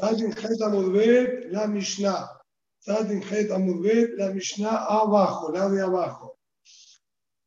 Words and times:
Sadin 0.00 0.32
Het 0.32 0.62
Amudbet, 0.62 1.50
la 1.50 1.66
Mishnah. 1.66 2.40
Sadin 2.78 3.22
Het 3.22 3.50
Amudbet, 3.50 4.16
la 4.16 4.32
Mishnah 4.32 4.86
abajo, 4.88 5.52
la 5.52 5.68
de 5.68 5.82
abajo. 5.82 6.38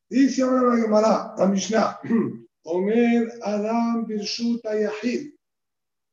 Dice 0.08 0.44
ahora 0.44 0.62
la 0.62 0.82
Gemara, 0.82 1.34
la 1.38 1.48
Mishnah. 1.48 2.00
Omer 2.66 3.40
Adam 3.42 4.06
Birshuta 4.06 4.76
Yahid. 4.76 5.34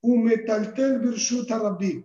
Umetaltel 0.03 1.01
Birshuta 1.01 1.59
Rabbi. 1.59 2.03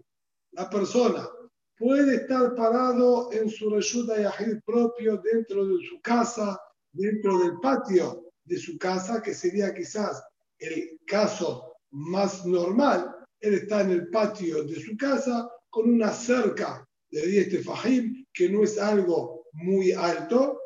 La 0.52 0.70
persona 0.70 1.30
puede 1.78 2.16
estar 2.16 2.56
parado 2.56 3.32
en 3.32 3.50
su 3.50 3.70
Reshuta 3.70 4.20
Yahid 4.20 4.60
propio 4.66 5.16
dentro 5.16 5.66
de 5.66 5.78
su 5.88 6.02
casa, 6.02 6.60
dentro 6.92 7.40
del 7.40 7.58
patio 7.62 8.26
de 8.44 8.58
su 8.58 8.78
casa, 8.78 9.22
que 9.22 9.34
sería 9.34 9.74
quizás 9.74 10.22
el 10.60 11.00
caso 11.08 11.78
más 11.92 12.46
normal. 12.46 13.15
Él 13.46 13.54
está 13.54 13.82
en 13.82 13.92
el 13.92 14.10
patio 14.10 14.64
de 14.64 14.76
su 14.82 14.98
casa 14.98 15.48
con 15.70 15.88
una 15.88 16.12
cerca 16.12 16.84
de 17.12 17.28
10 17.28 17.50
tefajim, 17.50 18.26
que 18.34 18.50
no 18.50 18.64
es 18.64 18.80
algo 18.80 19.46
muy 19.54 19.92
alto, 19.92 20.60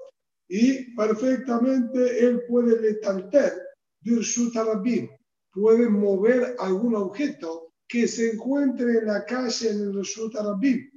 y 0.47 0.95
perfectamente 0.95 2.25
él 2.25 2.43
puede 2.47 2.79
letalter, 2.79 3.51
birshuta 3.99 4.63
rabbim, 4.63 5.09
puede 5.51 5.89
mover 5.89 6.55
algún 6.57 6.95
objeto 6.95 7.73
que 7.85 8.07
se 8.07 8.31
encuentre 8.31 8.99
en 8.99 9.07
la 9.07 9.25
calle 9.25 9.71
en 9.71 9.81
el 9.81 9.93
Reshuta 9.95 10.41
Rabbim. 10.41 10.89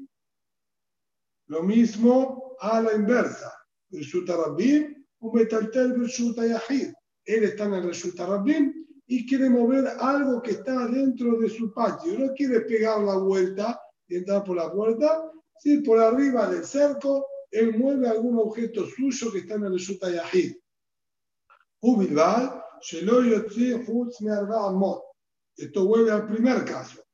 Lo 1.49 1.63
mismo 1.65 2.55
a 2.61 2.81
la 2.81 2.93
inversa. 2.93 3.53
Reshuta 3.91 4.37
Rabbim, 4.37 5.05
un 5.21 5.35
metaltel 5.35 5.99
Reshuta 5.99 6.47
Yahid. 6.47 6.93
Él 7.25 7.45
está 7.45 7.65
en 7.65 7.75
el 7.75 7.85
Reshuta 7.85 8.27
Rabbim 8.27 8.82
y 9.15 9.27
quiere 9.27 9.51
mover 9.51 9.87
algo 10.01 10.41
que 10.41 10.53
está 10.53 10.87
dentro 10.87 11.39
de 11.39 11.51
su 11.51 11.71
patio. 11.75 12.19
No 12.19 12.33
quiere 12.33 12.63
pegar 12.63 12.99
la 13.01 13.19
vuelta 13.19 13.79
y 14.09 14.17
entrar 14.17 14.43
por 14.43 14.57
la 14.57 14.73
puerta. 14.73 15.31
Si 15.59 15.83
por 15.83 15.99
arriba 16.01 16.49
del 16.49 16.65
cerco, 16.65 17.27
él 17.51 17.77
mueve 17.77 18.09
algún 18.09 18.39
objeto 18.39 18.87
suyo 18.87 19.31
que 19.31 19.41
está 19.41 19.57
en 19.57 19.65
el 19.65 19.75
Reshuta 19.75 20.11
Yahid. 20.11 20.55
Esto 25.59 25.85
vuelve 25.85 26.11
al 26.11 26.27
primer 26.27 26.65
caso. 26.65 27.05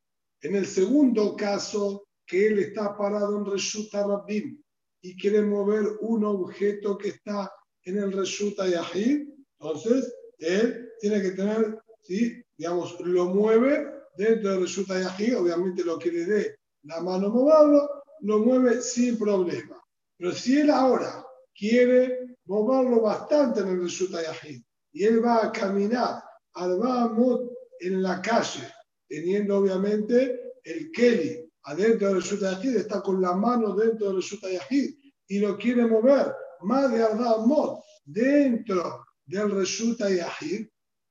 En 0.40 0.54
el 0.54 0.66
segundo 0.66 1.34
caso, 1.34 2.06
que 2.24 2.46
él 2.46 2.60
está 2.60 2.96
parado 2.96 3.38
en 3.38 3.44
Reshuta 3.44 4.06
Rabbim 4.06 4.62
y 5.02 5.16
quiere 5.16 5.42
mover 5.42 5.84
un 6.02 6.24
objeto 6.24 6.96
que 6.96 7.08
está 7.08 7.52
en 7.82 7.98
el 7.98 8.12
Reshuta 8.12 8.68
Yahid, 8.68 9.28
entonces 9.58 10.14
él 10.38 10.92
tiene 11.00 11.22
que 11.22 11.30
tener, 11.32 11.78
¿sí? 12.08 12.42
digamos, 12.56 12.98
lo 13.00 13.26
mueve 13.26 13.86
dentro 14.16 14.50
del 14.50 14.62
Reshuta 14.62 15.00
Yahid, 15.00 15.38
obviamente 15.38 15.84
lo 15.84 15.98
que 15.98 16.10
le 16.10 16.24
dé 16.24 16.56
la 16.82 17.00
mano 17.00 17.28
moverlo, 17.28 18.02
lo 18.20 18.38
mueve 18.40 18.80
sin 18.80 19.18
problema. 19.18 19.80
Pero 20.16 20.32
si 20.32 20.58
él 20.58 20.70
ahora 20.70 21.24
quiere 21.54 22.36
moverlo 22.46 23.02
bastante 23.02 23.60
en 23.60 23.68
el 23.68 23.82
Reshuta 23.82 24.22
Yahid 24.22 24.62
y 24.92 25.04
él 25.04 25.24
va 25.24 25.44
a 25.44 25.52
caminar 25.52 26.22
al 26.54 26.78
Bahamut 26.78 27.52
en 27.80 28.02
la 28.02 28.20
calle, 28.22 28.66
teniendo 29.08 29.58
obviamente 29.58 30.54
el 30.64 30.90
Kelly 30.90 31.48
adentro 31.64 32.08
del 32.08 32.22
Reshuta 32.22 32.52
Yahid, 32.52 32.76
está 32.76 33.02
con 33.02 33.20
la 33.20 33.34
mano 33.34 33.74
dentro 33.74 34.08
del 34.08 34.16
Reshuta 34.16 34.50
Yahid 34.50 34.94
y 35.28 35.38
lo 35.38 35.56
quiere 35.58 35.86
mover 35.86 36.34
más 36.62 36.90
de 36.90 37.02
Ardamot 37.02 37.80
dentro 38.04 39.04
del 39.26 39.50
Reshuta 39.50 40.10
Yahid. 40.10 40.66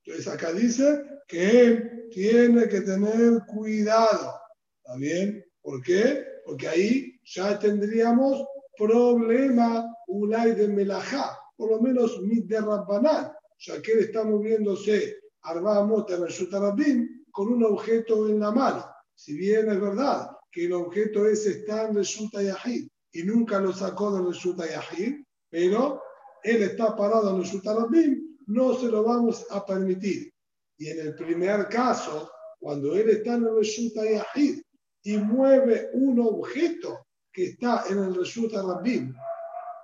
Entonces 0.08 0.34
acá 0.34 0.54
dice 0.54 1.04
que 1.28 1.62
él 1.62 2.08
tiene 2.12 2.70
que 2.70 2.80
tener 2.80 3.42
cuidado. 3.46 4.40
¿Está 4.82 4.98
bien? 4.98 5.46
¿Por 5.62 5.84
qué? 5.84 6.26
Porque 6.46 6.66
ahí 6.66 7.20
ya 7.26 7.60
tendríamos 7.60 8.46
problema 8.78 9.94
Ulay 10.08 10.56
de 10.56 10.70
Melajá, 10.70 11.38
por 11.58 11.72
lo 11.72 11.82
menos 11.82 12.22
de 12.26 12.62
Rabbanán, 12.62 13.34
ya 13.60 13.82
que 13.82 13.92
él 13.92 14.00
está 14.00 14.24
moviéndose 14.24 15.18
Arba 15.42 15.84
Mota 15.84 16.16
en 16.16 17.26
con 17.30 17.50
un 17.50 17.66
objeto 17.66 18.30
en 18.30 18.40
la 18.40 18.52
mano. 18.52 18.86
Si 19.14 19.36
bien 19.36 19.70
es 19.70 19.82
verdad 19.82 20.30
que 20.50 20.68
el 20.68 20.74
objeto 20.74 21.28
ese 21.28 21.50
está 21.50 21.90
en 21.90 21.96
Resulta 21.96 22.42
Yahid 22.42 22.88
y 23.12 23.24
nunca 23.24 23.60
lo 23.60 23.74
sacó 23.74 24.16
de 24.16 24.26
Resulta 24.26 24.66
Yahid, 24.66 25.22
pero 25.50 26.02
él 26.44 26.64
está 26.64 26.96
parado 26.96 27.32
en 27.32 27.42
Resulta 27.42 27.74
Rabim, 27.76 28.27
no 28.48 28.76
se 28.76 28.88
lo 28.88 29.04
vamos 29.04 29.46
a 29.50 29.66
permitir. 29.66 30.34
Y 30.78 30.90
en 30.90 31.00
el 31.00 31.16
primer 31.16 31.68
caso, 31.70 32.30
cuando 32.60 32.96
él 32.96 33.10
está 33.10 33.36
en 33.36 33.46
el 33.46 33.56
Resulta 33.56 34.04
Yahid 34.04 34.62
y 35.04 35.18
mueve 35.18 35.90
un 35.94 36.20
objeto 36.20 37.06
que 37.32 37.46
está 37.48 37.86
en 37.90 38.00
el 38.00 38.16
Resulta 38.16 38.62
Rabim, 38.62 39.14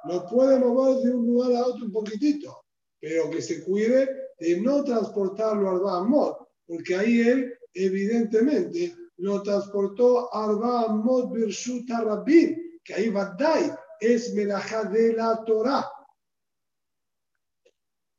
lo 0.05 0.25
puede 0.27 0.59
mover 0.59 1.03
de 1.03 1.15
un 1.15 1.25
lugar 1.25 1.53
a 1.53 1.67
otro 1.67 1.85
un 1.85 1.91
poquitito, 1.91 2.63
pero 2.99 3.29
que 3.29 3.41
se 3.41 3.63
cuide 3.63 4.09
de 4.39 4.59
no 4.59 4.83
transportarlo 4.83 5.69
al 5.69 5.79
Bahamot, 5.79 6.37
porque 6.65 6.95
ahí 6.95 7.21
él 7.21 7.53
evidentemente 7.73 8.93
lo 9.17 9.41
transportó 9.41 10.33
al 10.33 10.57
Bahamot 10.57 11.31
Birshuta 11.31 12.01
Rabin, 12.01 12.79
que 12.83 12.93
ahí 12.93 13.09
Badai 13.09 13.71
es 13.99 14.33
melajá 14.33 14.83
de 14.85 15.13
la 15.13 15.43
Torah. 15.45 15.89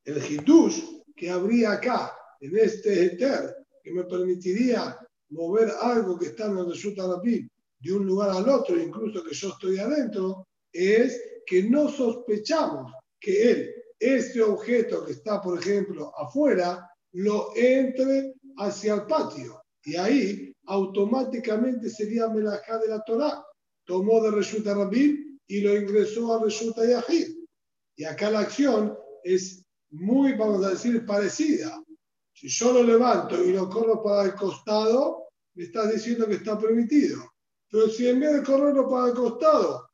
El 0.05 0.23
Hidush 0.23 1.01
que 1.15 1.29
habría 1.29 1.73
acá, 1.73 2.17
en 2.39 2.57
este 2.57 3.05
Eter, 3.05 3.55
que 3.83 3.91
me 3.91 4.03
permitiría 4.03 4.97
mover 5.29 5.71
algo 5.81 6.17
que 6.17 6.27
está 6.27 6.45
en 6.45 6.57
el 6.57 6.65
Birshuta 6.65 7.07
Rabin 7.07 7.49
de 7.79 7.93
un 7.93 8.05
lugar 8.05 8.29
al 8.29 8.47
otro, 8.49 8.79
incluso 8.79 9.23
que 9.23 9.33
yo 9.33 9.49
estoy 9.49 9.77
adentro, 9.77 10.47
es 10.71 11.21
que 11.45 11.63
no 11.63 11.89
sospechamos 11.89 12.91
que 13.19 13.51
él 13.51 13.75
este 13.99 14.41
objeto 14.41 15.05
que 15.05 15.13
está, 15.13 15.41
por 15.41 15.59
ejemplo, 15.59 16.11
afuera, 16.17 16.89
lo 17.13 17.55
entre 17.55 18.33
hacia 18.57 18.95
el 18.95 19.05
patio. 19.05 19.61
Y 19.83 19.95
ahí 19.95 20.53
automáticamente 20.65 21.89
sería 21.89 22.27
melajá 22.27 22.77
de 22.79 22.87
la 22.87 23.03
Torah. 23.03 23.43
Tomó 23.85 24.21
de 24.23 24.31
Resulta 24.31 24.73
Rabin 24.73 25.39
y 25.47 25.61
lo 25.61 25.75
ingresó 25.75 26.33
a 26.33 26.43
Resulta 26.43 26.85
Yahid. 26.85 27.35
Y 27.95 28.03
acá 28.03 28.29
la 28.29 28.39
acción 28.39 28.97
es 29.23 29.64
muy, 29.95 30.33
vamos 30.33 30.63
a 30.65 30.69
decir, 30.69 31.05
parecida. 31.05 31.81
Si 32.33 32.49
yo 32.49 32.73
lo 32.73 32.83
levanto 32.83 33.41
y 33.43 33.53
lo 33.53 33.69
corro 33.69 34.03
para 34.03 34.23
el 34.23 34.35
costado, 34.35 35.29
me 35.53 35.63
estás 35.63 35.93
diciendo 35.93 36.27
que 36.27 36.35
está 36.35 36.59
permitido. 36.59 37.23
Pero 37.69 37.89
si 37.89 38.07
en 38.07 38.19
vez 38.19 38.33
de 38.33 38.43
correrlo 38.43 38.89
para 38.89 39.07
el 39.07 39.13
costado, 39.13 39.89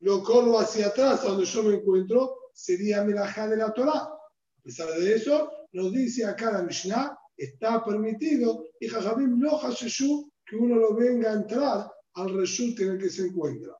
lo 0.00 0.22
corro 0.22 0.58
hacia 0.58 0.88
atrás, 0.88 1.22
donde 1.22 1.44
yo 1.44 1.62
me 1.62 1.76
encuentro, 1.76 2.36
sería 2.52 3.04
Melajá 3.04 3.48
de 3.48 3.56
la 3.56 3.72
Torah. 3.72 4.02
A 4.02 4.62
pesar 4.62 4.88
de 4.90 5.14
eso, 5.14 5.50
nos 5.72 5.92
dice 5.92 6.24
acá 6.24 6.52
la 6.52 6.62
Mishnah, 6.62 7.16
está 7.36 7.84
permitido, 7.84 8.66
y 8.80 8.88
Jajabim 8.88 9.38
no 9.38 9.58
Hasheshu, 9.58 10.30
que 10.44 10.56
uno 10.56 10.76
lo 10.76 10.94
venga 10.94 11.30
a 11.30 11.34
entrar 11.34 11.90
al 12.14 12.34
Reshut 12.34 12.78
en 12.80 12.92
el 12.92 12.98
que 12.98 13.10
se 13.10 13.26
encuentra. 13.26 13.76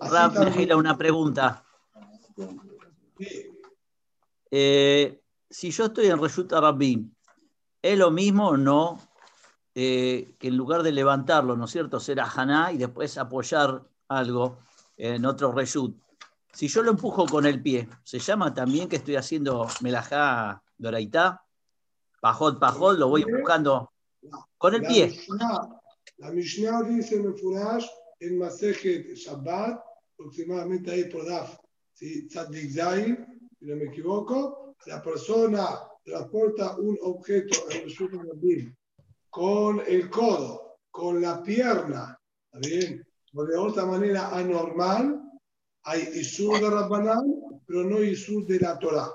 Rab, 0.00 0.76
una 0.76 0.96
pregunta. 0.96 1.64
Eh, 4.50 5.20
si 5.50 5.70
yo 5.70 5.86
estoy 5.86 6.06
en 6.06 6.20
Reshut 6.20 6.52
Arabim, 6.52 7.12
¿es 7.82 7.98
lo 7.98 8.10
mismo 8.10 8.48
o 8.48 8.56
no 8.56 9.00
eh, 9.74 10.34
que 10.38 10.48
en 10.48 10.56
lugar 10.56 10.82
de 10.82 10.92
levantarlo, 10.92 11.56
¿no 11.56 11.66
es 11.66 11.70
cierto?, 11.70 12.00
ser 12.00 12.20
Haná 12.20 12.72
y 12.72 12.78
después 12.78 13.16
apoyar 13.18 13.82
algo 14.08 14.58
en 14.96 15.24
otro 15.24 15.52
Reshut? 15.52 15.96
Si 16.52 16.68
yo 16.68 16.82
lo 16.82 16.90
empujo 16.90 17.26
con 17.26 17.46
el 17.46 17.62
pie, 17.62 17.88
¿se 18.02 18.18
llama 18.18 18.52
también 18.52 18.88
que 18.88 18.96
estoy 18.96 19.16
haciendo 19.16 19.68
melajá 19.80 20.62
doraitá? 20.76 21.44
Pajot, 22.20 22.58
pajot, 22.58 22.98
lo 22.98 23.08
voy 23.08 23.22
empujando 23.22 23.92
con 24.56 24.74
el 24.74 24.82
pie. 24.82 25.20
la 26.16 26.30
Mishnah 26.32 26.82
dice 26.82 27.16
en 27.16 27.36
Furash, 27.36 27.86
en 28.18 28.38
Masejet 28.38 29.14
Shabbat, 29.14 29.80
aproximadamente 30.14 30.90
ahí 30.90 31.04
por 31.04 31.24
Daf, 31.24 31.58
¿sí? 31.98 32.28
Tzadik 32.28 32.70
si 33.58 33.66
no 33.66 33.76
me 33.76 33.86
equivoco, 33.86 34.76
la 34.86 35.02
persona 35.02 35.80
transporta 36.04 36.76
un 36.76 36.96
objeto 37.02 37.66
con 39.30 39.82
el 39.86 40.08
codo, 40.08 40.78
con 40.90 41.20
la 41.20 41.42
pierna, 41.42 42.18
¿está 42.44 42.58
bien? 42.68 43.06
O 43.34 43.44
de 43.44 43.56
otra 43.56 43.84
manera 43.84 44.28
anormal, 44.28 45.20
hay 45.82 46.02
Isur 46.14 46.60
de 46.60 46.70
Rabbanán, 46.70 47.60
pero 47.66 47.84
no 47.84 48.02
Isur 48.02 48.46
de 48.46 48.60
la 48.60 48.78
Torah. 48.78 49.12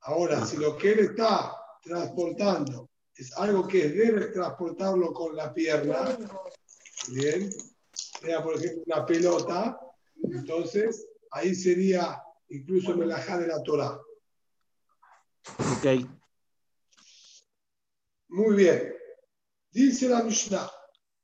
Ahora, 0.00 0.44
si 0.46 0.56
lo 0.56 0.76
que 0.76 0.92
él 0.92 0.98
está 1.00 1.54
transportando 1.82 2.88
es 3.14 3.36
algo 3.36 3.68
que 3.68 3.88
debe 3.88 4.26
transportarlo 4.28 5.12
con 5.12 5.36
la 5.36 5.52
pierna, 5.52 6.16
bien, 7.08 7.50
sea 7.92 8.42
por 8.42 8.56
ejemplo 8.56 8.82
una 8.86 9.06
pelota, 9.06 9.78
entonces 10.22 11.07
ahí 11.30 11.54
sería 11.54 12.22
incluso 12.48 12.96
melajá 12.96 13.38
de 13.38 13.46
la 13.46 13.62
Torah. 13.62 13.98
Ok. 15.58 16.06
Muy 18.28 18.56
bien. 18.56 18.94
Dice 19.70 20.08
la 20.08 20.22
Mishnah, 20.22 20.70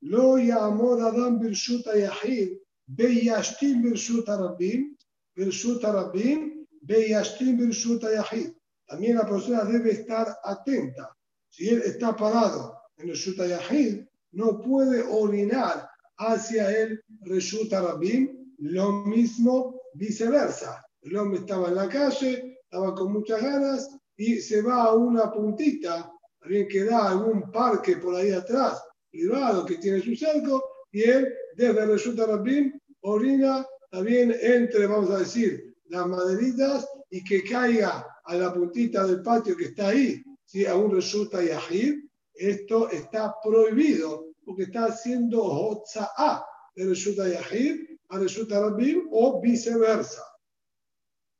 Lo 0.01 0.37
yamod 0.37 1.01
Adam 1.01 1.39
birshut 1.39 1.85
yahid, 1.85 2.57
beyashtim 2.87 3.81
birshut 3.81 4.27
rabim, 4.27 4.95
birshut 5.35 5.81
rabim, 5.81 6.67
beyashtim 6.85 7.57
birshut 7.57 8.03
yahid. 8.03 8.55
También 8.87 9.17
la 9.17 9.25
persona 9.27 9.63
debe 9.63 9.91
estar 9.91 10.37
atenta. 10.43 11.15
Si 11.49 11.69
él 11.69 11.81
está 11.81 12.15
parado 12.15 12.77
en 12.97 13.09
el 13.09 13.15
Shuta 13.15 13.47
Yahid, 13.47 14.05
no 14.31 14.61
puede 14.61 15.03
orinar 15.03 15.89
hacia 16.17 16.69
el 16.69 17.03
Reshut 17.21 17.71
Rabim, 17.71 18.53
lo 18.59 18.91
mismo 19.05 19.74
viceversa. 19.95 20.83
El 21.01 21.17
hombre 21.17 21.39
estaba 21.39 21.69
en 21.69 21.75
la 21.75 21.89
calle, 21.89 22.59
estaba 22.63 22.93
con 22.95 23.13
muchas 23.13 23.41
ganas 23.41 23.89
y 24.17 24.37
se 24.37 24.61
va 24.61 24.83
a 24.83 24.93
una 24.93 25.31
puntita, 25.31 26.11
alguien 26.41 26.67
que 26.67 26.83
da 26.83 27.09
algún 27.09 27.51
parque 27.51 27.97
por 27.97 28.15
ahí 28.15 28.31
atrás, 28.31 28.81
privado, 29.11 29.65
que 29.65 29.77
tiene 29.77 30.01
su 30.01 30.15
cerco, 30.15 30.63
y 30.91 31.03
él 31.03 31.33
desde 31.55 31.81
el 31.81 31.89
Reshut 31.89 32.17
Rabim 32.17 32.79
orina 33.01 33.65
también 33.91 34.35
entre, 34.41 34.87
vamos 34.87 35.11
a 35.11 35.19
decir, 35.19 35.75
las 35.89 36.07
maderitas 36.07 36.87
y 37.09 37.23
que 37.23 37.43
caiga 37.43 38.05
a 38.23 38.35
la 38.35 38.53
puntita 38.53 39.05
del 39.05 39.21
patio 39.21 39.55
que 39.55 39.65
está 39.65 39.89
ahí, 39.89 40.23
si 40.43 40.65
a 40.65 40.75
un 40.75 40.91
resulta 40.91 41.43
yahid, 41.43 41.95
esto 42.33 42.89
está 42.89 43.33
prohibido 43.43 44.27
porque 44.43 44.63
está 44.63 44.85
haciendo 44.85 45.43
hotza'a 45.43 46.45
de 46.75 46.85
resulta 46.85 47.27
yahid 47.27 47.94
a 48.09 48.19
resulta 48.19 48.59
rabim 48.59 49.07
o 49.11 49.41
viceversa. 49.41 50.23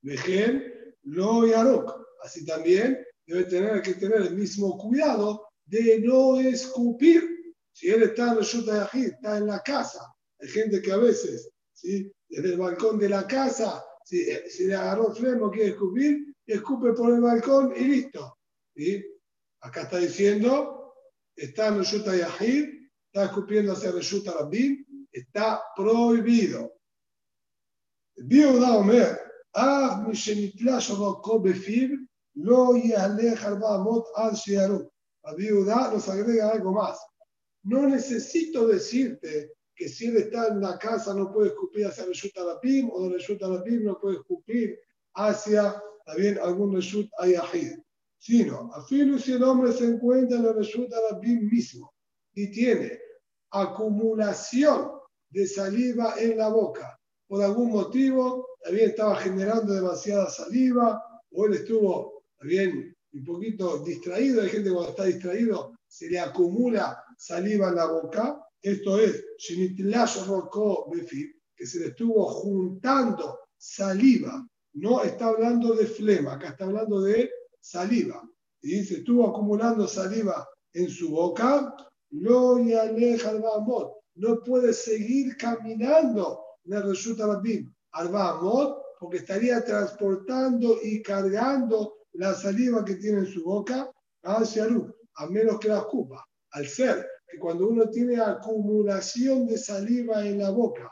Vejen 0.01 0.63
lo 1.03 1.45
yarok. 1.47 2.05
Así 2.23 2.45
también 2.45 3.05
debe 3.25 3.45
tener 3.45 3.81
que 3.81 3.93
tener 3.95 4.21
el 4.21 4.35
mismo 4.35 4.77
cuidado 4.77 5.47
de 5.65 5.99
no 5.99 6.39
escupir. 6.39 7.23
Si 7.71 7.89
él 7.89 8.03
está 8.03 8.33
en 8.33 8.39
yahid, 8.39 9.07
está 9.07 9.37
en 9.37 9.47
la 9.47 9.61
casa. 9.61 9.99
Hay 10.39 10.47
gente 10.47 10.81
que 10.81 10.91
a 10.91 10.97
veces, 10.97 11.49
¿sí? 11.73 12.11
desde 12.29 12.53
el 12.53 12.57
balcón 12.57 12.97
de 12.97 13.09
la 13.09 13.27
casa, 13.27 13.83
si, 14.03 14.25
si 14.49 14.65
le 14.67 14.75
agarró 14.75 15.13
freno, 15.13 15.51
quiere 15.51 15.71
escupir, 15.71 16.35
escupe 16.45 16.93
por 16.93 17.13
el 17.13 17.21
balcón 17.21 17.73
y 17.75 17.83
listo. 17.83 18.37
¿Sí? 18.75 19.03
Acá 19.61 19.83
está 19.83 19.97
diciendo, 19.97 20.93
está 21.35 21.67
en 21.67 21.79
Reshuta 21.79 22.15
Yahid, 22.15 22.65
está 23.07 23.25
escupiendo 23.25 23.73
hacia 23.73 23.91
Reshuta 23.91 24.33
Rabim, 24.33 24.85
está 25.14 25.60
prohibido. 25.76 26.72
Viuda 28.16 28.76
Omer, 28.76 29.30
אף 29.52 29.92
משנתלה 30.08 30.80
שרוקו 30.80 31.40
בפיו, 31.42 31.88
לא 32.36 32.72
יהלך 32.84 33.44
ארבע 33.44 33.76
אמות 33.76 34.04
עד 34.14 34.34
שיערו. 34.34 34.90
Rabbi 35.22 35.48
Judá 35.48 35.90
nos 35.92 36.08
agrega 36.08 36.50
algo 36.50 36.72
más. 36.72 36.98
No 37.62 37.86
necesito 37.86 38.66
decirte 38.66 39.52
que 39.74 39.86
si 39.88 40.06
él 40.06 40.16
está 40.16 40.48
en 40.48 40.62
la 40.62 40.78
casa 40.78 41.12
no 41.14 41.30
puede 41.30 41.48
escupir 41.48 41.86
hacia 41.86 42.06
Reshut 42.06 42.32
Rabim 42.34 42.88
o 42.90 43.02
de 43.02 43.14
Reshut 43.14 43.40
Rabim 43.42 43.84
no 43.84 44.00
puede 44.00 44.16
escupir 44.16 44.78
hacia 45.14 45.82
también 46.06 46.38
algún 46.38 46.74
Reshut 46.74 47.10
Ayahid. 47.18 47.78
Sino, 48.18 48.70
afirmo 48.74 49.18
si 49.18 49.32
el 49.32 49.42
hombre 49.42 49.72
se 49.72 49.84
encuentra 49.84 50.38
en 50.38 50.46
el 50.46 50.54
Reshut 50.54 50.90
Rabim 50.90 51.50
mismo 51.50 51.92
y 52.34 52.50
tiene 52.50 52.98
acumulación 53.50 54.93
de 55.35 55.45
saliva 55.45 56.15
en 56.17 56.37
la 56.37 56.47
boca, 56.47 56.97
por 57.27 57.43
algún 57.43 57.69
motivo, 57.69 58.47
también 58.63 58.91
estaba 58.91 59.17
generando 59.17 59.73
demasiada 59.73 60.29
saliva, 60.29 61.03
o 61.31 61.45
él 61.45 61.55
estuvo 61.55 62.23
también 62.39 62.95
un 63.11 63.23
poquito 63.25 63.79
distraído, 63.79 64.41
hay 64.41 64.49
gente 64.49 64.71
cuando 64.71 64.91
está 64.91 65.03
distraído 65.03 65.75
se 65.87 66.09
le 66.09 66.19
acumula 66.19 67.03
saliva 67.17 67.67
en 67.67 67.75
la 67.75 67.85
boca, 67.87 68.41
esto 68.61 68.97
es, 68.97 69.25
que 71.57 71.65
se 71.65 71.79
le 71.79 71.85
estuvo 71.87 72.25
juntando 72.25 73.39
saliva. 73.57 74.47
No 74.73 75.03
está 75.03 75.27
hablando 75.27 75.75
de 75.75 75.85
flema, 75.85 76.33
acá 76.33 76.49
está 76.49 76.63
hablando 76.65 77.01
de 77.01 77.29
saliva. 77.59 78.23
Y 78.61 78.83
se 78.83 78.95
estuvo 78.95 79.27
acumulando 79.27 79.85
saliva 79.87 80.47
en 80.73 80.89
su 80.89 81.11
boca, 81.11 81.75
no 82.11 82.57
no 84.15 84.41
puede 84.43 84.73
seguir 84.73 85.37
caminando 85.37 86.43
en 86.65 86.73
el 86.73 86.83
Reshut 86.83 87.19
Rabim 87.19 87.73
al 87.91 88.09
porque 88.99 89.17
estaría 89.17 89.63
transportando 89.63 90.77
y 90.83 91.01
cargando 91.01 91.95
la 92.13 92.33
saliva 92.33 92.83
que 92.83 92.95
tiene 92.95 93.19
en 93.19 93.27
su 93.27 93.43
boca 93.43 93.89
hacia 94.23 94.65
luz, 94.65 94.91
a 95.15 95.27
menos 95.27 95.59
que 95.59 95.67
la 95.67 95.81
ocupa. 95.81 96.25
Al 96.51 96.67
ser 96.67 97.05
que 97.27 97.37
cuando 97.37 97.67
uno 97.67 97.89
tiene 97.89 98.19
acumulación 98.19 99.47
de 99.47 99.57
saliva 99.57 100.25
en 100.25 100.39
la 100.39 100.49
boca, 100.49 100.91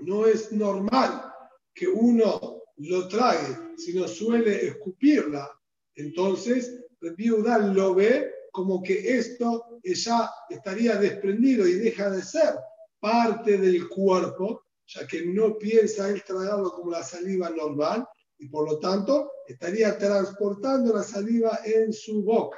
no 0.00 0.26
es 0.26 0.52
normal 0.52 1.32
que 1.74 1.88
uno 1.88 2.62
lo 2.76 3.08
trague, 3.08 3.76
sino 3.76 4.06
suele 4.06 4.66
escupirla, 4.66 5.48
entonces 5.94 6.84
viuda 7.16 7.58
lo 7.58 7.94
ve 7.94 8.35
como 8.56 8.82
que 8.82 9.18
esto 9.18 9.80
ya 9.84 10.32
estaría 10.48 10.96
desprendido 10.96 11.68
y 11.68 11.74
deja 11.74 12.08
de 12.08 12.22
ser 12.22 12.54
parte 12.98 13.58
del 13.58 13.86
cuerpo, 13.86 14.64
ya 14.86 15.06
que 15.06 15.26
no 15.26 15.58
piensa 15.58 16.08
él 16.08 16.24
tragarlo 16.24 16.72
como 16.72 16.90
la 16.90 17.02
saliva 17.02 17.50
normal 17.50 18.08
y 18.38 18.48
por 18.48 18.66
lo 18.66 18.78
tanto 18.78 19.30
estaría 19.46 19.98
transportando 19.98 20.94
la 20.94 21.02
saliva 21.02 21.60
en 21.66 21.92
su 21.92 22.22
boca. 22.22 22.56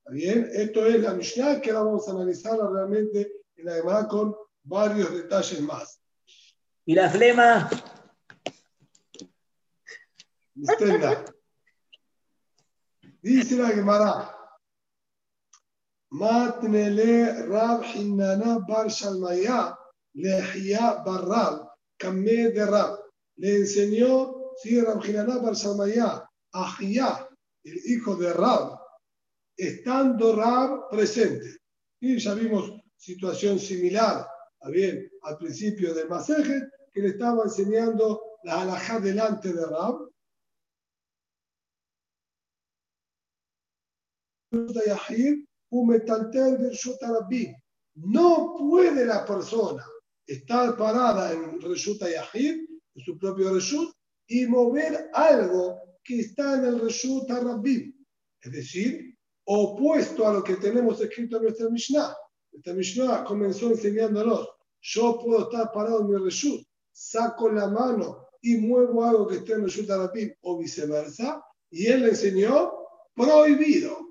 ¿Está 0.00 0.12
bien? 0.12 0.50
Esto 0.52 0.84
es 0.84 1.00
la 1.00 1.14
Mishnah 1.14 1.62
que 1.62 1.70
ahora 1.70 1.84
vamos 1.84 2.06
a 2.06 2.10
analizarla 2.10 2.68
realmente 2.68 3.32
en 3.56 3.64
la 3.64 3.76
demás 3.76 4.06
con 4.06 4.36
varios 4.64 5.14
detalles 5.14 5.62
más. 5.62 5.98
¿Y 6.84 6.94
la 6.94 7.08
flema? 7.08 7.70
Dice 13.22 13.56
la 13.56 13.68
Gemara. 13.68 14.39
Matnele 16.12 17.46
Rab 17.48 17.84
Hinana 17.84 18.58
Bar 18.66 18.88
Shalmaya 18.88 19.76
Lehia 20.16 21.04
Barrab 21.04 21.68
Kamé 21.98 22.50
de 22.50 22.66
Rab. 22.66 22.98
Le 23.36 23.56
enseñó, 23.56 24.52
sí, 24.62 24.80
Rab 24.80 25.04
Hinana 25.04 25.38
Bar 25.38 25.54
Shalmaya 25.54 26.26
a 26.52 26.78
el 27.62 27.76
hijo 27.86 28.16
de 28.16 28.32
Rab, 28.32 28.78
estando 29.56 30.34
Rab 30.34 30.88
presente. 30.90 31.58
Y 32.00 32.18
ya 32.18 32.34
vimos 32.34 32.72
situación 32.96 33.58
similar, 33.58 34.26
bien, 34.68 35.10
al 35.22 35.36
principio 35.36 35.94
del 35.94 36.08
masaje, 36.08 36.68
que 36.92 37.00
le 37.00 37.08
estaba 37.08 37.44
enseñando 37.44 38.22
la 38.42 38.62
halajá 38.62 38.98
delante 39.00 39.52
de 39.52 39.66
Rab, 39.66 40.10
no 47.94 48.54
puede 48.58 49.06
la 49.06 49.24
persona 49.24 49.84
estar 50.26 50.76
parada 50.76 51.32
en 51.32 51.60
Reshuta 51.60 52.08
Yahid, 52.08 52.60
en 52.94 53.04
su 53.04 53.18
propio 53.18 53.52
Reshut, 53.52 53.92
y 54.26 54.46
mover 54.46 55.10
algo 55.12 55.76
que 56.04 56.20
está 56.20 56.54
en 56.54 56.64
el 56.66 56.80
Reshut. 56.80 57.28
Es 58.42 58.52
decir, 58.52 59.16
opuesto 59.44 60.26
a 60.26 60.32
lo 60.34 60.44
que 60.44 60.56
tenemos 60.56 61.00
escrito 61.00 61.36
en 61.36 61.42
nuestra 61.44 61.68
Mishnah. 61.68 62.16
Nuestra 62.52 62.74
Mishnah 62.74 63.24
comenzó 63.24 63.70
enseñándonos, 63.70 64.48
yo 64.80 65.18
puedo 65.18 65.50
estar 65.50 65.70
parado 65.72 66.00
en 66.00 66.10
mi 66.10 66.16
Reshut, 66.16 66.66
saco 66.92 67.50
la 67.50 67.68
mano 67.68 68.28
y 68.40 68.56
muevo 68.56 69.04
algo 69.04 69.26
que 69.26 69.36
esté 69.36 69.52
en 69.54 69.64
Reshut 69.64 69.88
Rabbim 69.88 70.32
o 70.42 70.58
viceversa, 70.58 71.44
y 71.70 71.86
él 71.86 72.02
le 72.02 72.08
enseñó 72.10 72.72
prohibido. 73.14 74.09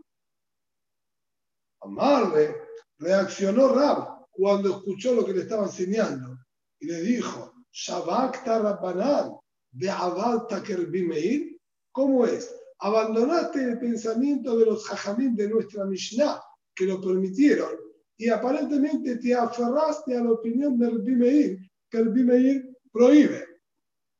Amarle, 1.82 2.56
reaccionó 2.98 3.74
Rab 3.74 4.26
cuando 4.32 4.70
escuchó 4.70 5.14
lo 5.14 5.26
que 5.26 5.34
le 5.34 5.42
estaba 5.42 5.66
enseñando 5.66 6.38
y 6.80 6.88
le 6.88 7.02
dijo, 7.02 7.54
Shabakta 7.72 8.60
Rabbanan 8.60 9.34
de 9.72 9.90
Abalta 9.90 10.64
Kerbimeir, 10.64 11.58
¿cómo 11.92 12.26
es? 12.26 12.54
Abandonaste 12.80 13.64
el 13.64 13.80
pensamiento 13.80 14.58
de 14.58 14.66
los 14.66 14.90
hajamim 14.90 15.36
de 15.36 15.50
nuestra 15.50 15.86
Mishnah 15.86 16.42
que 16.74 16.86
lo 16.86 17.02
permitieron 17.02 17.72
y 18.18 18.30
aparentemente 18.30 19.18
te 19.18 19.34
aferraste 19.34 20.18
a 20.18 20.24
la 20.24 20.32
opinión 20.32 20.78
de 20.78 20.90
Rabbi 20.90 21.72
que 21.90 22.04
Rabbi 22.04 22.76
prohíbe. 22.92 23.46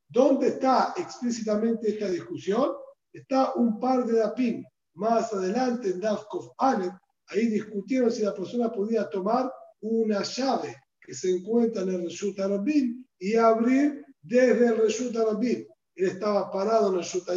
¿Dónde 0.08 0.48
está 0.48 0.94
explícitamente 0.98 1.90
esta 1.90 2.10
discusión? 2.10 2.72
Está 3.14 3.54
un 3.56 3.80
par 3.80 4.06
de 4.06 4.20
dapim 4.20 4.64
más 4.96 5.32
adelante 5.34 5.90
en 5.90 6.00
Dafkov 6.00 6.54
Aleph, 6.58 6.94
Ahí 7.30 7.48
discutieron 7.48 8.12
si 8.12 8.24
la 8.24 8.34
persona 8.34 8.72
podía 8.72 9.10
tomar 9.10 9.52
una 9.82 10.24
llave 10.24 10.76
que 11.00 11.14
se 11.14 11.32
encuentra 11.32 11.84
en 11.84 11.90
el 11.90 12.04
Reshut 12.04 12.40
Arabim 12.40 13.06
y 13.18 13.36
abrir 13.36 14.06
desde 14.22 14.68
el 14.68 14.78
Reshut 14.78 15.16
Arabim. 15.16 15.66
Él 15.96 16.06
estaba 16.08 16.52
parado 16.52 16.90
en 16.90 16.94
el 16.96 17.00
Reshut 17.00 17.28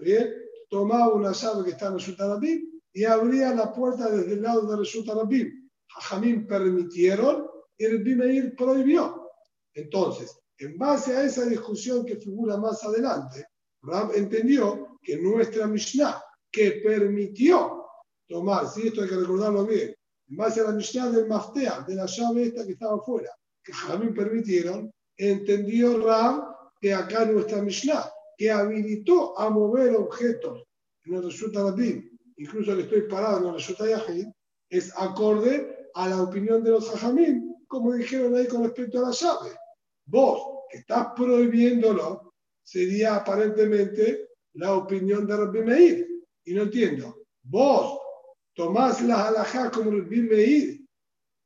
bien, 0.00 0.34
tomaba 0.68 1.14
una 1.14 1.32
llave 1.32 1.64
que 1.64 1.70
está 1.70 1.86
en 1.86 1.92
el 1.94 1.98
Reshut 1.98 2.20
Arabim 2.20 2.74
y 2.92 3.04
abría 3.04 3.54
la 3.54 3.72
puerta 3.72 4.08
desde 4.08 4.34
el 4.34 4.42
lado 4.42 4.66
de 4.70 4.76
Reshut 4.76 5.06
Rabim. 5.08 5.70
Jajamim 5.88 6.46
permitieron 6.46 7.46
y 7.76 7.84
el 7.84 8.04
Meir 8.04 8.54
prohibió. 8.56 9.30
Entonces, 9.74 10.38
en 10.58 10.78
base 10.78 11.16
a 11.16 11.24
esa 11.24 11.44
discusión 11.46 12.06
que 12.06 12.16
figura 12.16 12.56
más 12.56 12.84
adelante, 12.84 13.46
Rab 13.82 14.12
entendió 14.14 14.98
que 15.02 15.16
nuestra 15.18 15.66
Mishnah, 15.66 16.22
que 16.50 16.80
permitió 16.84 17.83
tomar, 18.28 18.68
si 18.68 18.88
esto 18.88 19.02
hay 19.02 19.08
que 19.08 19.16
recordarlo 19.16 19.66
bien, 19.66 19.94
en 20.28 20.36
base 20.36 20.60
a 20.60 20.64
la 20.64 20.72
Mishnah 20.72 21.10
del 21.10 21.26
Maftea, 21.26 21.84
de 21.86 21.94
la 21.94 22.06
llave 22.06 22.44
esta 22.44 22.64
que 22.64 22.72
estaba 22.72 22.96
afuera, 22.96 23.30
que 23.62 23.72
Jamín 23.72 24.14
permitieron, 24.14 24.90
entendió 25.16 26.04
Rab 26.04 26.54
que 26.80 26.92
acá 26.92 27.24
nuestra 27.24 27.62
Mishnah, 27.62 28.10
que 28.36 28.50
habilitó 28.50 29.38
a 29.38 29.48
mover 29.50 29.94
objetos 29.96 30.64
en 31.04 31.14
el 31.14 31.24
Resulta 31.24 31.62
Rabim, 31.62 32.18
incluso 32.36 32.74
le 32.74 32.82
estoy 32.82 33.02
parado 33.02 33.38
en 33.38 33.46
el 33.46 33.54
Resulta 33.54 33.88
Yahid, 33.88 34.26
es 34.68 34.92
acorde 34.96 35.90
a 35.94 36.08
la 36.08 36.22
opinión 36.22 36.64
de 36.64 36.70
los 36.70 36.90
Jajamim, 36.90 37.54
como 37.68 37.92
dijeron 37.92 38.34
ahí 38.34 38.46
con 38.46 38.64
respecto 38.64 38.98
a 38.98 39.08
la 39.08 39.10
llave. 39.12 39.50
Vos, 40.06 40.64
que 40.70 40.78
estás 40.78 41.08
prohibiéndolo, 41.16 42.34
sería 42.62 43.16
aparentemente 43.16 44.28
la 44.54 44.74
opinión 44.74 45.26
de 45.26 45.36
Rabbi 45.36 45.62
Meir. 45.62 46.08
Y 46.44 46.54
no 46.54 46.62
entiendo. 46.62 47.24
Vos 47.42 47.98
tomás 48.54 49.00
la 49.02 49.26
halajá 49.28 49.70
como 49.70 49.90
Rabbi 49.90 50.22
Meir 50.22 50.86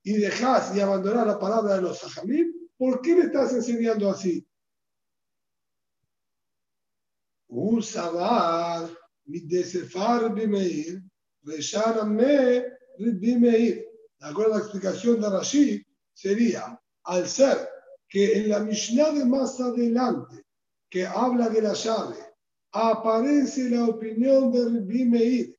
y 0.02 0.12
dejás 0.18 0.74
y 0.76 0.80
abandonás 0.80 1.26
la 1.26 1.38
palabra 1.38 1.76
de 1.76 1.82
los 1.82 1.98
Sajamim, 1.98 2.52
¿por 2.76 3.00
qué 3.00 3.14
le 3.14 3.22
estás 3.22 3.52
enseñando 3.52 4.10
así? 4.10 4.46
Usabar 7.48 8.88
desefar 9.28 10.22
Rabbi 10.22 10.46
Meir, 10.46 11.02
me 11.42 12.64
Rabbi 12.98 13.36
Meir. 13.36 13.84
De 14.20 14.26
acuerdo 14.26 14.54
a 14.54 14.58
la 14.58 14.62
explicación 14.62 15.20
de 15.20 15.30
Rashi, 15.30 15.86
sería 16.12 16.80
al 17.04 17.28
ser 17.28 17.68
que 18.08 18.38
en 18.38 18.48
la 18.48 18.60
Mishnah 18.60 19.12
de 19.12 19.24
más 19.24 19.60
adelante, 19.60 20.44
que 20.90 21.06
habla 21.06 21.48
de 21.48 21.62
la 21.62 21.74
llave, 21.74 22.16
aparece 22.72 23.70
la 23.70 23.84
opinión 23.84 24.50
de 24.50 24.64
Rabbi 24.64 25.04
Meir 25.04 25.57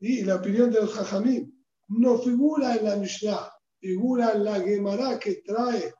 y 0.00 0.22
la 0.22 0.36
opinión 0.36 0.70
de 0.70 0.80
los 0.80 0.92
Jajamim. 0.92 1.52
No 1.88 2.18
figura 2.18 2.76
en 2.76 2.84
la 2.84 2.96
Mishnah, 2.96 3.50
figura 3.80 4.32
en 4.32 4.44
la 4.44 4.60
Gemara 4.60 5.18
que 5.18 5.42
trae 5.46 5.92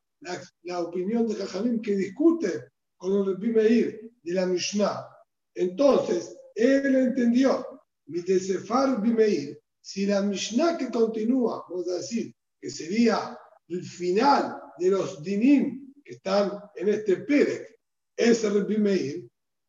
la, 0.63 0.81
opinión 0.81 1.27
de 1.29 1.37
Jajamim 1.37 1.81
que 1.81 1.95
discute 1.97 2.65
con 2.97 3.13
el 3.13 3.27
Rabbi 3.27 3.53
Meir 3.53 4.13
de 4.23 4.33
la 4.33 4.47
Mishnah. 4.47 5.07
Entonces, 5.55 6.37
él 6.55 6.95
entendió, 6.97 7.65
mi 8.07 8.21
desefar 8.23 9.01
Meir, 9.01 9.59
si 9.81 10.07
la 10.07 10.23
Mishnah 10.23 10.77
que 10.77 10.91
continúa, 10.91 11.65
vamos 11.69 11.89
a 11.89 11.97
decir, 11.97 12.35
que 12.61 12.71
sería 12.71 13.39
el 13.69 13.85
final 13.85 14.61
de 14.79 14.91
los 14.91 15.23
dinim 15.23 15.93
que 16.05 16.15
están 16.15 16.61
en 16.75 16.89
este 16.89 17.19
Perek, 17.19 17.79
es 18.17 18.43
el 18.43 18.67
Meir, 18.79 19.29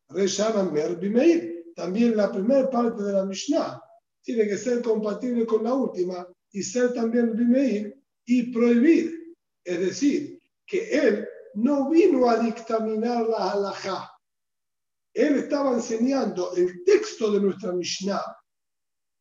Reshanan 0.09 0.73
Meir. 0.73 1.73
También 1.75 2.17
la 2.17 2.31
primera 2.31 2.67
parte 2.71 3.03
de 3.03 3.13
la 3.13 3.23
Mishnah 3.23 3.79
tiene 4.27 4.45
que 4.45 4.57
ser 4.57 4.81
compatible 4.81 5.45
con 5.45 5.63
la 5.63 5.73
última 5.73 6.27
y 6.51 6.61
ser 6.61 6.93
también 6.93 7.33
Meir 7.49 7.97
y 8.25 8.51
prohibir. 8.51 9.33
Es 9.63 9.79
decir, 9.79 10.41
que 10.65 10.89
él 10.89 11.25
no 11.53 11.89
vino 11.89 12.29
a 12.29 12.37
dictaminar 12.37 13.25
la 13.25 13.51
halajá. 13.51 14.11
Él 15.13 15.37
estaba 15.37 15.71
enseñando 15.75 16.53
el 16.57 16.83
texto 16.83 17.31
de 17.31 17.39
nuestra 17.39 17.71
Mishnah. 17.71 18.21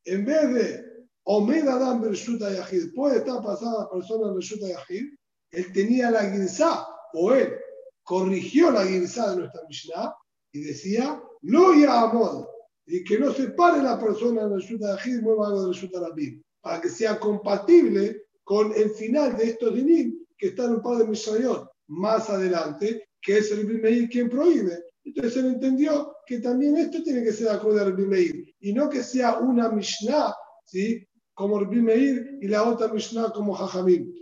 En 0.07 0.25
vez 0.25 0.55
de 0.55 0.85
Omed 1.23 1.69
Adam 1.69 2.01
Bershuta 2.01 2.53
Yahid, 2.53 2.93
puede 2.93 3.19
estar 3.19 3.41
pasada 3.41 3.85
la 3.85 3.91
persona 3.91 4.33
Bershuta 4.33 4.67
Yahid, 4.67 5.15
él 5.53 5.73
tenía 5.73 6.11
la 6.11 6.29
guinzá, 6.29 6.85
o 7.15 7.33
él 7.33 7.55
corrigió 8.03 8.73
la 8.73 8.85
guinzá 8.85 9.31
de 9.31 9.37
nuestra 9.37 9.63
Mishnah 9.69 10.17
y 10.51 10.63
decía, 10.63 11.23
no 11.43 11.75
ya 11.75 12.03
amor, 12.03 12.56
y 12.87 13.05
que 13.05 13.19
no 13.19 13.33
se 13.33 13.51
pare 13.51 13.83
la 13.83 13.99
persona 13.99 14.43
en 14.43 14.53
Bershuta 14.53 14.97
Yahid 14.97 15.19
y 15.19 15.23
mueva 15.23 15.49
algo 15.49 15.63
de 15.63 15.67
Bershuta 15.69 16.01
Rabim, 16.01 16.43
para 16.61 16.81
que 16.81 16.89
sea 16.89 17.19
compatible 17.19 18.23
con 18.45 18.73
el 18.75 18.91
final 18.91 19.37
de 19.37 19.45
estos 19.51 19.75
dinim 19.75 20.25
que 20.39 20.49
están 20.49 20.67
en 20.67 20.75
un 20.77 20.83
par 20.83 20.99
de 20.99 21.67
más 21.89 22.31
adelante, 22.31 23.09
que 23.21 23.39
es 23.39 23.51
el 23.51 23.67
Bimeir 23.67 24.09
quien 24.09 24.29
prohíbe. 24.29 24.85
Entonces 25.05 25.37
él 25.37 25.47
entendió 25.47 26.17
que 26.27 26.41
también 26.41 26.77
esto 26.77 27.03
tiene 27.03 27.23
que 27.23 27.33
ser 27.33 27.49
acorde 27.49 27.81
al 27.81 27.95
Bimeir 27.95 28.55
y 28.61 28.73
no 28.73 28.89
que 28.89 29.03
sea 29.03 29.39
una 29.39 29.69
Mishnah 29.69 30.35
¿sí? 30.65 31.07
como 31.35 31.61
Rabbi 31.61 31.81
Meir 31.81 32.39
y 32.41 32.49
la 32.49 32.65
otra 32.65 32.89
Mishnah 32.89 33.31
como 33.31 33.55
Jajamim. 33.55 34.13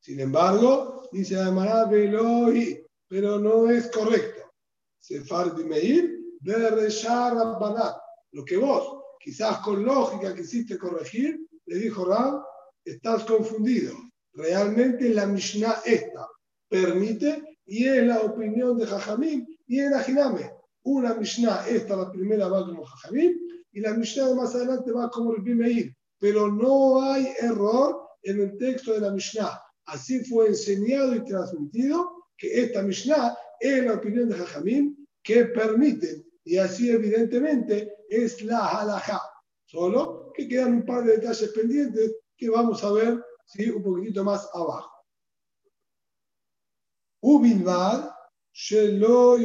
Sin 0.00 0.20
embargo, 0.20 1.08
dice 1.12 1.36
Ademara 1.36 1.86
Velohi, 1.86 2.84
pero 3.08 3.38
no 3.38 3.70
es 3.70 3.90
correcto. 3.90 4.42
Sefar 5.00 5.56
Meir, 5.56 6.19
Rabbanat. 6.19 6.19
Lo 6.42 8.44
que 8.44 8.56
vos, 8.56 9.02
quizás 9.22 9.58
con 9.58 9.84
lógica 9.84 10.34
quisiste 10.34 10.78
corregir, 10.78 11.38
le 11.66 11.76
dijo 11.76 12.04
Rab, 12.04 12.42
estás 12.84 13.24
confundido. 13.24 13.94
Realmente 14.32 15.10
la 15.10 15.26
Mishnah 15.26 15.82
esta 15.84 16.26
permite 16.68 17.58
y 17.66 17.86
es 17.86 18.04
la 18.04 18.20
opinión 18.20 18.78
de 18.78 18.86
Jajamim 18.86 19.46
y 19.66 19.80
en 19.80 19.94
Ajiname. 19.94 20.52
Una 20.82 21.14
Mishnah, 21.14 21.66
esta 21.68 21.96
la 21.96 22.10
primera 22.10 22.48
va 22.48 22.64
como 22.64 22.84
Jajamim 22.84 23.38
y 23.72 23.80
la 23.80 23.94
Mishnah 23.94 24.28
de 24.28 24.34
más 24.34 24.54
adelante 24.54 24.92
va 24.92 25.10
como 25.10 25.34
el 25.34 25.42
Meir. 25.42 25.94
Pero 26.18 26.50
no 26.50 27.02
hay 27.02 27.28
error 27.40 28.00
en 28.22 28.40
el 28.40 28.58
texto 28.58 28.94
de 28.94 29.00
la 29.00 29.12
Mishnah. 29.12 29.60
Así 29.86 30.24
fue 30.24 30.48
enseñado 30.48 31.14
y 31.14 31.24
transmitido 31.24 32.10
que 32.36 32.62
esta 32.62 32.82
Mishnah 32.82 33.36
es 33.58 33.84
la 33.84 33.94
opinión 33.94 34.28
de 34.28 34.36
Jajamim 34.36 34.96
que 35.22 35.46
permite, 35.46 36.24
y 36.44 36.56
así 36.56 36.90
evidentemente 36.90 38.04
es 38.08 38.42
la 38.42 38.80
halajá. 38.80 39.20
Solo 39.64 40.32
que 40.34 40.48
quedan 40.48 40.74
un 40.74 40.86
par 40.86 41.04
de 41.04 41.18
detalles 41.18 41.50
pendientes 41.50 42.16
que 42.36 42.50
vamos 42.50 42.82
a 42.82 42.92
ver 42.92 43.22
¿sí? 43.46 43.70
un 43.70 43.82
poquitito 43.82 44.24
más 44.24 44.48
abajo. 44.52 44.90
Ubilvad, 47.22 48.10
Shelo 48.52 49.36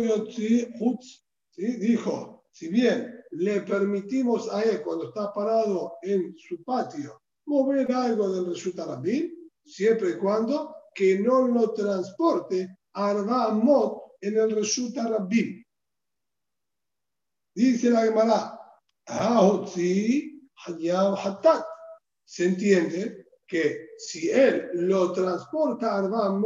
dijo, 1.57 2.45
si 2.51 2.69
bien 2.69 3.23
le 3.31 3.61
permitimos 3.61 4.51
a 4.51 4.61
él, 4.63 4.81
cuando 4.81 5.09
está 5.09 5.33
parado 5.33 5.95
en 6.01 6.35
su 6.37 6.63
patio, 6.63 7.21
mover 7.45 7.91
algo 7.91 8.29
del 8.31 8.47
resulta 8.47 8.85
Rabin, 8.85 9.51
siempre 9.63 10.11
y 10.11 10.17
cuando 10.17 10.73
que 10.93 11.19
no 11.19 11.47
lo 11.47 11.73
transporte 11.73 12.77
a 12.93 13.11
en 14.21 14.37
el 14.37 14.51
resulta 14.51 15.07
Rabin. 15.07 15.64
Dice 17.55 17.89
la 17.89 18.01
Gemara, 18.01 18.59
se 22.25 22.45
entiende 22.45 23.27
que 23.47 23.89
si 23.97 24.29
él 24.29 24.71
lo 24.73 25.13
transporta 25.13 25.91
a 25.91 25.99
Arba 25.99 26.41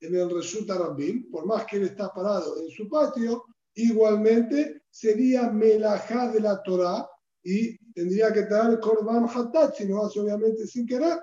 en 0.00 0.14
el 0.16 0.30
resulta 0.30 0.76
Rabin, 0.76 1.30
por 1.30 1.46
más 1.46 1.66
que 1.66 1.76
él 1.76 1.84
está 1.84 2.12
parado 2.12 2.58
en 2.58 2.68
su 2.70 2.88
patio, 2.88 3.44
igualmente 3.74 4.82
sería 4.90 5.50
melajá 5.50 6.32
de 6.32 6.40
la 6.40 6.60
Torah 6.62 7.08
y 7.44 7.78
tendría 7.92 8.32
que 8.32 8.42
traer 8.42 8.80
korban 8.80 9.28
hatat, 9.28 9.76
si 9.76 9.86
no 9.86 10.04
hace 10.04 10.18
obviamente 10.18 10.66
sin 10.66 10.84
querer. 10.84 11.18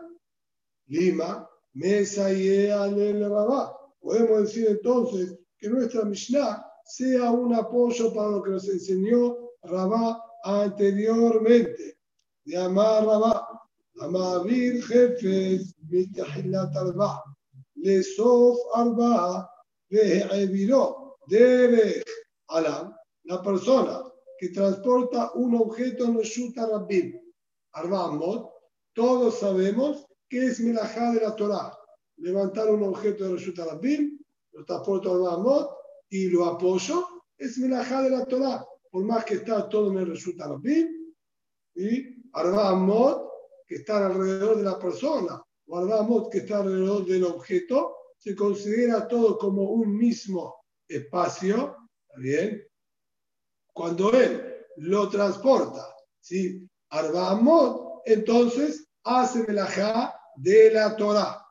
Lima, 0.85 1.49
mesa 1.73 2.31
y 2.31 2.69
rabá. 2.69 3.77
Podemos 3.99 4.43
decir 4.43 4.67
entonces 4.69 5.37
que 5.57 5.69
nuestra 5.69 6.05
Mishnah 6.05 6.66
sea 6.87 7.31
un 7.31 7.53
apoyo 7.53 8.13
para 8.13 8.29
lo 8.29 8.43
que 8.43 8.51
nos 8.51 8.67
enseñó 8.67 9.35
Rabá 9.63 10.23
anteriormente. 10.43 11.97
De 12.45 12.57
amar 12.57 13.05
Rabá, 13.05 13.47
Amavir 13.99 14.83
jefes, 14.83 15.73
mitahilat 15.89 16.75
arba, 16.75 17.23
lesof 17.75 18.55
arba, 18.75 19.49
ve'eviró, 19.89 21.17
derech 21.27 22.05
alam, 22.49 22.93
la 23.23 23.41
persona 23.41 24.03
que 24.37 24.49
transporta 24.49 25.31
un 25.33 25.55
objeto 25.55 26.05
en 26.05 26.19
Shuta 26.19 26.67
Rabbim, 26.67 27.19
Arbamot, 27.73 28.51
todos 28.93 29.39
sabemos 29.39 30.05
que 30.29 30.45
es 30.45 30.59
Melajá 30.59 31.11
de 31.13 31.21
la 31.21 31.35
Torah. 31.35 31.75
Levantar 32.17 32.69
un 32.69 32.83
objeto 32.83 33.33
de 33.33 33.39
Shuta 33.39 33.65
Rabbim, 33.65 34.19
lo 34.51 34.63
transporto 34.63 35.11
Arbamot 35.11 35.76
y 36.09 36.29
lo 36.29 36.45
apoyo, 36.45 37.05
es 37.37 37.57
Melajá 37.57 38.01
de 38.01 38.09
la 38.09 38.25
Torah. 38.25 38.65
Por 38.89 39.03
más 39.03 39.25
que 39.25 39.35
está 39.35 39.67
todo 39.69 39.91
en 39.91 39.99
el 39.99 40.13
Shuta 40.13 40.47
Rabbim, 40.47 41.13
y 41.75 42.23
Arbamot, 42.33 43.29
que 43.67 43.75
está 43.75 44.05
alrededor 44.05 44.57
de 44.57 44.63
la 44.63 44.79
persona, 44.79 45.41
o 45.67 45.77
Arbamot, 45.77 46.31
que 46.31 46.39
está 46.39 46.59
alrededor 46.59 47.05
del 47.05 47.25
objeto, 47.25 47.95
se 48.17 48.35
considera 48.35 49.07
todo 49.07 49.37
como 49.37 49.63
un 49.63 49.95
mismo 49.95 50.55
espacio, 50.87 51.75
bien? 52.17 52.63
Cuando 53.73 54.11
él 54.13 54.65
lo 54.77 55.09
transporta, 55.09 55.93
¿sí? 56.19 56.67
Arba 56.89 57.39
entonces 58.05 58.87
hace 59.03 59.43
melajá 59.43 60.15
de 60.35 60.71
la 60.71 60.95
Torah. 60.95 61.46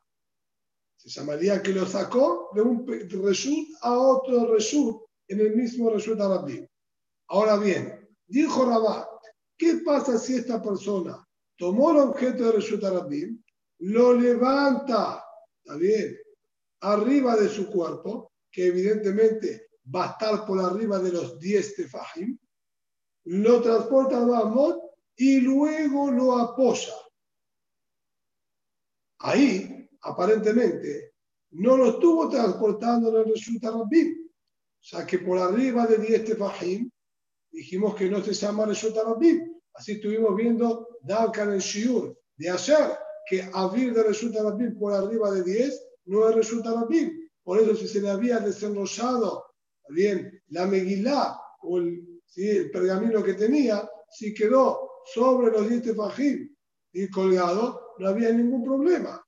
Se 1.07 1.21
llamaría 1.21 1.63
que 1.63 1.71
lo 1.71 1.85
sacó 1.85 2.49
de 2.53 2.61
un 2.61 2.85
reshut 2.85 3.69
a 3.81 3.97
otro 3.97 4.53
reshut 4.53 5.03
en 5.29 5.39
el 5.39 5.55
mismo 5.55 5.89
reshut 5.89 6.19
arabí. 6.19 6.67
Ahora 7.29 7.55
bien, 7.55 8.09
dijo 8.27 8.65
Rabat, 8.65 9.07
¿qué 9.57 9.81
pasa 9.85 10.17
si 10.17 10.35
esta 10.35 10.61
persona 10.61 11.25
tomó 11.57 11.91
el 11.91 11.97
objeto 12.09 12.43
de 12.43 12.51
reshut 12.51 12.83
arabí, 12.83 13.41
lo 13.79 14.13
levanta, 14.13 15.23
está 15.63 15.77
bien, 15.77 16.17
arriba 16.81 17.37
de 17.37 17.47
su 17.47 17.71
cuerpo, 17.71 18.33
que 18.51 18.67
evidentemente 18.67 19.69
va 19.95 20.09
a 20.09 20.11
estar 20.11 20.45
por 20.45 20.59
arriba 20.59 20.99
de 20.99 21.13
los 21.13 21.39
10 21.39 21.75
tefajim, 21.75 22.37
lo 23.27 23.61
transporta 23.61 24.17
a 24.17 24.25
Bahamot 24.25 24.77
y 25.15 25.39
luego 25.39 26.11
lo 26.11 26.37
apoya. 26.37 26.93
Ahí, 29.19 29.76
aparentemente, 30.01 31.13
no 31.51 31.77
lo 31.77 31.91
estuvo 31.91 32.29
transportando 32.29 33.09
en 33.09 33.15
el 33.15 33.33
Resulta 33.33 33.71
Rabbim. 33.71 34.29
Sea 34.79 35.05
que 35.05 35.19
por 35.19 35.37
arriba 35.37 35.85
de 35.87 35.97
10 35.97 36.25
tefajim, 36.25 36.89
dijimos 37.51 37.95
que 37.95 38.09
no 38.09 38.23
se 38.23 38.33
llama 38.33 38.65
Resulta 38.65 39.03
Rabbim. 39.03 39.53
Así 39.73 39.93
estuvimos 39.93 40.35
viendo 40.35 40.97
Dalkan 41.01 41.53
en 41.53 41.59
Shiur 41.59 42.17
de 42.35 42.49
ayer, 42.49 42.97
que 43.29 43.49
abrir 43.53 43.93
de 43.93 44.03
Resulta 44.03 44.43
Rabbim 44.43 44.77
por 44.77 44.93
arriba 44.93 45.31
de 45.31 45.43
10 45.43 45.87
no 46.05 46.29
es 46.29 46.35
Resulta 46.35 46.73
Rabbim. 46.73 47.11
Por 47.43 47.59
eso, 47.59 47.75
si 47.75 47.87
se 47.87 48.01
le 48.01 48.09
había 48.09 48.39
desenrollado 48.39 49.45
bien 49.89 50.41
la 50.49 50.65
Megilá 50.65 51.39
o 51.61 51.77
el 51.77 52.17
el 52.37 52.71
pergamino 52.71 53.23
que 53.23 53.33
tenía, 53.33 53.89
si 54.09 54.33
quedó 54.33 54.91
sobre 55.13 55.51
los 55.51 55.67
10 55.67 55.81
tefajim 55.81 56.55
y 56.93 57.09
colgado, 57.09 57.95
no 57.97 58.07
había 58.07 58.31
ningún 58.31 58.63
problema. 58.63 59.23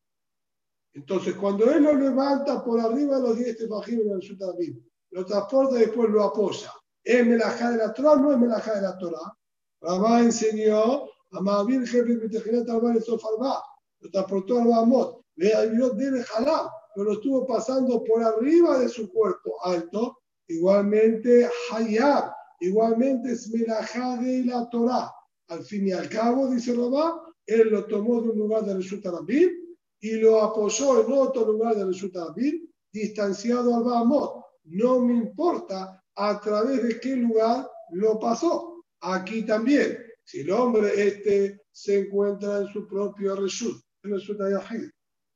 Entonces, 0.99 1.33
cuando 1.35 1.71
él 1.71 1.83
lo 1.83 1.93
levanta 1.93 2.61
por 2.61 2.77
arriba 2.77 3.15
de 3.15 3.21
los 3.21 3.37
10 3.37 3.57
tefajim 3.57 4.01
en 4.01 4.11
el 4.11 4.21
Sutamim, 4.21 4.83
lo 5.11 5.25
transporta 5.25 5.77
y 5.77 5.85
después 5.85 6.09
lo 6.09 6.25
apoya. 6.25 6.73
¿Es 7.01 7.25
melajá 7.25 7.71
de 7.71 7.77
la 7.77 7.93
Torah 7.93 8.17
no 8.17 8.33
es 8.33 8.37
melajá 8.37 8.75
de 8.75 8.81
la 8.81 8.97
Torah? 8.97 9.33
Rabá 9.79 10.19
enseñó 10.19 11.05
a 11.31 11.41
Mahavir 11.41 11.87
Jefe 11.87 12.17
Betejinet 12.17 12.69
Albar 12.69 12.97
el 12.97 13.01
Sofalba, 13.01 13.63
lo 14.01 14.11
transportó 14.11 14.59
al 14.59 14.67
Bahamot, 14.67 15.21
le 15.37 15.55
ayudó 15.55 15.91
de 15.91 16.21
Jalab, 16.21 16.69
pero 16.93 17.05
lo 17.05 17.13
estuvo 17.13 17.47
pasando 17.47 18.03
por 18.03 18.21
arriba 18.21 18.77
de 18.79 18.89
su 18.89 19.09
cuerpo 19.09 19.55
alto, 19.63 20.17
igualmente 20.47 21.49
Hayab, 21.71 22.33
Igualmente 22.61 23.31
es 23.31 23.49
melajá 23.51 24.17
de 24.17 24.43
la 24.43 24.69
Torah. 24.69 25.09
Al 25.47 25.63
fin 25.63 25.87
y 25.87 25.93
al 25.93 26.09
cabo, 26.09 26.49
dice 26.49 26.75
Rabá, 26.75 27.23
él 27.45 27.69
lo 27.69 27.85
tomó 27.85 28.21
de 28.21 28.31
un 28.31 28.37
lugar 28.37 28.65
de 28.65 28.73
Reshut 28.73 29.05
Rabim 29.05 29.58
y 29.99 30.13
lo 30.13 30.41
apoyó 30.41 31.05
en 31.05 31.11
otro 31.11 31.51
lugar 31.51 31.75
de 31.75 31.83
Rabim, 31.83 32.67
distanciado 32.91 33.75
al 33.75 33.83
Bahamot. 33.83 34.43
No 34.65 34.99
me 34.99 35.13
importa 35.13 36.03
a 36.15 36.39
través 36.39 36.83
de 36.83 36.99
qué 36.99 37.15
lugar 37.15 37.69
lo 37.91 38.19
pasó. 38.19 38.83
Aquí 39.01 39.45
también, 39.45 39.97
si 40.23 40.41
el 40.41 40.51
hombre 40.51 40.91
este 40.95 41.61
se 41.71 41.99
encuentra 41.99 42.59
en 42.59 42.67
su 42.67 42.87
propio 42.87 43.35
Reshut, 43.35 43.81
en 44.03 44.91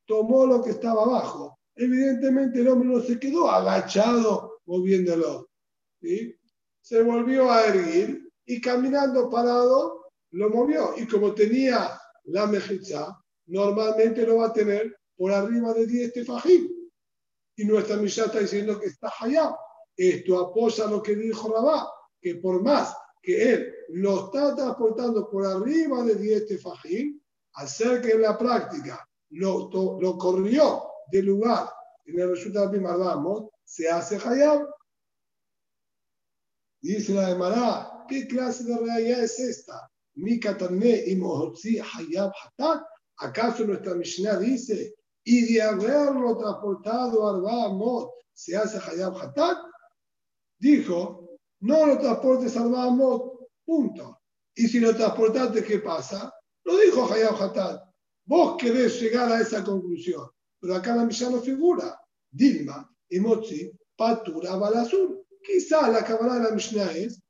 tomó 0.06 0.46
lo 0.46 0.62
que 0.62 0.70
estaba 0.70 1.02
abajo. 1.02 1.58
Evidentemente 1.74 2.60
el 2.60 2.68
hombre 2.68 2.88
no 2.88 3.00
se 3.00 3.18
quedó 3.18 3.50
agachado 3.50 4.60
moviéndolo. 4.66 5.48
¿sí? 6.00 6.36
se 6.84 7.02
volvió 7.02 7.50
a 7.50 7.64
erguir 7.64 8.30
y 8.44 8.60
caminando 8.60 9.30
parado 9.30 10.10
lo 10.32 10.50
movió. 10.50 10.94
Y 10.98 11.06
como 11.06 11.32
tenía 11.32 11.98
la 12.24 12.46
mejizá, 12.46 13.18
normalmente 13.46 14.26
lo 14.26 14.36
va 14.36 14.46
a 14.46 14.52
tener 14.52 14.96
por 15.16 15.32
arriba 15.32 15.72
de 15.74 15.86
10 15.86 16.12
tefajim. 16.12 16.68
Y 17.56 17.64
nuestra 17.64 17.96
Mishnah 17.96 18.26
está 18.26 18.40
diciendo 18.40 18.78
que 18.80 18.86
está 18.86 19.12
allá. 19.20 19.56
Esto 19.96 20.38
apoya 20.38 20.86
lo 20.86 21.02
que 21.02 21.14
dijo 21.14 21.52
Rabá, 21.52 21.88
que 22.20 22.36
por 22.36 22.62
más 22.62 22.96
que 23.22 23.52
él 23.52 23.74
lo 23.90 24.26
está 24.26 24.54
transportando 24.54 25.30
por 25.30 25.46
arriba 25.46 26.02
de 26.02 26.16
10 26.16 26.46
tefajim, 26.46 27.20
ser 27.66 28.02
que 28.02 28.12
en 28.12 28.22
la 28.22 28.36
práctica 28.36 29.08
lo, 29.30 29.70
lo 30.00 30.18
corrió 30.18 30.82
del 31.10 31.26
lugar 31.26 31.68
en 32.04 32.20
el 32.20 32.30
resultado 32.30 32.68
de 32.70 33.48
se 33.64 33.88
hace 33.88 34.16
hayab 34.16 34.68
Dice 36.80 37.14
la 37.14 37.34
Mará, 37.34 38.04
¿qué 38.06 38.26
clase 38.28 38.64
de 38.64 38.76
realidad 38.76 39.24
es 39.24 39.38
esta? 39.38 39.90
Mi 40.16 40.38
y 40.38 41.16
mohotzi 41.16 41.78
hayab 41.78 42.30
hatat. 42.30 42.84
¿Acaso 43.18 43.64
nuestra 43.64 43.94
Mishnah 43.94 44.38
dice, 44.38 44.94
y 45.24 45.52
de 45.52 45.62
haberlo 45.62 46.36
transportado 46.36 47.28
al 47.28 47.42
Bahamot 47.42 48.10
se 48.32 48.56
hace 48.56 48.78
hayab 48.78 49.16
hatat? 49.16 49.58
Dijo, 50.58 51.38
no 51.60 51.86
lo 51.86 51.98
transportes 51.98 52.56
al 52.56 52.70
Bahamot, 52.70 53.48
punto. 53.64 54.20
Y 54.54 54.66
si 54.68 54.80
lo 54.80 54.94
transportaste, 54.94 55.64
¿qué 55.64 55.78
pasa? 55.78 56.32
Lo 56.64 56.76
dijo 56.78 57.04
hayab 57.12 57.40
hatat. 57.40 57.82
Vos 58.26 58.56
querés 58.58 59.00
llegar 59.00 59.30
a 59.30 59.40
esa 59.40 59.62
conclusión, 59.62 60.28
pero 60.60 60.74
acá 60.74 60.96
la 60.96 61.04
Mishnah 61.04 61.30
no 61.30 61.40
figura. 61.40 62.00
Dilma 62.30 62.90
y 63.08 63.20
Motzi, 63.20 63.70
patura 63.96 64.56
balasur. 64.56 65.24
Quizás 65.42 65.90
la 65.90 66.04
cámara 66.04 66.34
de 66.34 66.44
la 66.44 66.50
Mishnah 66.50 66.90
es, 66.92 67.22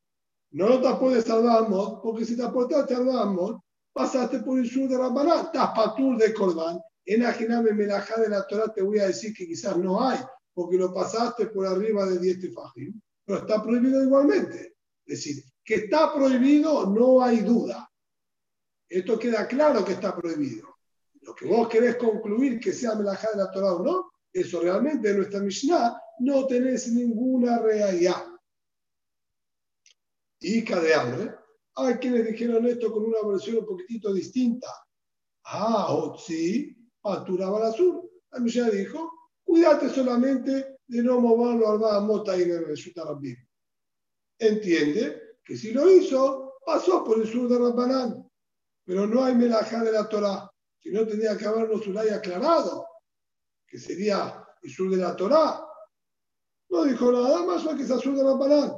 no 0.51 0.69
lo 0.69 0.81
te 0.81 0.93
puedes 0.95 1.25
salvar 1.25 1.67
mod, 1.67 2.01
porque 2.01 2.23
si 2.23 2.37
te 2.37 2.43
aportaste 2.43 2.95
al 2.95 3.03
mod, 3.03 3.59
pasaste 3.95 4.39
por 4.39 4.59
el 4.59 4.69
sur 4.69 4.89
de 4.89 4.97
Rambaná, 4.97 5.43
estás 5.43 5.69
patur 5.73 6.17
de 6.17 6.33
Corban. 6.33 6.81
En 7.05 7.23
Ajiname 7.23 7.71
Melajá 7.71 8.19
de 8.19 8.27
la 8.27 8.45
Torah 8.45 8.73
te 8.73 8.81
voy 8.81 8.99
a 8.99 9.07
decir 9.07 9.33
que 9.33 9.47
quizás 9.47 9.77
no 9.77 10.05
hay, 10.05 10.19
porque 10.53 10.77
lo 10.77 10.93
pasaste 10.93 11.45
por 11.47 11.65
arriba 11.65 12.05
de 12.05 12.19
10 12.19 12.41
tefajim, 12.41 12.99
pero 13.23 13.39
está 13.39 13.63
prohibido 13.63 14.03
igualmente. 14.03 14.75
Es 15.05 15.19
decir, 15.19 15.43
que 15.63 15.75
está 15.75 16.13
prohibido 16.13 16.87
no 16.87 17.23
hay 17.23 17.39
duda. 17.39 17.89
Esto 18.89 19.17
queda 19.17 19.47
claro 19.47 19.85
que 19.85 19.93
está 19.93 20.13
prohibido. 20.13 20.75
Lo 21.21 21.33
que 21.33 21.47
vos 21.47 21.69
querés 21.69 21.95
concluir 21.95 22.59
que 22.59 22.73
sea 22.73 22.95
Melajá 22.95 23.31
de 23.31 23.37
la 23.37 23.51
Torah 23.51 23.75
o 23.75 23.83
no, 23.83 24.11
eso 24.33 24.59
realmente 24.59 25.09
en 25.09 25.17
nuestra 25.17 25.39
Mishnah 25.39 25.97
no 26.19 26.45
tenés 26.47 26.89
ninguna 26.89 27.59
realidad. 27.59 28.25
Y 30.41 30.61
de 30.61 30.93
hambre. 30.93 31.44
Hay 31.77 31.95
quienes 31.95 32.25
dijeron 32.25 32.65
esto 32.65 32.91
con 32.91 33.05
una 33.05 33.21
versión 33.27 33.57
un 33.57 33.65
poquitito 33.65 34.13
distinta. 34.13 34.67
Ah, 35.45 35.87
Otzi, 35.93 36.75
Patura 37.01 37.49
Balasur. 37.49 38.09
La 38.31 38.39
Mishnah 38.39 38.69
dijo, 38.69 39.11
cuídate 39.43 39.89
solamente 39.89 40.77
de 40.87 41.03
no 41.03 41.19
moverlo 41.19 41.87
al 41.87 42.03
Mota 42.03 42.37
y 42.37 42.43
en 42.43 42.51
el 42.51 42.65
Rabim. 42.95 43.37
Entiende 44.39 45.37
que 45.43 45.57
si 45.57 45.71
lo 45.71 45.89
hizo, 45.89 46.55
pasó 46.65 47.03
por 47.03 47.19
el 47.19 47.27
sur 47.27 47.47
de 47.49 47.57
Rabbanán. 47.57 48.29
Pero 48.85 49.07
no 49.07 49.23
hay 49.23 49.35
melajá 49.35 49.83
de 49.83 49.91
la 49.91 50.07
Torah. 50.07 50.49
Si 50.79 50.91
no, 50.91 51.05
tendría 51.05 51.37
que 51.37 51.45
habernos 51.45 51.87
haya 51.97 52.17
aclarado, 52.17 52.87
que 53.67 53.79
sería 53.79 54.45
el 54.61 54.69
sur 54.69 54.89
de 54.91 54.97
la 54.97 55.15
Torah. 55.15 55.65
No 56.69 56.83
dijo 56.83 57.11
nada 57.11 57.43
más 57.45 57.67
que 57.75 57.85
se 57.85 57.93
asuda 57.93 58.23
la 58.23 58.37
palabra. 58.37 58.75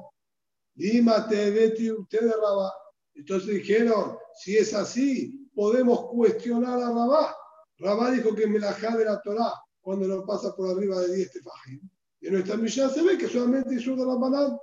Dímate, 0.74 1.52
Betty, 1.52 1.92
usted 1.92 2.22
de 2.22 2.34
Rabá. 2.34 2.72
Entonces 3.18 3.56
dijeron, 3.56 4.16
si 4.36 4.58
es 4.58 4.74
así, 4.74 5.50
podemos 5.56 6.08
cuestionar 6.12 6.80
a 6.82 6.90
Rabá. 6.90 7.36
Rabá 7.80 8.12
dijo 8.12 8.34
que 8.36 8.48
me 8.48 8.60
la 8.60 8.74
de 8.74 9.06
la 9.06 9.20
Torah 9.22 9.54
cuando 9.82 10.08
lo 10.08 10.26
pasa 10.26 10.56
por 10.56 10.70
arriba 10.70 11.00
de 11.02 11.16
10 11.16 11.32
tefajim. 11.32 11.90
Y 12.22 12.28
en 12.28 12.34
nuestra 12.34 12.58
misión 12.58 12.92
se 12.92 13.02
ve 13.02 13.18
que 13.18 13.28
solamente 13.28 13.76
hizo 13.76 13.96
de 13.96 14.06
la 14.06 14.16
banana. 14.16 14.58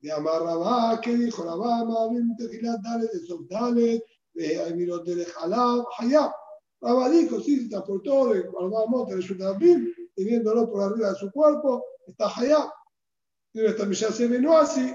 De 0.00 0.12
Amar 0.12 0.42
Rabá, 0.42 1.00
¿qué 1.02 1.16
dijo 1.16 1.42
Rabá? 1.44 1.84
Ma'avim 1.84 2.36
tejilat 2.36 2.80
dale, 2.82 3.08
de 3.12 3.26
Sobdale, 3.26 4.04
de 4.34 4.62
Amirot 4.62 5.04
de 5.04 5.24
Jalab, 5.24 5.84
Hayab. 5.98 6.30
Rabá 6.80 7.08
dijo, 7.08 7.40
sí, 7.40 7.62
se 7.62 7.68
transportó 7.70 8.32
de 8.32 8.42
Rabá 8.42 8.86
Mota 8.86 9.16
de 9.16 9.22
Sutabim, 9.22 9.92
teniéndolo 10.14 10.70
por 10.70 10.82
arriba 10.82 11.10
de 11.10 11.16
su 11.16 11.30
cuerpo, 11.30 11.84
está 12.06 12.30
allá. 12.36 12.70
Y 13.54 13.60
nuestra 13.60 13.86
Mishnah 13.86 14.12
se 14.12 14.28
no 14.28 14.58
así. 14.58 14.92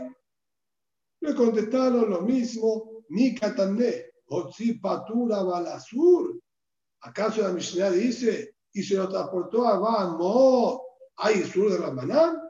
Le 1.23 1.33
contestaron 1.33 2.09
lo 2.09 2.21
mismo, 2.21 3.03
ni 3.07 3.33
Katané, 3.33 4.07
Otzi 4.27 4.73
Patura 4.73 5.41
Balasur. 5.41 6.38
¿Acaso 6.99 7.43
la 7.43 7.53
Mishnah 7.53 7.91
dice, 7.91 8.57
y 8.73 8.83
se 8.83 8.95
lo 8.95 9.07
transportó 9.07 9.65
a 9.65 9.79
Bamot, 9.79 10.81
hay 11.15 11.43
sur 11.43 11.71
de 11.71 11.77
Ramanán? 11.77 12.41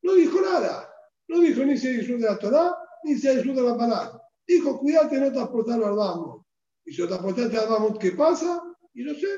No 0.00 0.14
dijo 0.14 0.40
nada. 0.40 0.90
No 1.28 1.40
dijo 1.40 1.62
ni 1.62 1.76
si 1.76 1.88
hay 1.88 2.06
sur 2.06 2.18
de 2.18 2.24
la 2.24 2.38
Torah, 2.38 2.74
ni 3.04 3.16
si 3.16 3.28
hay 3.28 3.42
sur 3.42 3.54
de 3.54 3.62
Ramanán. 3.62 4.12
Dijo, 4.46 4.78
cuídate 4.78 5.20
no 5.20 5.30
transportarlo 5.30 5.86
al 5.86 5.96
Bamot. 5.96 6.42
Y 6.86 6.92
si 6.92 7.02
lo 7.02 7.08
transportaste 7.08 7.58
al 7.58 7.68
Bamot, 7.68 7.98
¿qué 7.98 8.12
pasa? 8.12 8.62
Y 8.94 9.02
no 9.02 9.12
sé. 9.12 9.28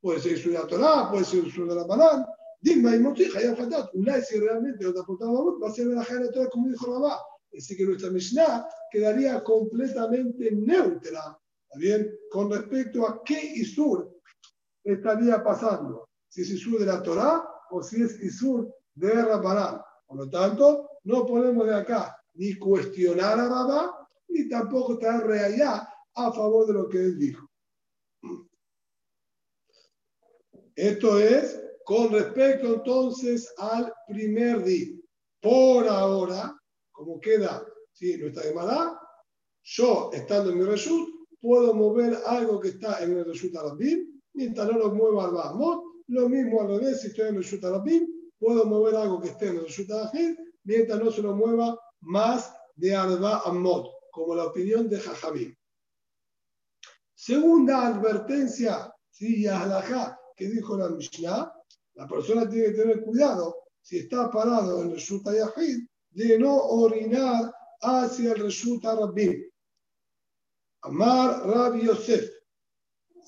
Puede 0.00 0.20
ser 0.20 0.38
sur 0.38 0.52
de 0.52 0.58
la 0.58 0.66
Torah, 0.66 1.10
puede 1.10 1.26
ser 1.26 1.50
sur 1.50 1.68
de 1.68 1.74
Ramanán. 1.74 2.24
Dilma 2.62 2.96
y 2.96 2.98
Motzi, 2.98 3.24
Hayab 3.24 3.60
Hatat. 3.60 3.90
Ulay, 3.92 4.22
si 4.22 4.38
realmente 4.38 4.82
lo 4.84 4.94
transportaba 4.94 5.32
va 5.62 5.68
a 5.68 5.72
ser 5.72 5.88
la 5.88 6.30
Torah 6.32 6.48
como 6.48 6.70
dijo 6.70 6.94
Rabá. 6.94 7.20
Así 7.56 7.76
que 7.76 7.84
nuestra 7.84 8.10
Mishnah 8.10 8.66
quedaría 8.90 9.42
completamente 9.44 10.50
neutra 10.52 11.38
bien? 11.74 12.18
Con 12.30 12.50
respecto 12.50 13.06
a 13.06 13.22
qué 13.24 13.40
Isur 13.56 14.20
estaría 14.84 15.42
pasando, 15.42 16.08
si 16.28 16.42
es 16.42 16.50
Isur 16.50 16.80
de 16.80 16.86
la 16.86 17.02
Torah 17.02 17.44
o 17.70 17.82
si 17.82 18.02
es 18.02 18.20
Isur 18.22 18.74
de 18.94 19.12
Rabbanán. 19.12 19.80
Por 20.06 20.16
lo 20.18 20.30
tanto, 20.30 20.88
no 21.04 21.26
podemos 21.26 21.66
de 21.66 21.74
acá 21.74 22.16
ni 22.34 22.54
cuestionar 22.58 23.38
a 23.38 23.48
Rabá, 23.48 24.08
ni 24.28 24.48
tampoco 24.48 24.94
estar 24.94 25.30
allá 25.30 25.88
a 26.14 26.32
favor 26.32 26.66
de 26.66 26.72
lo 26.72 26.88
que 26.88 26.98
él 26.98 27.18
dijo. 27.18 27.46
Esto 30.74 31.18
es 31.18 31.60
con 31.84 32.10
respecto 32.12 32.74
entonces 32.74 33.52
al 33.58 33.92
primer 34.08 34.64
día. 34.64 34.96
Por 35.40 35.86
ahora, 35.88 36.56
como 37.04 37.20
queda 37.20 37.64
¿sí? 37.92 38.16
nuestra 38.16 38.44
llamada, 38.44 38.98
yo 39.62 40.10
estando 40.12 40.50
en 40.50 40.58
mi 40.58 40.64
reshut, 40.64 41.08
puedo 41.40 41.74
mover 41.74 42.18
algo 42.26 42.60
que 42.60 42.68
está 42.68 43.02
en 43.02 43.18
el 43.18 43.24
reshut 43.24 43.54
arabim, 43.56 44.20
mientras 44.34 44.70
no 44.70 44.78
lo 44.78 44.94
mueva 44.94 45.24
al 45.24 45.32
Bahmot. 45.32 45.82
Lo 46.08 46.28
mismo 46.28 46.60
al 46.60 46.68
revés, 46.68 47.00
si 47.00 47.08
estoy 47.08 47.28
en 47.28 47.36
el 47.36 47.42
reshut 47.42 47.64
arabim, 47.64 48.06
puedo 48.38 48.64
mover 48.64 48.94
algo 48.96 49.20
que 49.20 49.28
esté 49.28 49.48
en 49.48 49.56
el 49.56 49.62
reshut 49.62 49.90
arabim, 49.90 50.36
mientras 50.64 51.00
no 51.00 51.10
se 51.10 51.22
lo 51.22 51.34
mueva 51.34 51.78
más 52.00 52.52
de 52.76 52.94
Arba 52.94 53.42
Amot, 53.44 53.88
como 54.10 54.34
la 54.34 54.46
opinión 54.46 54.88
de 54.88 54.98
Jajamim. 54.98 55.54
Segunda 57.14 57.86
advertencia, 57.86 58.92
sí, 59.10 59.42
Yahlajá, 59.42 60.18
que 60.34 60.48
dijo 60.48 60.76
la 60.76 60.88
Mishnah, 60.88 61.52
la 61.94 62.08
persona 62.08 62.48
tiene 62.48 62.68
que 62.68 62.78
tener 62.78 63.02
cuidado 63.02 63.62
si 63.80 63.98
está 63.98 64.30
parado 64.30 64.80
en 64.80 64.88
el 64.88 64.94
Reshut 64.94 65.24
Yahid 65.24 65.86
de 66.14 66.38
no 66.38 66.56
orinar 66.56 67.52
hacia 67.80 68.32
el 68.32 68.42
Reshut 68.42 68.84
Rabbim. 68.84 69.42
Amar 70.82 71.46
Rabbi 71.46 71.86
Yosef. 71.86 72.30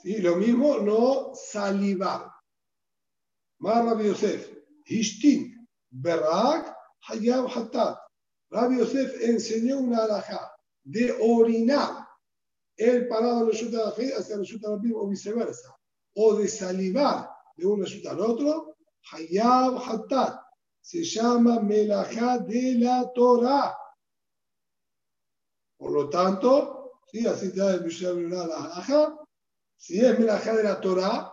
¿Sí? 0.03 0.19
Lo 0.19 0.37
mismo, 0.37 0.79
no 0.79 1.33
salivar. 1.35 2.31
Amar 3.61 3.85
Rabbi 3.87 4.07
Yosef. 4.09 4.51
Hishtin. 4.85 5.67
Berak. 5.91 6.77
Hayab 7.09 7.49
Hatat. 7.49 7.99
Rabbi 8.51 8.79
Yosef 8.79 9.21
enseñó 9.23 9.79
una 9.79 10.05
alajá 10.05 10.55
de 10.85 11.17
orinar 11.21 12.07
el 12.77 13.09
parado 13.09 13.43
el 13.43 13.53
Reshut 13.53 13.75
hacia 13.75 14.35
el 14.35 14.41
Reshut 14.41 14.63
Rabbim 14.63 14.95
o 14.97 15.09
viceversa. 15.09 15.75
O 16.17 16.35
de 16.37 16.49
salivar 16.49 17.31
de 17.57 17.67
un 17.67 17.81
Reshut 17.83 18.07
al 18.07 18.21
otro. 18.21 18.77
Hayab 19.13 19.79
Hatat 19.79 20.44
se 20.85 21.03
llama 21.03 21.61
Melajá 21.61 22.39
de 22.41 22.75
la 22.75 23.11
Torah. 23.15 23.75
Por 25.79 25.93
lo 25.93 26.11
tanto, 26.11 27.01
¿sí? 27.11 27.27
así 27.27 27.47
está 27.47 27.75
el 27.75 27.85
Mishnah 27.85 28.47
la 28.47 29.19
si 29.79 29.99
es 29.99 30.19
Melajá 30.19 30.55
de 30.57 30.63
la 30.63 30.79
Torah, 30.81 31.33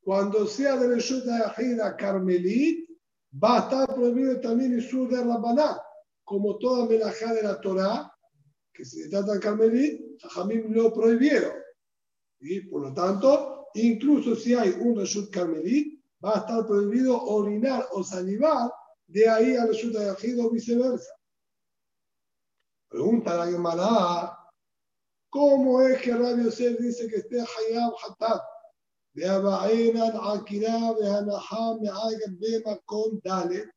cuando 0.00 0.44
sea 0.48 0.76
de 0.76 0.88
Reshut 0.88 1.24
Yahida 1.24 1.96
Carmelit, 1.96 2.90
va 3.32 3.58
a 3.58 3.60
estar 3.60 3.94
prohibido 3.94 4.40
también 4.40 4.72
el 4.72 4.82
sur 4.82 5.08
de 5.08 5.22
Rabbaná, 5.22 5.80
como 6.24 6.58
toda 6.58 6.86
Melajá 6.86 7.32
de 7.34 7.44
la 7.44 7.60
Torah, 7.60 8.12
que 8.72 8.84
se 8.84 9.08
trata 9.08 9.34
de 9.34 9.40
Carmelit, 9.40 10.20
Jajamim 10.20 10.72
lo 10.72 10.92
prohibieron. 10.92 11.52
Y 12.40 12.62
por 12.62 12.82
lo 12.82 12.92
tanto, 12.92 13.68
incluso 13.74 14.34
si 14.34 14.54
hay 14.54 14.70
un 14.80 14.98
Reshut 14.98 15.30
Carmelit, 15.30 16.01
va 16.24 16.34
a 16.34 16.38
estar 16.38 16.66
prohibido 16.66 17.20
orinar 17.24 17.86
o 17.92 18.04
salivar 18.04 18.72
de 19.06 19.28
ahí 19.28 19.56
a 19.56 19.66
resulta 19.66 20.00
de 20.00 20.40
o 20.40 20.50
viceversa. 20.50 21.12
Pregunta 22.88 23.36
la 23.36 23.46
Gemara, 23.46 24.38
¿cómo 25.28 25.82
es 25.82 26.00
que 26.00 26.14
Rabbi 26.14 26.44
Yosef 26.44 26.78
dice 26.78 27.08
que 27.08 27.16
esté 27.16 27.40
Hayab 27.40 27.92
Hatat? 28.04 28.42
De 29.14 29.28
Abainan, 29.28 30.12
Akira, 30.22 30.94
de 30.94 31.06
Hanaham, 31.06 31.80
de 31.80 31.90
Bema, 32.38 32.78
con 32.86 33.20
Dale. 33.22 33.70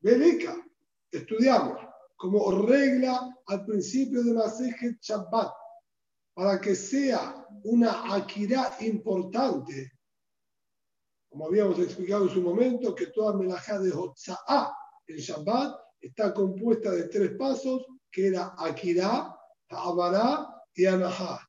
Belika, 0.00 0.56
estudiamos 1.10 1.78
como 2.16 2.50
regla 2.66 3.36
al 3.46 3.66
principio 3.66 4.22
de 4.22 4.32
la 4.32 4.48
Sejet 4.48 4.98
Shabbat, 5.02 5.52
para 6.34 6.58
que 6.60 6.74
sea 6.74 7.46
una 7.64 8.14
Akira 8.14 8.74
importante 8.80 9.91
como 11.32 11.46
habíamos 11.46 11.78
explicado 11.78 12.24
en 12.24 12.30
su 12.30 12.42
momento, 12.42 12.94
que 12.94 13.06
toda 13.06 13.32
melajá 13.32 13.78
de 13.78 13.90
Hotza'ah 13.90 14.70
en 15.06 15.16
Shabbat 15.16 15.80
está 15.98 16.34
compuesta 16.34 16.90
de 16.90 17.04
tres 17.04 17.30
pasos, 17.38 17.86
que 18.10 18.26
era 18.26 18.54
Akira, 18.58 19.34
Ta'abará 19.66 20.62
y 20.74 20.84
Anahá. 20.84 21.40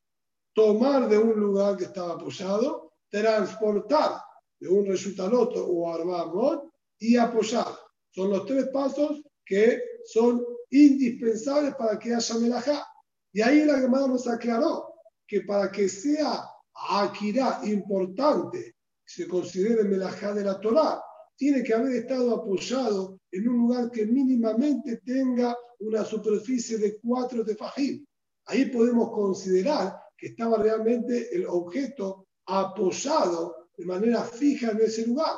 Tomar 0.54 1.06
de 1.06 1.18
un 1.18 1.38
lugar 1.38 1.76
que 1.76 1.84
estaba 1.84 2.14
apoyado, 2.14 2.92
transportar 3.10 4.22
de 4.58 4.68
un 4.68 4.86
resultaloto 4.86 5.66
o 5.66 5.92
arbamot 5.92 6.64
y 6.98 7.18
apoyar. 7.18 7.78
Son 8.10 8.30
los 8.30 8.46
tres 8.46 8.68
pasos 8.68 9.22
que 9.44 9.82
son 10.06 10.42
indispensables 10.70 11.74
para 11.74 11.98
que 11.98 12.14
haya 12.14 12.34
melajá. 12.36 12.86
Y 13.34 13.42
ahí 13.42 13.66
la 13.66 13.80
Gemara 13.80 14.06
nos 14.06 14.26
aclaró 14.26 14.94
que 15.26 15.42
para 15.42 15.70
que 15.70 15.90
sea 15.90 16.48
Akira 16.72 17.60
importante 17.64 18.73
se 19.04 19.28
considere 19.28 19.84
melajá 19.84 20.32
de 20.32 20.44
la 20.44 20.60
Torá, 20.60 21.02
tiene 21.36 21.62
que 21.62 21.74
haber 21.74 21.92
estado 21.96 22.34
apoyado 22.34 23.20
en 23.30 23.48
un 23.48 23.58
lugar 23.58 23.90
que 23.90 24.06
mínimamente 24.06 25.00
tenga 25.04 25.56
una 25.80 26.04
superficie 26.04 26.78
de 26.78 26.98
cuatro 27.00 27.44
tefajim. 27.44 28.04
Ahí 28.46 28.66
podemos 28.66 29.10
considerar 29.10 29.96
que 30.16 30.28
estaba 30.28 30.58
realmente 30.58 31.34
el 31.34 31.46
objeto 31.46 32.28
apoyado 32.46 33.68
de 33.76 33.84
manera 33.84 34.22
fija 34.22 34.70
en 34.70 34.80
ese 34.80 35.06
lugar. 35.06 35.32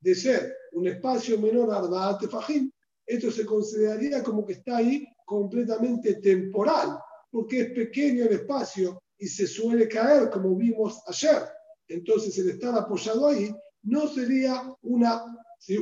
De 0.00 0.14
ser 0.14 0.56
un 0.72 0.88
espacio 0.88 1.38
menor 1.38 1.72
a 1.72 1.78
Arbaat 1.78 2.20
tefajim, 2.20 2.70
esto 3.06 3.30
se 3.30 3.44
consideraría 3.46 4.22
como 4.22 4.44
que 4.44 4.54
está 4.54 4.78
ahí 4.78 5.06
completamente 5.24 6.14
temporal, 6.16 6.98
porque 7.30 7.60
es 7.60 7.70
pequeño 7.72 8.24
el 8.24 8.32
espacio 8.32 9.00
y 9.18 9.26
se 9.26 9.46
suele 9.46 9.86
caer, 9.86 10.30
como 10.30 10.56
vimos 10.56 11.00
ayer 11.06 11.42
entonces 11.88 12.36
el 12.38 12.50
estar 12.50 12.76
apoyado 12.76 13.28
ahí 13.28 13.54
no 13.82 14.08
sería 14.08 14.72
una, 14.82 15.24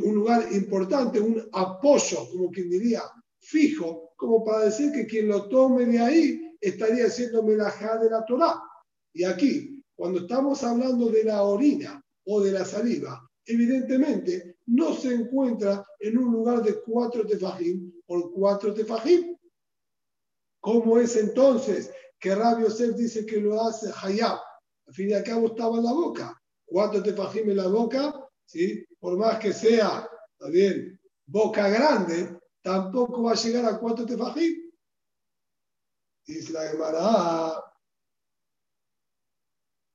un 0.03 0.15
lugar 0.15 0.49
importante, 0.53 1.21
un 1.21 1.43
apoyo, 1.53 2.29
como 2.31 2.51
quien 2.51 2.71
diría, 2.71 3.03
fijo, 3.39 4.13
como 4.17 4.45
para 4.45 4.67
decir 4.67 4.93
que 4.93 5.07
quien 5.07 5.29
lo 5.29 5.49
tome 5.49 5.87
de 5.87 5.99
ahí 5.99 6.57
estaría 6.61 7.07
haciendo 7.07 7.43
melajá 7.43 7.99
de 7.99 8.11
la 8.11 8.25
Torah. 8.25 8.61
Y 9.13 9.25
aquí, 9.25 9.83
cuando 9.95 10.21
estamos 10.21 10.63
hablando 10.63 11.09
de 11.09 11.25
la 11.25 11.43
orina 11.43 12.03
o 12.27 12.41
de 12.41 12.53
la 12.53 12.65
saliva, 12.65 13.29
evidentemente 13.47 14.59
no 14.67 14.95
se 14.95 15.15
encuentra 15.15 15.85
en 15.99 16.19
un 16.19 16.33
lugar 16.33 16.63
de 16.63 16.81
cuatro 16.83 17.27
tefajim 17.27 17.93
por 18.07 18.33
cuatro 18.33 18.73
tefajim. 18.73 19.37
¿Cómo 20.61 20.99
es 20.99 21.17
entonces 21.17 21.91
que 22.19 22.35
Rabbi 22.35 22.65
Yosef 22.65 22.95
dice 22.95 23.25
que 23.25 23.41
lo 23.41 23.63
hace 23.63 23.91
Hayab? 24.03 24.39
Al 24.91 24.95
fin 24.97 25.11
y 25.11 25.13
al 25.13 25.23
cabo 25.23 25.47
estaba 25.47 25.77
en 25.77 25.85
la 25.85 25.93
boca. 25.93 26.43
¿Cuánto 26.67 27.01
te 27.01 27.13
en 27.53 27.57
la 27.57 27.69
boca? 27.69 28.29
¿Sí? 28.45 28.85
Por 28.99 29.17
más 29.17 29.39
que 29.39 29.53
sea, 29.53 30.05
también, 30.37 31.01
boca 31.27 31.69
grande, 31.69 32.41
tampoco 32.61 33.23
va 33.23 33.33
a 33.33 33.37
llegar 33.37 33.67
a 33.67 33.79
cuánto 33.79 34.05
te 34.05 34.17
Dice 36.27 36.53
la 36.53 36.69
Gemara, 36.71 37.65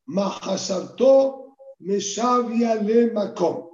Mahasarto 0.06 1.58
Meshavia 1.80 2.76
le 2.76 3.12
Makom. 3.12 3.70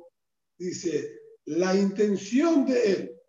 Dice, 0.57 1.19
la 1.45 1.75
intención 1.75 2.65
de 2.65 2.91
él, 2.91 3.21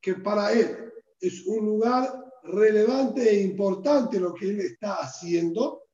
que 0.00 0.14
para 0.14 0.52
él 0.52 0.90
es 1.20 1.44
un 1.46 1.66
lugar 1.66 2.18
relevante 2.44 3.28
e 3.28 3.42
importante 3.42 4.18
lo 4.18 4.32
que 4.32 4.48
él 4.48 4.60
está 4.60 4.94
haciendo, 4.94 5.85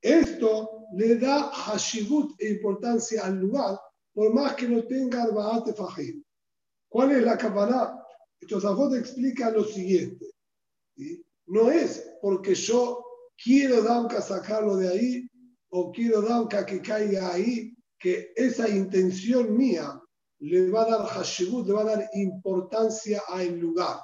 esto 0.00 0.86
le 0.94 1.16
da 1.16 1.50
hashibut 1.50 2.40
e 2.40 2.50
importancia 2.50 3.24
al 3.24 3.38
lugar, 3.38 3.78
por 4.14 4.32
más 4.32 4.54
que 4.54 4.68
no 4.68 4.84
tenga 4.84 5.22
arbaate 5.22 5.74
fajim. 5.74 6.22
¿Cuál 6.88 7.12
es 7.12 7.22
la 7.22 7.36
cabana? 7.36 8.02
Tosafot 8.48 8.94
explica 8.94 9.50
lo 9.50 9.64
siguiente. 9.64 10.26
No 11.46 11.70
es 11.70 12.10
porque 12.22 12.54
yo 12.54 13.04
quiero 13.42 13.82
Danka 13.82 14.20
sacarlo 14.20 14.76
de 14.76 14.88
ahí 14.88 15.28
o 15.70 15.92
quiero 15.92 16.22
Danka 16.22 16.64
que 16.64 16.80
caiga 16.80 17.32
ahí, 17.32 17.74
que 17.98 18.32
esa 18.36 18.68
intención 18.68 19.56
mía 19.56 20.00
le 20.40 20.70
va 20.70 20.82
a 20.82 20.90
dar 20.90 21.06
hashibut, 21.06 21.66
le 21.66 21.72
va 21.72 21.82
a 21.82 21.96
dar 21.96 22.10
importancia 22.14 23.22
al 23.28 23.58
lugar. 23.58 23.98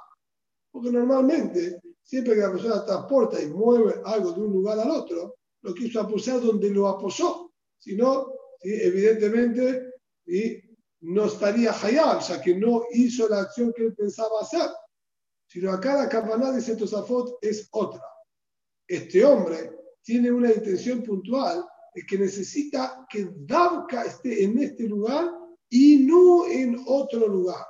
Porque 0.71 0.91
normalmente, 0.91 1.81
siempre 2.03 2.35
que 2.35 2.41
la 2.41 2.51
persona 2.51 2.85
transporta 2.85 3.41
y 3.41 3.47
mueve 3.47 4.01
algo 4.05 4.33
de 4.33 4.41
un 4.41 4.53
lugar 4.53 4.79
al 4.81 4.91
otro, 4.91 5.37
lo 5.65 5.73
quiso 5.73 6.01
apoyar 6.01 6.41
donde 6.43 6.71
lo 6.71 6.89
apoyó. 6.89 7.51
Si 7.79 7.97
no, 7.97 8.35
evidentemente 8.61 9.95
no 11.01 11.25
estaría 11.25 11.73
Hayab, 11.73 12.21
ya 12.21 12.41
que 12.41 12.55
no 12.55 12.85
hizo 12.93 13.29
la 13.29 13.41
acción 13.41 13.73
que 13.73 13.85
él 13.87 13.95
pensaba 13.95 14.41
hacer. 14.43 14.69
Sino 15.47 15.73
acá 15.73 15.97
la 15.97 16.09
campana 16.09 16.53
de 16.53 16.77
Tosafot 16.77 17.39
es 17.41 17.69
otra. 17.73 18.03
Este 18.87 19.25
hombre 19.25 19.71
tiene 20.03 20.31
una 20.31 20.53
intención 20.53 21.03
puntual 21.03 21.65
de 21.95 22.05
que 22.05 22.19
necesita 22.19 23.07
que 23.09 23.31
Davka 23.35 24.05
esté 24.05 24.45
en 24.45 24.59
este 24.59 24.85
lugar 24.85 25.33
y 25.71 25.99
no 26.05 26.47
en 26.47 26.79
otro 26.87 27.27
lugar. 27.27 27.65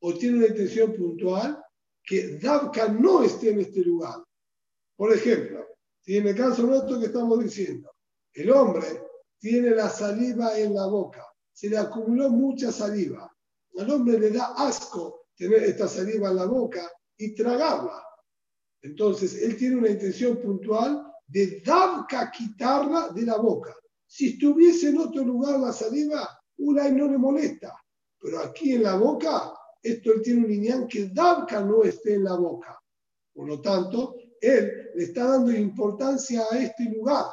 O 0.00 0.14
tiene 0.14 0.38
una 0.38 0.46
intención 0.46 0.94
puntual 0.94 1.62
que 2.02 2.38
Davka 2.38 2.88
no 2.88 3.22
esté 3.22 3.50
en 3.50 3.60
este 3.60 3.80
lugar. 3.80 4.24
Por 4.96 5.12
ejemplo, 5.12 5.73
si 6.04 6.18
en 6.18 6.28
el 6.28 6.36
caso 6.36 6.64
nuestro 6.64 7.00
que 7.00 7.06
estamos 7.06 7.42
diciendo, 7.42 7.90
el 8.34 8.50
hombre 8.50 8.86
tiene 9.38 9.70
la 9.70 9.88
saliva 9.88 10.58
en 10.58 10.74
la 10.74 10.86
boca, 10.86 11.24
se 11.50 11.70
le 11.70 11.78
acumuló 11.78 12.28
mucha 12.28 12.70
saliva, 12.70 13.34
al 13.78 13.90
hombre 13.90 14.18
le 14.18 14.30
da 14.30 14.54
asco 14.56 15.28
tener 15.34 15.62
esta 15.62 15.88
saliva 15.88 16.28
en 16.28 16.36
la 16.36 16.46
boca 16.46 16.90
y 17.16 17.34
tragarla. 17.34 18.04
Entonces, 18.82 19.42
él 19.42 19.56
tiene 19.56 19.76
una 19.76 19.88
intención 19.88 20.36
puntual 20.42 21.10
de 21.26 21.62
Davka 21.64 22.30
quitarla 22.30 23.08
de 23.08 23.22
la 23.22 23.38
boca. 23.38 23.74
Si 24.06 24.34
estuviese 24.34 24.90
en 24.90 24.98
otro 24.98 25.24
lugar 25.24 25.58
la 25.58 25.72
saliva, 25.72 26.28
una 26.58 26.88
no 26.90 27.08
le 27.08 27.16
molesta. 27.16 27.74
Pero 28.20 28.40
aquí 28.40 28.74
en 28.74 28.82
la 28.82 28.96
boca, 28.96 29.54
esto 29.82 30.12
él 30.12 30.22
tiene 30.22 30.44
un 30.44 30.50
lineal 30.50 30.86
que 30.86 31.08
Davka 31.08 31.60
no 31.62 31.82
esté 31.82 32.14
en 32.14 32.24
la 32.24 32.36
boca. 32.36 32.78
Por 33.32 33.48
lo 33.48 33.60
tanto, 33.60 34.16
él 34.40 34.90
le 34.94 35.04
está 35.04 35.24
dando 35.24 35.52
importancia 35.52 36.42
a 36.50 36.58
este 36.58 36.84
lugar. 36.84 37.26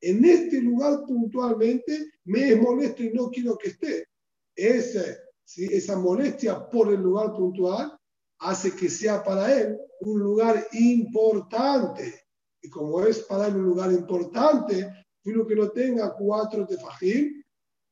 En 0.00 0.24
este 0.24 0.60
lugar 0.60 1.04
puntualmente 1.06 2.12
me 2.24 2.50
es 2.50 2.60
molesto 2.60 3.02
y 3.02 3.12
no 3.12 3.30
quiero 3.30 3.56
que 3.56 3.68
esté. 3.68 4.06
Ese, 4.54 5.18
esa 5.56 5.96
molestia 5.96 6.68
por 6.68 6.92
el 6.92 7.00
lugar 7.00 7.32
puntual 7.32 7.96
hace 8.38 8.74
que 8.74 8.88
sea 8.88 9.22
para 9.22 9.52
él 9.52 9.78
un 10.00 10.20
lugar 10.20 10.66
importante. 10.72 12.26
Y 12.60 12.68
como 12.68 13.00
es 13.04 13.20
para 13.20 13.46
él 13.46 13.56
un 13.56 13.64
lugar 13.64 13.92
importante, 13.92 15.06
uno 15.24 15.46
que 15.46 15.56
no 15.56 15.70
tenga 15.70 16.14
cuatro 16.14 16.66
tefajim, 16.66 17.42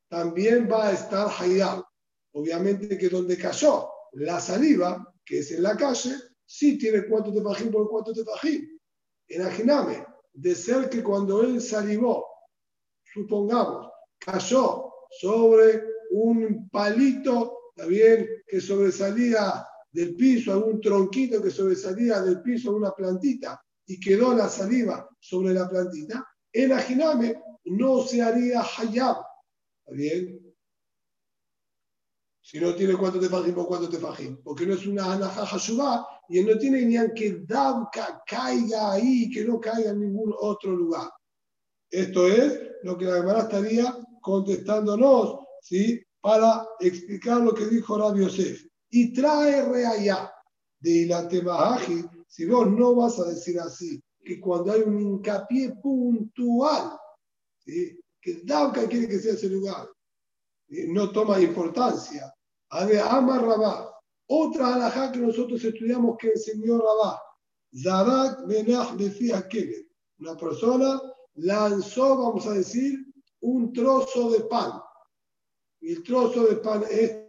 también 0.09 0.69
va 0.71 0.89
a 0.89 0.93
estar 0.93 1.29
hayab. 1.39 1.83
Obviamente 2.33 2.99
que 2.99 3.09
donde 3.09 3.37
cayó 3.37 3.89
la 4.13 4.41
saliva, 4.41 5.13
que 5.25 5.41
es 5.41 5.51
en 5.53 5.63
la 5.63 5.77
calle, 5.77 6.15
sí 6.47 6.79
tiene 6.79 7.07
cuatro 7.07 7.33
tefajim 7.33 7.71
por 7.71 7.89
cuatro 7.89 8.13
tefajim. 8.13 8.69
Imaginame, 9.29 10.05
de 10.33 10.55
ser 10.55 10.89
que 10.91 11.03
cuando 11.03 11.43
él 11.43 11.61
salivó, 11.61 12.27
supongamos, 13.13 13.91
cayó 14.19 14.93
sobre 15.11 15.83
un 16.11 16.69
palito, 16.71 17.73
también 17.77 18.27
que 18.47 18.61
sobresalía 18.61 19.67
del 19.91 20.17
piso, 20.17 20.53
algún 20.53 20.81
tronquito 20.81 21.43
que 21.43 21.51
sobresalía 21.51 22.21
del 22.21 22.43
piso, 22.43 22.75
una 22.75 22.93
plantita, 22.93 23.61
y 23.87 24.01
quedó 24.01 24.35
la 24.35 24.49
saliva 24.49 25.09
sobre 25.21 25.55
la 25.55 25.69
plantita, 25.69 26.27
el 26.53 26.73
ajiname 26.73 27.41
no 27.67 28.03
se 28.03 28.23
haría 28.23 28.63
hayab. 28.63 29.17
¿Está 29.85 29.93
bien? 29.93 30.44
Si 32.47 32.61
no 32.61 32.75
tiene 32.75 32.95
cuánto 32.95 33.19
te 33.19 33.31
fajim 33.31 33.59
o 33.59 33.67
cuánto 33.67 33.89
te 33.89 33.97
fajim, 33.97 34.37
porque 34.43 34.67
no 34.67 34.75
es 34.75 34.87
una 34.87 35.15
anaja 35.15 35.47
hashubá 35.47 36.07
y 36.29 36.41
él 36.41 36.47
no 36.47 36.59
tiene 36.59 36.85
ni 36.85 37.15
que 37.15 37.39
Dabka 37.47 38.23
caiga 38.27 38.93
ahí, 38.93 39.31
que 39.31 39.47
no 39.47 39.59
caiga 39.59 39.93
en 39.93 40.01
ningún 40.01 40.35
otro 40.39 40.73
lugar. 40.73 41.11
Esto 41.91 42.29
es 42.29 42.61
lo 42.83 42.99
que 42.99 43.07
la 43.07 43.17
Gemara 43.17 43.41
estaría 43.41 43.97
contestándonos, 44.21 45.39
¿sí? 45.63 46.05
Para 46.21 46.67
explicar 46.81 47.41
lo 47.41 47.55
que 47.55 47.65
dijo 47.65 47.97
Rabbi 47.97 48.25
Yosef. 48.25 48.63
Y 48.91 49.15
trae 49.15 49.65
reaya 49.65 50.31
de 50.81 50.91
Ilatebahaji, 50.91 52.05
si 52.29 52.45
vos 52.45 52.71
no 52.71 52.95
vas 52.95 53.19
a 53.21 53.25
decir 53.25 53.59
así, 53.59 54.03
que 54.23 54.39
cuando 54.39 54.73
hay 54.73 54.83
un 54.83 55.01
hincapié 55.01 55.77
puntual, 55.83 56.91
¿sí? 57.65 57.99
que 58.21 58.43
Dabka 58.45 58.87
quiere 58.87 59.09
que 59.09 59.19
sea 59.19 59.33
ese 59.33 59.49
lugar, 59.49 59.89
no 60.69 61.11
toma 61.11 61.41
importancia. 61.41 62.33
A 62.71 62.85
ver, 62.85 63.01
Amar 63.01 63.43
Rabá, 63.43 63.95
otra 64.27 64.75
alajá 64.75 65.13
que 65.13 65.19
nosotros 65.19 65.63
estudiamos 65.63 66.17
que 66.19 66.29
enseñó 66.29 66.79
Rabá, 66.79 67.21
Zarak 67.83 68.47
Benach 68.47 68.97
que 69.49 69.89
una 70.19 70.37
persona 70.37 71.01
lanzó, 71.35 72.17
vamos 72.17 72.47
a 72.47 72.53
decir, 72.53 72.99
un 73.41 73.73
trozo 73.73 74.31
de 74.31 74.41
pan. 74.41 74.81
Y 75.81 75.93
el 75.93 76.03
trozo 76.03 76.47
de 76.47 76.57
pan 76.57 76.85
es 76.91 77.25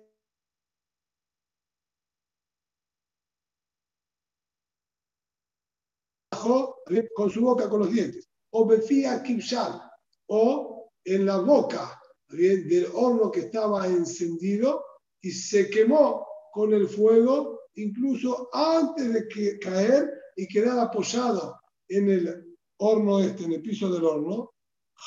con 7.15 7.29
su 7.29 7.41
boca, 7.41 7.67
con 7.69 7.79
los 7.79 7.91
dientes. 7.91 8.29
O 8.51 8.65
Befía 8.65 9.21
Kibshan, 9.23 9.81
o 10.27 10.91
en 11.03 11.25
la 11.25 11.37
boca 11.37 11.99
del 12.29 12.87
horno 12.93 13.31
que 13.31 13.41
estaba 13.41 13.87
encendido 13.87 14.83
y 15.21 15.31
se 15.31 15.69
quemó 15.69 16.25
con 16.51 16.73
el 16.73 16.87
fuego, 16.87 17.59
incluso 17.75 18.49
antes 18.53 19.13
de 19.13 19.27
que 19.27 19.59
caer 19.59 20.09
y 20.35 20.47
quedar 20.47 20.79
apoyado 20.79 21.59
en 21.87 22.09
el 22.09 22.57
horno 22.77 23.19
este, 23.19 23.43
en 23.43 23.53
el 23.53 23.61
piso 23.61 23.91
del 23.91 24.05
horno, 24.05 24.51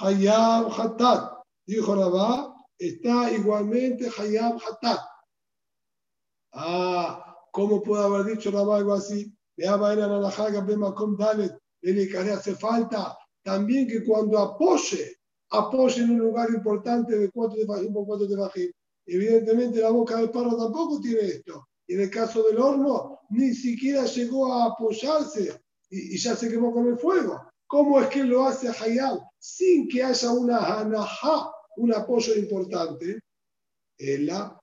Hayab 0.00 0.70
Hatat, 0.70 1.42
dijo 1.66 1.94
Rabá, 1.94 2.54
está 2.78 3.32
igualmente 3.32 4.10
Hayab 4.16 4.56
Hatat. 4.56 5.00
Ah, 6.52 7.36
¿cómo 7.52 7.82
puede 7.82 8.04
haber 8.04 8.24
dicho 8.24 8.50
Rabá 8.50 8.78
algo 8.78 8.94
así? 8.94 9.34
le 12.22 12.32
hace 12.32 12.54
falta 12.54 13.16
también 13.42 13.88
que 13.88 14.04
cuando 14.04 14.38
apoye, 14.38 15.17
apoye 15.50 16.02
en 16.02 16.10
un 16.10 16.18
lugar 16.18 16.50
importante 16.50 17.18
de 17.18 17.30
cuatro 17.30 17.58
de 17.58 17.66
Fajim 17.66 17.92
por 17.92 18.06
cuatro 18.06 18.26
de 18.26 18.36
Fajim. 18.36 18.72
Evidentemente 19.06 19.80
la 19.80 19.90
boca 19.90 20.16
del 20.16 20.30
perro 20.30 20.56
tampoco 20.56 21.00
tiene 21.00 21.20
esto. 21.20 21.68
Y 21.86 21.94
en 21.94 22.02
el 22.02 22.10
caso 22.10 22.42
del 22.42 22.58
horno, 22.58 23.20
ni 23.30 23.54
siquiera 23.54 24.04
llegó 24.04 24.52
a 24.52 24.66
apoyarse 24.66 25.60
y, 25.90 26.18
ya 26.18 26.36
se 26.36 26.50
quemó 26.50 26.72
con 26.72 26.86
el 26.88 26.98
fuego. 26.98 27.40
¿Cómo 27.66 28.00
es 28.00 28.08
que 28.08 28.24
lo 28.24 28.44
hace 28.44 28.68
Hayab 28.68 29.20
sin 29.38 29.88
que 29.88 30.02
haya 30.02 30.30
una 30.32 30.58
hanajá, 30.58 31.50
un 31.76 31.94
apoyo 31.94 32.34
importante? 32.34 33.20
Ella, 33.96 34.54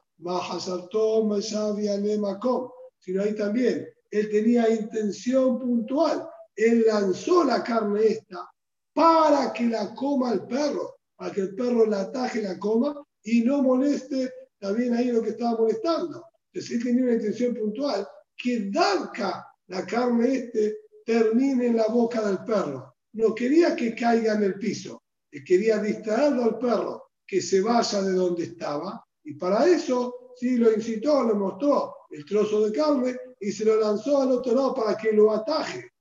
sino 3.00 3.21
ahí 3.21 3.36
también, 3.36 3.88
él 4.12 4.30
tenía 4.30 4.69
intención 4.69 5.60
puntual. 5.60 6.28
Él 6.56 6.86
lanzó 6.88 7.43
la 7.43 7.63
carne 7.63 8.06
esta 8.06 8.50
para 8.95 9.51
que 9.51 9.65
la 9.65 9.93
coma 9.93 10.31
el 10.31 10.47
perro, 10.47 10.95
para 11.17 11.34
que 11.34 11.41
el 11.41 11.53
perro 11.53 11.86
la 11.86 12.01
ataje 12.01 12.41
la 12.41 12.58
coma, 12.58 13.05
y 13.23 13.41
no 13.41 13.62
moleste 13.62 14.31
también 14.58 14.93
ahí 14.93 15.12
lo 15.12 15.21
que 15.21 15.31
estaba 15.31 15.58
molestando. 15.58 16.23
Entonces 16.53 16.77
él 16.77 16.84
tenía 16.84 17.03
una 17.03 17.13
intención 17.13 17.53
puntual 17.53 18.08
que 18.38 18.69
Danka, 18.71 19.45
la 19.67 19.86
carne 19.86 20.34
este, 20.34 20.77
termine 21.05 21.67
en 21.67 21.75
la 21.75 21.88
boca 21.88 22.25
del 22.25 22.39
perro. 22.45 22.95
No 23.13 23.36
quería 23.36 23.75
que 23.75 23.93
caiga 23.93 24.36
en 24.36 24.43
el 24.43 24.55
piso, 24.60 25.03
quería 25.45 25.79
distraerlo 25.79 26.43
al 26.45 26.58
perro, 26.58 27.12
que 27.27 27.41
se 27.41 27.60
vaya 27.60 28.01
de 28.01 28.13
donde 28.13 28.43
estaba, 28.43 29.03
y 29.25 29.34
para 29.34 29.67
eso 29.67 30.34
sí 30.38 30.55
lo 30.55 30.71
incitó, 30.71 31.25
le 31.25 31.34
mostró 31.34 31.95
el 32.12 32.23
trozo 32.25 32.65
de 32.65 32.71
carne 32.71 33.17
y 33.41 33.51
se 33.51 33.65
lo 33.65 33.77
lanzó 33.77 34.21
al 34.21 34.31
otro 34.31 34.53
lado 34.53 34.73
para 34.73 34.95
que 34.95 35.12
lo 35.12 35.31
ataje. 35.31 35.91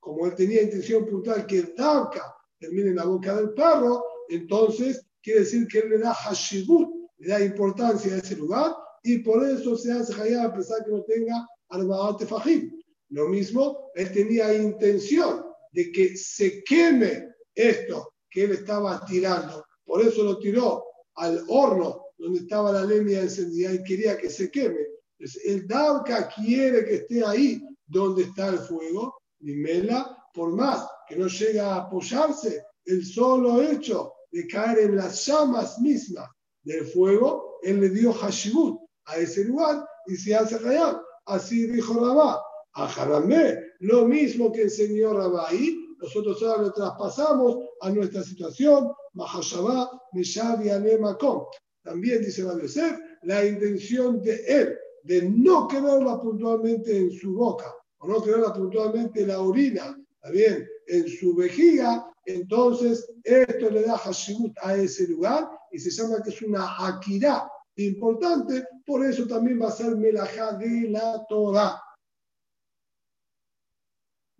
Como 0.00 0.26
él 0.26 0.34
tenía 0.34 0.62
intención 0.62 1.06
puntual 1.06 1.46
que 1.46 1.62
Danka 1.76 2.34
termine 2.58 2.90
en 2.90 2.96
la 2.96 3.04
boca 3.04 3.36
del 3.36 3.52
perro, 3.52 4.04
entonces 4.28 5.06
quiere 5.22 5.40
decir 5.40 5.66
que 5.68 5.80
él 5.80 5.90
le 5.90 5.98
da 5.98 6.14
hashibut, 6.14 6.88
le 7.18 7.28
da 7.28 7.40
importancia 7.44 8.14
a 8.14 8.18
ese 8.18 8.36
lugar 8.36 8.74
y 9.02 9.18
por 9.18 9.46
eso 9.46 9.76
se 9.76 9.92
hace 9.92 10.14
hayab 10.14 10.50
a 10.50 10.54
pesar 10.54 10.84
que 10.84 10.90
no 10.90 11.02
tenga 11.02 11.46
armaate 11.68 12.26
fajim. 12.26 12.80
Lo 13.10 13.28
mismo, 13.28 13.90
él 13.94 14.12
tenía 14.12 14.54
intención 14.54 15.44
de 15.72 15.90
que 15.92 16.16
se 16.16 16.62
queme 16.64 17.34
esto 17.54 18.14
que 18.30 18.44
él 18.44 18.52
estaba 18.52 19.04
tirando. 19.04 19.64
Por 19.84 20.02
eso 20.02 20.22
lo 20.22 20.38
tiró 20.38 20.84
al 21.16 21.44
horno 21.48 22.06
donde 22.16 22.40
estaba 22.40 22.72
la 22.72 22.84
leña 22.84 23.20
encendida 23.20 23.72
y 23.72 23.82
quería 23.82 24.16
que 24.16 24.30
se 24.30 24.50
queme. 24.50 24.86
Entonces, 25.18 25.44
el 25.44 25.66
Dauka 25.66 26.28
quiere 26.28 26.84
que 26.84 26.94
esté 26.96 27.24
ahí 27.24 27.62
donde 27.86 28.22
está 28.22 28.48
el 28.48 28.58
fuego, 28.58 29.19
y 29.40 29.54
Mela, 29.54 30.16
por 30.34 30.54
más 30.54 30.86
que 31.08 31.16
no 31.16 31.26
llega 31.26 31.74
a 31.74 31.76
apoyarse, 31.78 32.64
el 32.84 33.04
solo 33.04 33.60
hecho 33.62 34.12
de 34.30 34.46
caer 34.46 34.78
en 34.80 34.96
las 34.96 35.26
llamas 35.26 35.78
mismas 35.80 36.28
del 36.62 36.86
fuego, 36.86 37.58
él 37.62 37.80
le 37.80 37.88
dio 37.90 38.12
Hashibut 38.12 38.80
a 39.06 39.16
ese 39.16 39.44
lugar 39.44 39.84
y 40.06 40.16
se 40.16 40.34
hace 40.34 40.58
real. 40.58 41.00
Así 41.26 41.66
dijo 41.66 41.94
Rabá. 41.94 42.40
A 42.74 42.86
Haramé, 42.86 43.58
lo 43.80 44.06
mismo 44.06 44.52
que 44.52 44.62
enseñó 44.62 45.12
Rabá 45.12 45.48
ahí, 45.48 45.76
nosotros 45.98 46.40
ahora 46.42 46.62
lo 46.62 46.72
traspasamos 46.72 47.56
a 47.80 47.90
nuestra 47.90 48.22
situación. 48.22 48.92
Mahashabá, 49.14 49.90
Mishabi, 50.12 50.70
Anemakom. 50.70 51.46
También 51.82 52.22
dice 52.22 52.44
Rabbi 52.44 52.62
Yosef, 52.62 52.96
la 53.22 53.44
intención 53.44 54.22
de 54.22 54.44
él 54.46 54.78
de 55.02 55.28
no 55.28 55.66
quedarla 55.66 56.20
puntualmente 56.20 56.96
en 56.96 57.10
su 57.10 57.34
boca 57.34 57.74
o 58.00 58.08
no 58.08 58.52
puntualmente 58.54 59.22
en 59.22 59.28
la 59.28 59.40
orina, 59.40 59.96
bien, 60.32 60.66
en 60.86 61.08
su 61.08 61.34
vejiga, 61.34 62.06
entonces 62.24 63.10
esto 63.22 63.70
le 63.70 63.82
da 63.82 63.98
Hashimut 63.98 64.56
a 64.62 64.76
ese 64.76 65.06
lugar 65.08 65.48
y 65.70 65.78
se 65.78 65.90
llama 65.90 66.22
que 66.22 66.30
es 66.30 66.42
una 66.42 66.86
Akira 66.86 67.50
importante, 67.76 68.66
por 68.84 69.04
eso 69.04 69.26
también 69.26 69.60
va 69.60 69.68
a 69.68 69.72
ser 69.72 69.96
Melajá 69.96 70.52
de 70.52 70.88
la 70.90 71.24
Torah. 71.28 71.80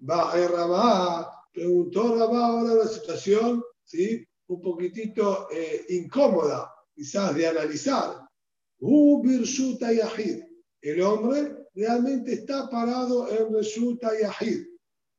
Va 0.08 0.32
a 0.32 0.48
Rabá, 0.48 1.46
preguntó 1.52 2.16
Rabá 2.16 2.46
ahora 2.46 2.74
la 2.74 2.86
situación, 2.86 3.62
¿sí? 3.84 4.26
un 4.48 4.60
poquitito 4.60 5.48
eh, 5.50 5.84
incómoda, 5.90 6.72
quizás 6.94 7.34
de 7.34 7.46
analizar. 7.46 8.26
El 10.82 11.02
hombre 11.02 11.59
realmente 11.74 12.32
está 12.32 12.68
parado 12.68 13.30
en 13.30 13.52
Resulta 13.52 14.10
Yahid. 14.18 14.66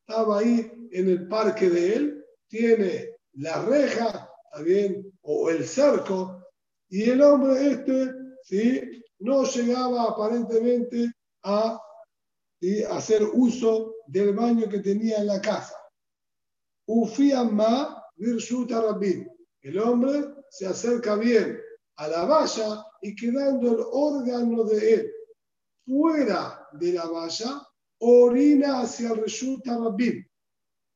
Estaba 0.08 0.40
ahí 0.40 0.72
en 0.92 1.10
el 1.10 1.28
parque 1.28 1.70
de 1.70 1.94
él, 1.96 2.26
tiene 2.48 3.16
la 3.34 3.64
reja, 3.66 4.30
bien? 4.64 5.12
O 5.22 5.50
el 5.50 5.66
cerco, 5.66 6.46
y 6.90 7.10
el 7.10 7.22
hombre 7.22 7.72
este, 7.72 8.14
¿sí? 8.44 9.04
No 9.20 9.44
llegaba 9.46 10.04
aparentemente 10.04 11.12
a 11.44 11.80
hacer 12.90 13.24
uso 13.34 13.96
del 14.08 14.34
baño 14.34 14.68
que 14.68 14.80
tenía 14.80 15.20
en 15.20 15.28
la 15.28 15.42
casa. 15.42 15.76
Ufiamma 16.88 18.04
Virsuta 18.16 18.82
Rabbin. 18.82 19.28
El 19.62 19.80
hombre 19.80 20.26
se 20.50 20.68
acerca 20.68 21.16
bien 21.16 21.60
a 21.96 22.08
la 22.08 22.26
valla 22.26 22.86
y 23.02 23.16
quedando 23.16 23.72
el 23.72 23.86
órgano 23.92 24.64
de 24.64 24.94
él 24.94 25.12
fuera 25.92 26.70
de 26.72 26.94
la 26.94 27.06
valla, 27.06 27.68
orina 28.00 28.82
hacia 28.82 29.12
el 29.12 29.18
Reshuta 29.18 29.78
Rabbim. 29.78 30.26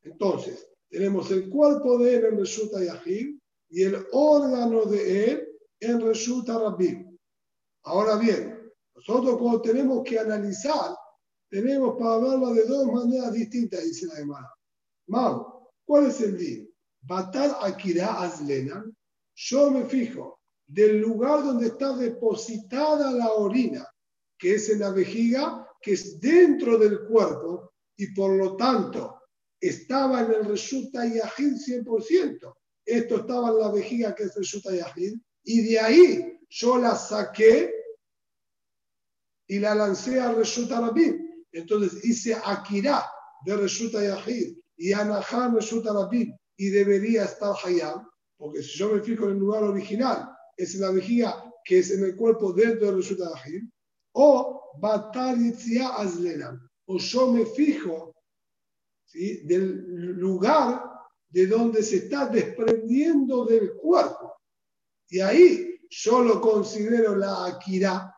Entonces, 0.03 0.69
tenemos 0.89 1.29
el 1.31 1.49
cuerpo 1.49 1.97
de 1.97 2.15
él 2.15 2.25
en 2.25 2.37
Reshuta 2.37 2.81
Yahid 2.81 3.37
y 3.69 3.83
el 3.83 4.07
órgano 4.13 4.85
de 4.85 5.31
él 5.31 5.47
en 5.81 5.99
Reshuta 5.99 6.57
Rabbim. 6.57 7.17
Ahora 7.83 8.15
bien, 8.15 8.71
nosotros 8.95 9.37
cuando 9.37 9.61
tenemos 9.61 10.01
que 10.05 10.17
analizar, 10.17 10.95
tenemos 11.49 11.97
para 11.99 12.17
verlo 12.17 12.53
de 12.53 12.65
dos 12.65 12.85
maneras 12.87 13.33
distintas, 13.33 13.83
dice 13.83 14.07
la. 14.07 14.49
Mau, 15.07 15.69
¿cuál 15.85 16.05
es 16.05 16.21
el 16.21 16.37
día? 16.37 16.65
Batal 17.01 17.57
Akira 17.61 18.21
Azlena, 18.21 18.85
yo 19.35 19.71
me 19.71 19.83
fijo 19.85 20.39
del 20.65 21.01
lugar 21.01 21.43
donde 21.43 21.67
está 21.67 21.95
depositada 21.97 23.11
la 23.11 23.33
orina, 23.33 23.85
que 24.45 24.53
es 24.53 24.69
en 24.69 24.81
la 24.81 24.91
vejiga, 24.91 25.67
que 25.81 25.93
es 25.93 26.21
dentro 26.21 26.77
del 26.77 27.07
cuerpo 27.07 27.73
y 27.97 28.13
por 28.13 28.37
lo 28.37 28.55
tanto 28.55 29.19
estaba 29.59 30.21
en 30.21 30.33
el 30.33 30.45
Resulta 30.45 31.03
Yahid 31.03 31.55
100%. 31.55 32.53
Esto 32.85 33.15
estaba 33.15 33.49
en 33.49 33.57
la 33.57 33.71
vejiga 33.71 34.13
que 34.13 34.25
es 34.25 34.35
Resulta 34.35 34.71
Yahid 34.71 35.15
y 35.45 35.63
de 35.63 35.79
ahí 35.79 36.39
yo 36.47 36.77
la 36.77 36.95
saqué 36.95 37.73
y 39.47 39.57
la 39.57 39.73
lancé 39.73 40.19
al 40.19 40.35
Resulta 40.35 40.79
Rabin. 40.79 41.43
Entonces 41.51 42.05
hice 42.05 42.35
Akira 42.35 43.03
de 43.47 43.57
Resulta 43.57 44.03
Yahid 44.03 44.59
y 44.77 44.93
Anahá 44.93 45.51
Resulta 45.55 45.91
Rabin 45.91 46.37
y 46.55 46.69
debería 46.69 47.23
estar 47.23 47.55
Hayam, 47.63 48.07
porque 48.37 48.61
si 48.61 48.77
yo 48.77 48.93
me 48.93 49.01
fijo 49.01 49.25
en 49.25 49.31
el 49.31 49.39
lugar 49.39 49.63
original, 49.63 50.29
es 50.55 50.75
en 50.75 50.81
la 50.81 50.91
vejiga 50.91 51.51
que 51.63 51.79
es 51.79 51.89
en 51.89 52.03
el 52.03 52.15
cuerpo 52.15 52.53
dentro 52.53 52.85
del 52.85 52.97
Resulta 52.97 53.31
Yahid, 53.43 53.63
o 54.15 54.71
Batar 54.79 55.37
Azlena, 55.97 56.69
o 56.87 56.97
yo 56.97 57.31
me 57.31 57.45
fijo 57.45 58.13
del 59.13 60.15
lugar 60.17 60.83
de 61.29 61.47
donde 61.47 61.83
se 61.83 61.97
está 61.97 62.27
desprendiendo 62.27 63.45
del 63.45 63.73
cuerpo. 63.73 64.35
Y 65.09 65.19
ahí 65.19 65.79
yo 65.89 66.21
lo 66.21 66.41
considero 66.41 67.15
la 67.15 67.45
Akira, 67.45 68.13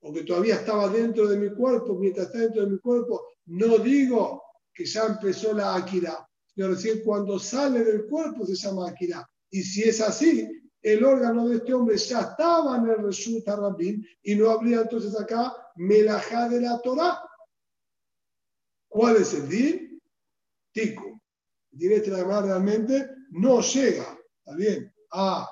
porque 0.00 0.22
todavía 0.22 0.56
estaba 0.56 0.88
dentro 0.88 1.26
de 1.28 1.36
mi 1.36 1.54
cuerpo, 1.54 1.94
mientras 1.94 2.26
está 2.26 2.38
dentro 2.38 2.64
de 2.64 2.70
mi 2.72 2.78
cuerpo, 2.78 3.24
no 3.46 3.78
digo 3.78 4.42
que 4.72 4.84
ya 4.84 5.06
empezó 5.06 5.52
la 5.52 5.74
Akira, 5.74 6.26
pero 6.54 6.70
recién 6.70 7.02
cuando 7.04 7.38
sale 7.38 7.84
del 7.84 8.06
cuerpo 8.06 8.46
se 8.46 8.54
llama 8.54 8.88
Akira. 8.88 9.28
Y 9.50 9.62
si 9.62 9.82
es 9.82 10.00
así, 10.00 10.61
el 10.82 11.04
órgano 11.04 11.48
de 11.48 11.56
este 11.56 11.72
hombre 11.72 11.96
ya 11.96 12.20
estaba 12.20 12.76
en 12.76 12.88
el 12.88 13.02
resulta 13.04 13.54
Rabin 13.56 14.04
y 14.22 14.34
no 14.34 14.50
habría 14.50 14.80
entonces 14.80 15.18
acá 15.18 15.54
melajá 15.76 16.48
de 16.48 16.60
la 16.60 16.80
Torah. 16.80 17.22
¿Cuál 18.88 19.16
es 19.16 19.32
el 19.34 19.48
din? 19.48 20.02
Tico. 20.72 21.22
El 21.72 21.92
este 21.92 22.10
realmente 22.10 23.10
no 23.30 23.60
llega, 23.60 24.18
¿está 24.38 24.56
bien? 24.56 24.92
A 25.12 25.48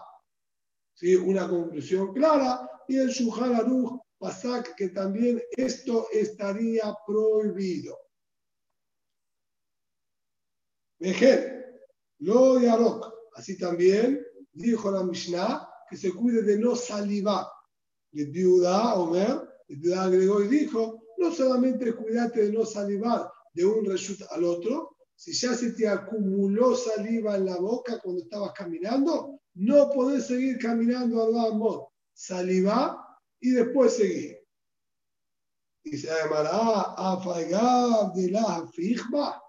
una 1.24 1.48
conclusión 1.48 2.12
clara 2.12 2.68
y 2.88 2.98
el 2.98 3.10
Aruch 3.54 4.02
Pasak 4.18 4.74
que 4.74 4.88
también 4.90 5.40
esto 5.52 6.08
estaría 6.12 6.94
prohibido. 7.06 7.98
Vejer, 10.98 11.80
lo 12.18 12.60
yarok. 12.60 13.14
Así 13.34 13.56
también 13.56 14.22
dijo 14.52 14.90
la 14.90 15.02
Mishnah 15.02 15.68
que 15.88 15.96
se 15.96 16.12
cuide 16.12 16.42
de 16.42 16.58
no 16.58 16.76
salivar. 16.76 17.46
de 18.12 18.24
viuda 18.24 18.94
Omer, 18.94 19.40
el 19.68 19.76
viuda 19.76 20.04
agregó 20.04 20.42
y 20.42 20.48
dijo, 20.48 21.02
no 21.18 21.32
solamente 21.32 21.94
cuídate 21.94 22.46
de 22.46 22.52
no 22.52 22.64
salivar 22.64 23.30
de 23.52 23.64
un 23.64 23.84
reshut 23.84 24.20
al 24.30 24.44
otro, 24.44 24.96
si 25.14 25.32
ya 25.32 25.54
se 25.54 25.72
te 25.72 25.86
acumuló 25.86 26.74
saliva 26.74 27.36
en 27.36 27.44
la 27.44 27.56
boca 27.56 28.00
cuando 28.00 28.22
estabas 28.22 28.52
caminando, 28.52 29.38
no 29.54 29.90
podés 29.90 30.26
seguir 30.26 30.58
caminando 30.58 31.22
al 31.22 31.52
amor. 31.52 31.88
Saliva 32.14 33.06
y 33.38 33.50
después 33.50 33.96
seguir. 33.96 34.38
Y 35.84 35.96
se 35.98 36.08
llamará 36.08 36.94
afaigar 36.96 38.12
de 38.14 38.30
la 38.30 38.66
fijba, 38.72 39.42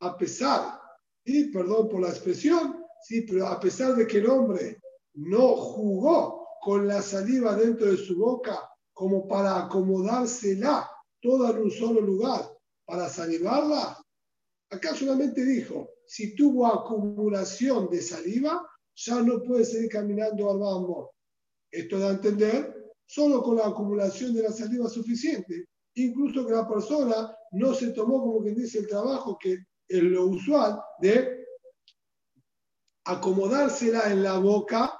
a 0.00 0.18
pesar, 0.18 0.78
y 1.24 1.44
perdón 1.44 1.88
por 1.88 2.02
la 2.02 2.08
expresión, 2.08 2.83
Sí, 3.04 3.20
pero 3.20 3.46
a 3.48 3.60
pesar 3.60 3.94
de 3.96 4.06
que 4.06 4.16
el 4.16 4.30
hombre 4.30 4.80
no 5.12 5.56
jugó 5.56 6.48
con 6.62 6.88
la 6.88 7.02
saliva 7.02 7.54
dentro 7.54 7.90
de 7.90 7.98
su 7.98 8.16
boca 8.16 8.58
como 8.94 9.28
para 9.28 9.66
acomodársela 9.66 10.90
toda 11.20 11.50
en 11.50 11.64
un 11.64 11.70
solo 11.70 12.00
lugar 12.00 12.50
para 12.86 13.10
salivarla, 13.10 14.02
acá 14.70 14.94
solamente 14.94 15.44
dijo, 15.44 15.90
si 16.06 16.34
tuvo 16.34 16.66
acumulación 16.66 17.90
de 17.90 18.00
saliva, 18.00 18.66
ya 18.94 19.20
no 19.20 19.42
puede 19.42 19.66
seguir 19.66 19.90
caminando 19.90 20.50
al 20.50 20.60
bambo. 20.60 21.12
Esto 21.70 21.98
da 21.98 22.08
a 22.08 22.12
entender 22.12 22.94
solo 23.04 23.42
con 23.42 23.56
la 23.56 23.66
acumulación 23.66 24.32
de 24.32 24.44
la 24.44 24.52
saliva 24.52 24.88
suficiente, 24.88 25.66
incluso 25.96 26.46
que 26.46 26.52
la 26.52 26.66
persona 26.66 27.36
no 27.52 27.74
se 27.74 27.88
tomó 27.90 28.22
como 28.22 28.40
quien 28.40 28.54
dice 28.54 28.78
el 28.78 28.88
trabajo 28.88 29.36
que 29.38 29.58
es 29.88 30.02
lo 30.02 30.24
usual 30.26 30.80
de 31.00 31.43
acomodársela 33.04 34.10
en 34.10 34.22
la 34.22 34.38
boca 34.38 34.92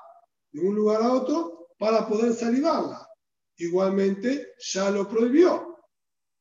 de 0.52 0.60
un 0.60 0.74
lugar 0.74 1.02
a 1.02 1.12
otro 1.12 1.68
para 1.78 2.06
poder 2.06 2.34
salivarla. 2.34 3.08
Igualmente, 3.56 4.52
ya 4.58 4.90
lo 4.90 5.08
prohibió. 5.08 5.78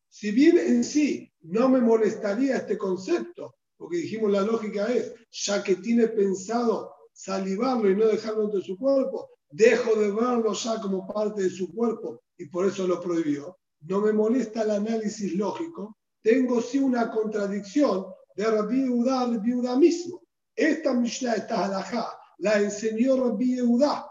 Si 0.10 0.32
bien 0.32 0.58
en 0.58 0.84
sí 0.84 1.32
no 1.42 1.70
me 1.70 1.82
molestaría 1.82 2.58
este 2.58 2.78
concepto, 2.78 3.56
porque 3.78 3.98
dijimos 3.98 4.32
la 4.32 4.42
lógica 4.42 4.86
es, 4.94 5.14
ya 5.32 5.64
que 5.64 5.76
tiene 5.78 6.08
pensado 6.08 6.94
salivarlo 7.12 7.90
y 7.90 7.96
no 7.96 8.08
dejarlo 8.08 8.44
entre 8.46 8.62
su 8.62 8.78
cuerpo, 8.78 9.30
dejo 9.50 9.96
de 9.96 10.12
verlo 10.12 10.54
ya 10.54 10.82
como 10.82 11.08
parte 11.08 11.44
de 11.44 11.50
su 11.50 11.74
cuerpo 11.74 12.22
y 12.38 12.48
por 12.48 12.66
eso 12.66 12.88
lo 12.88 13.00
prohibió. 13.00 13.58
No 13.82 14.02
me 14.02 14.14
molesta 14.14 14.64
el 14.64 14.72
análisis 14.72 15.34
lógico. 15.36 15.98
Tengo 16.22 16.62
sí 16.62 16.80
una 16.80 17.12
contradicción 17.12 18.06
de 18.36 18.46
Rabbi 18.46 18.90
Udá, 18.90 19.28
Rabbi 19.28 19.54
mismo. 19.80 20.23
Esta 20.56 20.94
Mishnah, 20.94 21.34
esta 21.34 21.66
halajá, 21.66 22.18
la 22.40 22.60
enseñó 22.62 23.18
Rabbi 23.18 23.56
Yehuda. 23.56 24.08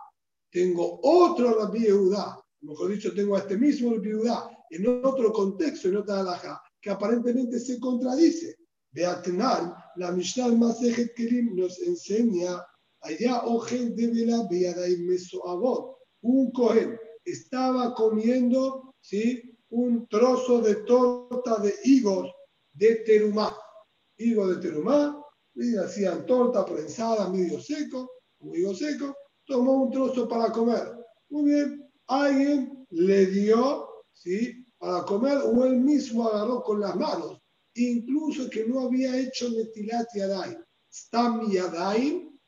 Tengo 0.51 1.01
otro 1.03 1.59
Rabbi 1.59 1.81
Yehuda, 1.81 2.39
mejor 2.63 2.91
dicho, 2.91 3.15
tengo 3.15 3.37
a 3.37 3.41
este 3.41 3.57
mismo 3.57 3.93
Rabbi 3.93 4.09
Yehuda, 4.09 4.51
en 4.71 5.05
otro 5.05 5.33
contexto, 5.33 5.89
en 5.89 5.97
otra 5.97 6.21
halajá, 6.21 6.63
que 6.81 6.91
aparentemente 6.91 7.59
se 7.59 7.79
contradice. 7.79 8.57
Beatnal, 8.93 9.75
la 9.97 10.13
Mishnah 10.13 10.49
Masejet 10.49 11.15
Kelim 11.15 11.57
nos 11.57 11.79
enseña 11.81 12.63
allá 13.01 13.43
Ojen 13.45 13.95
de 13.97 14.09
Vela 14.09 14.47
Mesoabot. 14.99 15.97
Un 16.23 16.53
Cohen 16.53 16.99
estaba 17.25 17.95
comiendo 17.95 18.95
¿sí? 19.01 19.57
un 19.71 20.07
trozo 20.09 20.61
de 20.61 20.77
torta 20.85 21.57
de 21.59 21.75
higos 21.85 22.31
de 22.75 22.97
terumá. 22.97 23.57
Higo 24.19 24.47
de 24.49 24.61
terumá, 24.61 25.22
y 25.55 25.77
hacían 25.77 26.27
torta 26.27 26.65
prensada, 26.65 27.29
medio 27.29 27.61
seco, 27.61 28.11
medio 28.41 28.75
seco, 28.75 29.17
tomó 29.45 29.85
un 29.85 29.91
trozo 29.91 30.29
para 30.29 30.51
comer. 30.51 30.95
Muy 31.29 31.51
bien, 31.51 31.91
alguien 32.07 32.87
le 32.91 33.27
dio, 33.27 33.89
¿sí? 34.13 34.67
Para 34.79 35.05
comer 35.05 35.39
o 35.39 35.65
él 35.65 35.77
mismo 35.77 36.29
agarró 36.29 36.63
con 36.63 36.81
las 36.81 36.97
manos, 36.97 37.39
incluso 37.75 38.51
que 38.51 38.67
no 38.67 38.81
había 38.81 39.17
hecho 39.19 39.51
metilat 39.51 40.07
y 40.15 40.21
Stam 40.93 41.51
Yadaim, 41.51 42.39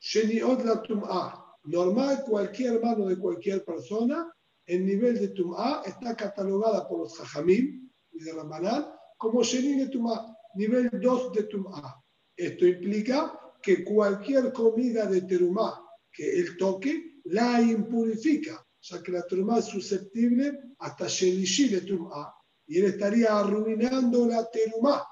Sheniot 0.00 0.64
la 0.64 0.82
Tum'ah. 0.82 1.38
Normal, 1.64 2.24
cualquier 2.24 2.82
mano 2.82 3.06
de 3.06 3.16
cualquier 3.16 3.64
persona, 3.64 4.32
el 4.66 4.84
nivel 4.84 5.20
de 5.20 5.28
Tum'ah 5.28 5.82
está 5.86 6.16
catalogada 6.16 6.88
por 6.88 7.00
los 7.00 7.16
Jajamim 7.16 7.88
y 8.10 8.24
de 8.24 8.32
Rambanán 8.32 8.86
como 9.16 9.44
Sheni 9.44 9.78
de 9.78 9.88
Tum'ah, 9.88 10.31
nivel 10.54 10.90
2 10.92 11.32
de 11.32 11.42
Tum'ah. 11.44 12.02
Esto 12.36 12.66
implica 12.66 13.38
que 13.62 13.84
cualquier 13.84 14.52
comida 14.52 15.06
de 15.06 15.22
Terumá 15.22 15.82
que 16.12 16.40
él 16.40 16.56
toque 16.56 17.20
la 17.24 17.60
impurifica, 17.60 18.66
ya 18.80 19.02
que 19.02 19.12
la 19.12 19.26
Terumá 19.26 19.58
es 19.58 19.66
susceptible 19.66 20.74
hasta 20.78 21.06
Shelishi 21.08 21.68
de 21.68 21.80
Tum'ah 21.82 22.34
y 22.66 22.78
él 22.78 22.86
estaría 22.86 23.38
arruinando 23.38 24.26
la 24.26 24.48
Terumá, 24.50 25.06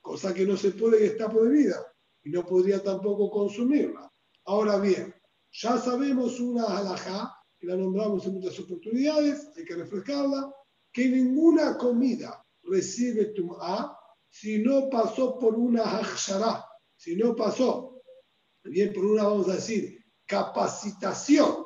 cosa 0.00 0.34
que 0.34 0.46
no 0.46 0.56
se 0.56 0.72
puede 0.72 1.02
y 1.02 1.06
está 1.08 1.28
prohibida 1.30 1.84
y 2.22 2.30
no 2.30 2.44
podría 2.44 2.82
tampoco 2.82 3.30
consumirla. 3.30 4.10
Ahora 4.46 4.78
bien, 4.78 5.14
ya 5.52 5.78
sabemos 5.78 6.40
una 6.40 6.64
halajá, 6.64 7.34
que 7.58 7.66
la 7.66 7.76
nombramos 7.76 8.26
en 8.26 8.34
muchas 8.34 8.58
oportunidades, 8.60 9.48
hay 9.56 9.64
que 9.64 9.76
refrescarla, 9.76 10.52
que 10.92 11.08
ninguna 11.08 11.78
comida 11.78 12.44
recibe 12.62 13.26
tum'a 13.26 13.96
si 14.34 14.58
no 14.58 14.90
pasó 14.90 15.38
por 15.38 15.54
una 15.54 15.84
hachshara, 15.84 16.66
si 16.96 17.14
no 17.14 17.36
pasó, 17.36 18.02
bien, 18.64 18.92
por 18.92 19.04
una, 19.04 19.22
vamos 19.22 19.48
a 19.48 19.54
decir, 19.54 20.04
capacitación 20.26 21.64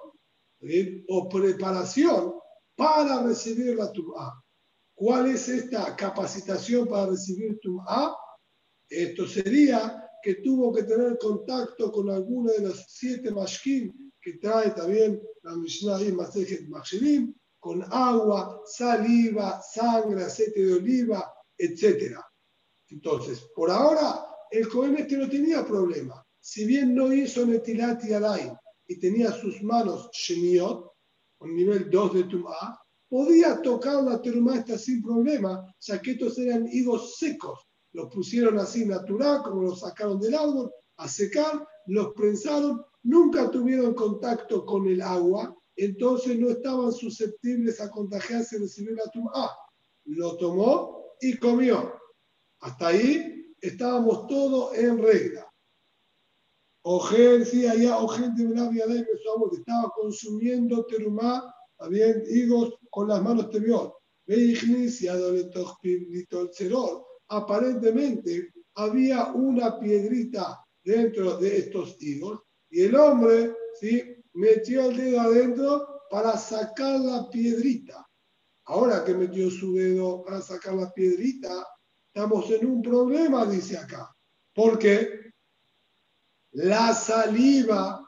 o 1.08 1.28
preparación 1.30 2.34
para 2.76 3.22
recibir 3.22 3.74
la 3.74 3.90
tum'a. 3.90 4.44
¿Cuál 4.94 5.28
es 5.28 5.48
esta 5.48 5.96
capacitación 5.96 6.86
para 6.86 7.06
recibir 7.06 7.58
tum'a? 7.62 8.14
Esto 8.90 9.26
sería 9.26 10.06
que 10.22 10.34
tuvo 10.34 10.70
que 10.70 10.82
tener 10.82 11.16
contacto 11.16 11.90
con 11.90 12.10
alguno 12.10 12.52
de 12.52 12.68
los 12.68 12.84
siete 12.86 13.30
mashkim 13.30 14.12
que 14.20 14.34
trae 14.34 14.72
también 14.72 15.18
la 15.42 15.56
Mishnah 15.56 16.02
y 16.02 17.34
con 17.58 17.82
agua, 17.90 18.60
saliva, 18.66 19.62
sangre, 19.62 20.24
aceite 20.24 20.66
de 20.66 20.74
oliva, 20.74 21.32
etc. 21.56 22.27
Entonces, 22.88 23.40
por 23.54 23.70
ahora, 23.70 24.24
el 24.50 24.68
Cohen 24.68 24.96
este 24.96 25.16
no 25.16 25.28
tenía 25.28 25.66
problema. 25.66 26.24
Si 26.40 26.64
bien 26.64 26.94
no 26.94 27.12
hizo 27.12 27.44
Netilat 27.46 28.04
y 28.04 28.12
Alain 28.14 28.52
y 28.86 28.98
tenía 28.98 29.32
sus 29.32 29.62
manos 29.62 30.08
Shemiot, 30.12 30.92
con 31.36 31.54
nivel 31.54 31.90
2 31.90 32.14
de 32.14 32.24
Tum'a, 32.24 32.80
podía 33.08 33.60
tocar 33.62 34.02
la 34.02 34.20
terumá 34.20 34.56
esta 34.56 34.78
sin 34.78 35.02
problema, 35.02 35.64
ya 35.80 36.00
que 36.00 36.12
estos 36.12 36.38
eran 36.38 36.66
higos 36.70 37.16
secos 37.18 37.68
los 37.92 38.12
pusieron 38.12 38.58
así 38.58 38.84
natural, 38.84 39.42
como 39.42 39.62
los 39.62 39.80
sacaron 39.80 40.20
del 40.20 40.34
árbol, 40.34 40.70
a 40.96 41.08
secar, 41.08 41.66
los 41.86 42.12
prensaron, 42.14 42.84
nunca 43.02 43.50
tuvieron 43.50 43.94
contacto 43.94 44.64
con 44.64 44.86
el 44.86 45.00
agua, 45.00 45.56
entonces 45.76 46.38
no 46.38 46.50
estaban 46.50 46.92
susceptibles 46.92 47.80
a 47.80 47.90
contagiarse 47.90 48.56
y 48.56 48.60
recibir 48.60 48.96
la 48.96 49.10
tumba. 49.10 49.56
Lo 50.04 50.36
tomó 50.36 51.04
y 51.20 51.36
comió. 51.38 51.94
Hasta 52.60 52.88
ahí 52.88 53.54
estábamos 53.60 54.26
todos 54.26 54.76
en 54.76 54.98
regla. 54.98 55.48
Ojen, 56.82 57.44
sí, 57.44 57.66
allá, 57.66 57.98
Ojen 57.98 58.34
de 58.34 58.44
de 58.46 59.04
que 59.04 59.56
estaba 59.56 59.92
consumiendo 59.94 60.86
terumá, 60.86 61.54
habían 61.78 62.22
higos 62.28 62.74
con 62.90 63.08
las 63.08 63.22
manos 63.22 63.50
tebiot. 63.50 63.94
Aparentemente 67.28 68.52
había 68.74 69.32
una 69.32 69.78
piedrita 69.78 70.64
dentro 70.82 71.36
de 71.38 71.58
estos 71.58 71.96
higos 72.00 72.40
y 72.70 72.82
el 72.82 72.94
hombre 72.94 73.54
¿sí? 73.80 74.16
metió 74.34 74.90
el 74.90 74.96
dedo 74.96 75.20
adentro 75.20 76.02
para 76.10 76.36
sacar 76.36 77.00
la 77.00 77.28
piedrita. 77.28 78.06
Ahora 78.64 79.04
que 79.04 79.14
metió 79.14 79.50
su 79.50 79.74
dedo 79.74 80.22
para 80.22 80.40
sacar 80.40 80.74
la 80.74 80.92
piedrita, 80.92 81.66
estamos 82.12 82.50
en 82.50 82.66
un 82.66 82.82
problema, 82.82 83.46
dice 83.46 83.78
acá. 83.78 84.14
Porque 84.54 85.32
la 86.52 86.94
saliva 86.94 88.04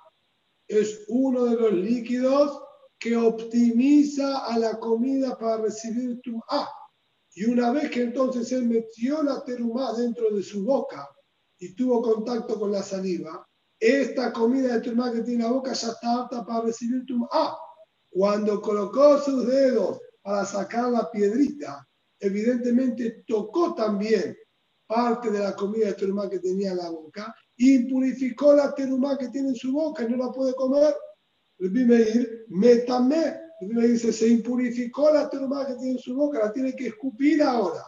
es 0.67 1.05
uno 1.09 1.45
de 1.45 1.57
los 1.57 1.73
líquidos 1.73 2.63
que 2.99 3.17
optimiza 3.17 4.45
a 4.47 4.59
la 4.59 4.79
comida 4.79 5.37
para 5.39 5.63
recibir 5.63 6.21
tu 6.23 6.41
A. 6.49 6.69
Y 7.35 7.45
una 7.45 7.71
vez 7.71 7.91
que 7.91 8.03
entonces 8.03 8.51
él 8.53 8.67
metió 8.67 9.23
la 9.23 9.43
terumá 9.45 9.93
dentro 9.95 10.31
de 10.31 10.43
su 10.43 10.65
boca 10.65 11.09
y 11.59 11.75
tuvo 11.75 12.03
contacto 12.03 12.59
con 12.59 12.73
la 12.73 12.83
saliva, 12.83 13.47
esta 13.79 14.33
comida 14.33 14.75
de 14.75 14.81
terumá 14.81 15.13
que 15.13 15.23
tiene 15.23 15.45
la 15.45 15.53
boca 15.53 15.73
ya 15.73 15.89
está 15.89 16.23
apta 16.23 16.45
para 16.45 16.67
recibir 16.67 17.07
tumá. 17.07 17.57
Cuando 18.11 18.61
colocó 18.61 19.19
sus 19.19 19.47
dedos 19.47 19.99
para 20.23 20.45
sacar 20.45 20.91
la 20.91 21.11
piedrita, 21.11 21.87
evidentemente 22.21 23.25
tocó 23.27 23.75
también 23.75 24.37
parte 24.87 25.31
de 25.31 25.39
la 25.39 25.55
comida 25.57 25.87
de 25.87 25.95
terumá 25.95 26.29
que 26.29 26.39
tenía 26.39 26.71
en 26.71 26.77
la 26.77 26.91
boca 26.91 27.35
y 27.57 27.91
purificó 27.91 28.55
la 28.55 28.75
terumá 28.75 29.17
que 29.19 29.29
tiene 29.29 29.51
en 29.51 29.57
su 29.57 29.73
boca 29.73 30.05
y 30.05 30.09
no 30.09 30.17
la 30.17 30.33
puede 30.33 30.55
comer. 30.55 30.95
El 31.59 31.71
Meir, 31.71 32.47
métame 32.49 33.51
le 33.61 33.89
dice, 33.89 34.13
se 34.13 34.29
impurificó 34.29 35.13
la 35.13 35.29
terumá 35.29 35.67
que 35.67 35.75
tiene 35.75 35.93
en 35.93 35.99
su 35.99 36.15
boca, 36.15 36.39
la 36.39 36.53
tiene 36.53 36.75
que 36.75 36.89
escupir 36.89 37.43
ahora. 37.43 37.85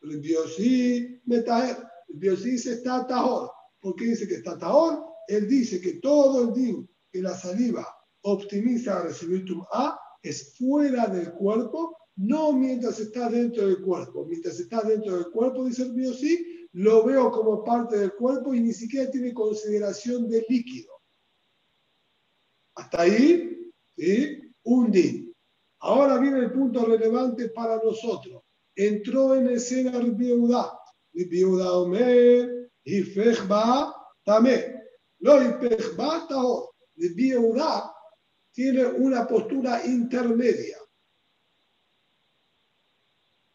Metaer, 0.00 1.76
el 2.08 2.16
biosí 2.16 2.50
dice 2.50 2.74
está 2.74 3.06
tajor. 3.06 3.50
¿Por 3.80 3.96
qué 3.96 4.06
dice 4.06 4.28
que 4.28 4.36
está 4.36 4.56
tajor? 4.56 5.04
Él 5.26 5.48
dice 5.48 5.80
que 5.80 5.94
todo 5.94 6.44
el 6.44 6.54
din 6.54 6.88
que 7.10 7.20
la 7.20 7.36
saliva 7.36 7.86
optimiza 8.22 8.98
a 8.98 9.02
recibir 9.02 9.44
A 9.72 9.98
es 10.22 10.56
fuera 10.56 11.06
del 11.06 11.32
cuerpo, 11.32 11.96
no 12.18 12.52
mientras 12.52 12.98
está 12.98 13.30
dentro 13.30 13.66
del 13.66 13.80
cuerpo. 13.80 14.26
Mientras 14.26 14.58
está 14.58 14.82
dentro 14.82 15.14
del 15.16 15.30
cuerpo, 15.30 15.64
dice 15.64 15.82
el 15.82 15.92
biosí, 15.92 16.68
lo 16.72 17.04
veo 17.04 17.30
como 17.30 17.64
parte 17.64 17.96
del 17.96 18.12
cuerpo 18.14 18.52
y 18.54 18.60
ni 18.60 18.72
siquiera 18.72 19.10
tiene 19.10 19.32
consideración 19.32 20.28
de 20.28 20.44
líquido. 20.48 20.92
Hasta 22.74 23.02
ahí, 23.02 23.72
¿sí? 23.96 24.52
un 24.64 24.90
din. 24.90 25.32
Ahora 25.80 26.18
viene 26.18 26.40
el 26.40 26.52
punto 26.52 26.84
relevante 26.84 27.50
para 27.50 27.76
nosotros. 27.76 28.42
Entró 28.74 29.34
en 29.36 29.50
escena 29.50 29.96
el 29.98 30.12
viuda. 30.12 30.76
El 31.14 31.28
viuda 31.28 31.72
Omer, 31.72 32.70
y 32.82 33.02
Fechba 33.02 33.94
también. 34.24 34.76
No, 35.20 35.40
y 35.40 35.52
Fechba 35.54 36.28
El 36.96 37.14
viuda 37.14 37.92
tiene 38.52 38.84
una 38.86 39.26
postura 39.26 39.84
intermedia. 39.86 40.78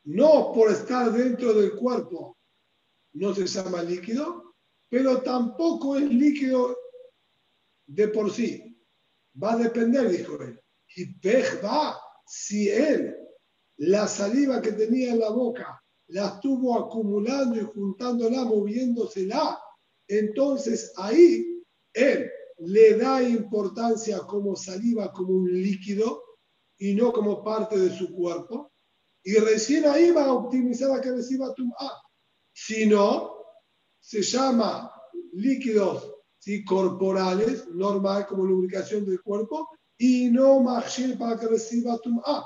No 0.06 0.52
por 0.54 0.72
estar 0.72 1.12
dentro 1.12 1.54
del 1.54 1.76
cuerpo 1.76 2.38
no 3.14 3.34
se 3.34 3.46
llama 3.46 3.84
líquido, 3.84 4.56
pero 4.90 5.22
tampoco 5.22 5.96
es 5.96 6.10
líquido 6.10 6.78
de 7.88 8.08
por 8.10 8.32
sí. 8.32 8.78
Va 9.42 9.54
a 9.54 9.58
depender, 9.58 10.10
dijo 10.10 10.42
él. 10.42 10.60
Y 10.96 11.14
va 11.64 12.00
si 12.26 12.70
él 12.70 13.16
la 13.78 14.08
saliva 14.08 14.62
que 14.62 14.72
tenía 14.74 15.14
en 15.14 15.20
la 15.20 15.30
boca 15.30 15.84
la 16.08 16.28
estuvo 16.28 16.78
acumulando 16.78 17.60
y 17.60 17.64
juntándola, 17.64 18.44
moviéndosela, 18.44 19.60
entonces 20.08 20.94
ahí 20.98 21.64
él 21.94 22.30
le 22.60 22.98
da 22.98 23.24
importancia 23.24 24.20
como 24.20 24.56
saliva, 24.56 25.12
como 25.12 25.34
un 25.34 25.52
líquido 25.52 26.22
y 26.78 26.94
no 26.94 27.12
como 27.12 27.44
parte 27.44 27.80
de 27.80 27.90
su 27.90 28.14
cuerpo. 28.14 28.73
Y 29.24 29.36
recién 29.36 29.86
ahí 29.86 30.12
va 30.12 30.26
a 30.26 30.34
optimizar 30.34 30.90
la 30.90 31.02
que 31.02 31.12
reciba 31.12 31.54
tu 31.54 31.64
A. 31.80 32.02
Si 32.54 32.86
no, 32.86 33.38
se 34.00 34.22
llama 34.22 34.92
líquidos 35.34 36.14
¿sí? 36.40 36.64
corporales, 36.66 37.68
normal 37.70 38.28
como 38.28 38.46
lubricación 38.46 39.06
del 39.06 39.22
cuerpo, 39.22 39.70
y 39.98 40.30
no 40.30 40.60
machir 40.60 41.18
para 41.18 41.40
que 41.40 41.48
reciba 41.48 41.98
tum'a. 42.00 42.46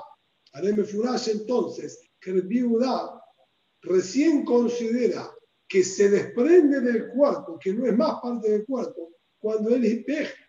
Haré 0.52 0.84
furash 0.84 1.30
entonces 1.30 2.00
que 2.20 2.30
el 2.30 2.42
viuda 2.42 3.20
recién 3.82 4.44
considera 4.44 5.30
que 5.68 5.84
se 5.84 6.08
desprende 6.08 6.80
del 6.80 7.08
cuerpo, 7.08 7.58
que 7.58 7.74
no 7.74 7.86
es 7.86 7.96
más 7.96 8.20
parte 8.20 8.50
del 8.50 8.64
cuerpo, 8.64 9.10
cuando 9.38 9.74
él 9.74 10.06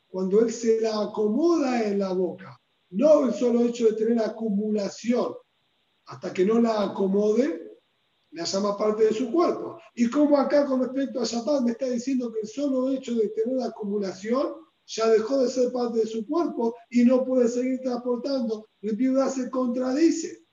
cuando 0.08 0.42
él 0.42 0.52
se 0.52 0.82
la 0.82 1.02
acomoda 1.04 1.84
en 1.84 2.00
la 2.00 2.14
boca. 2.14 2.60
No 2.92 3.26
el 3.26 3.34
solo 3.34 3.66
hecho 3.66 3.86
de 3.86 3.94
tener 3.94 4.20
acumulación, 4.20 5.36
hasta 6.10 6.34
que 6.34 6.43
no 6.43 6.60
la 6.60 6.84
acomode, 6.84 7.78
la 8.32 8.43
llama 8.43 8.78
parte 8.78 9.05
de 9.05 9.14
su 9.14 9.32
cuerpo. 9.32 9.80
Y 9.93 10.10
como 10.10 10.38
acá 10.38 10.66
con 10.66 10.82
respecto 10.82 11.22
a 11.22 11.26
Shabbat 11.26 11.62
me 11.62 11.72
está 11.72 11.86
diciendo 11.86 12.32
que 12.32 12.41
el 12.41 12.47
solo 12.47 12.89
hecho 12.89 13.14
de 13.16 13.30
tener 13.30 13.62
acumulación 13.62 14.55
ya 14.88 15.07
dejó 15.07 15.43
de 15.43 15.49
ser 15.49 15.72
parte 15.72 15.99
de 15.99 16.07
su 16.07 16.26
cuerpo 16.26 16.76
y 16.89 17.05
no 17.05 17.24
puede 17.24 17.47
seguir 17.47 17.80
transportando. 17.82 18.68
El 18.82 18.95
viuda 18.95 19.30
se 19.30 19.51
contradice. 19.51 20.45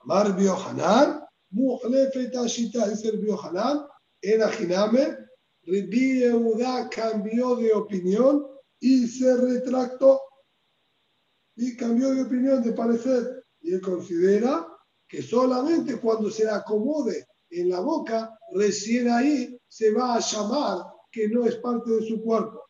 Amar 0.00 0.36
Biohanan, 0.36 1.24
Muhlefet 1.50 2.36
Ashita, 2.36 2.88
dice 2.88 3.08
el 3.08 3.18
Biohanan, 3.18 3.86
en 4.20 4.42
Ajiname, 4.42 5.16
Ribi 5.62 6.22
Eudá 6.22 6.88
cambió 6.90 7.56
de 7.56 7.72
opinión 7.72 8.46
y 8.78 9.06
se 9.06 9.36
retractó. 9.36 10.20
Y 11.56 11.74
cambió 11.76 12.10
de 12.10 12.22
opinión, 12.22 12.62
de 12.62 12.72
parecer. 12.72 13.35
Y 13.66 13.74
él 13.74 13.80
considera 13.80 14.64
que 15.08 15.20
solamente 15.22 15.98
cuando 15.98 16.30
se 16.30 16.48
acomode 16.48 17.26
en 17.50 17.68
la 17.68 17.80
boca, 17.80 18.38
recién 18.52 19.10
ahí 19.10 19.58
se 19.66 19.90
va 19.90 20.14
a 20.14 20.20
llamar 20.20 20.86
que 21.10 21.28
no 21.28 21.44
es 21.44 21.56
parte 21.56 21.90
de 21.90 22.06
su 22.06 22.22
cuerpo. 22.22 22.62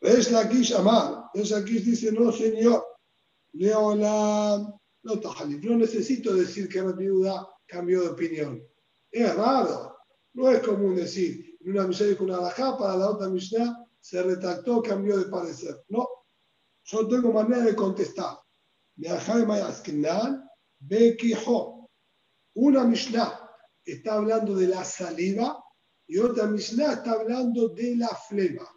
Es 0.00 0.30
la 0.30 0.48
que 0.48 0.62
llamar. 0.62 1.24
Es 1.34 1.52
aquí 1.52 1.80
dice, 1.80 2.12
no, 2.12 2.30
señor. 2.30 2.86
Leo 3.54 3.96
la. 3.96 4.72
No, 5.02 5.14
no 5.14 5.76
necesito 5.76 6.32
decir 6.32 6.68
que 6.68 6.80
la 6.80 6.92
viuda 6.92 7.48
cambió 7.66 8.02
de 8.02 8.08
opinión. 8.10 8.62
Es 9.10 9.34
raro. 9.34 9.96
No 10.34 10.48
es 10.48 10.60
común 10.60 10.94
decir, 10.94 11.58
en 11.58 11.72
una 11.72 11.88
Mishnah 11.88 12.06
dijo 12.06 12.22
una 12.22 12.36
alajá, 12.36 12.76
la 12.78 13.10
otra 13.10 13.28
Mishnah 13.28 13.84
se 13.98 14.22
retractó, 14.22 14.80
cambió 14.80 15.18
de 15.18 15.24
parecer. 15.24 15.82
No. 15.88 16.08
Yo 16.84 17.08
tengo 17.08 17.32
manera 17.32 17.64
de 17.64 17.74
contestar. 17.74 18.38
Una 22.54 22.84
Mishnah 22.84 23.50
está 23.84 24.14
hablando 24.14 24.54
de 24.54 24.66
la 24.66 24.84
saliva 24.84 25.64
y 26.06 26.18
otra 26.18 26.46
Mishnah 26.46 26.94
está 26.94 27.12
hablando 27.12 27.68
de 27.68 27.96
la 27.96 28.08
flema. 28.08 28.68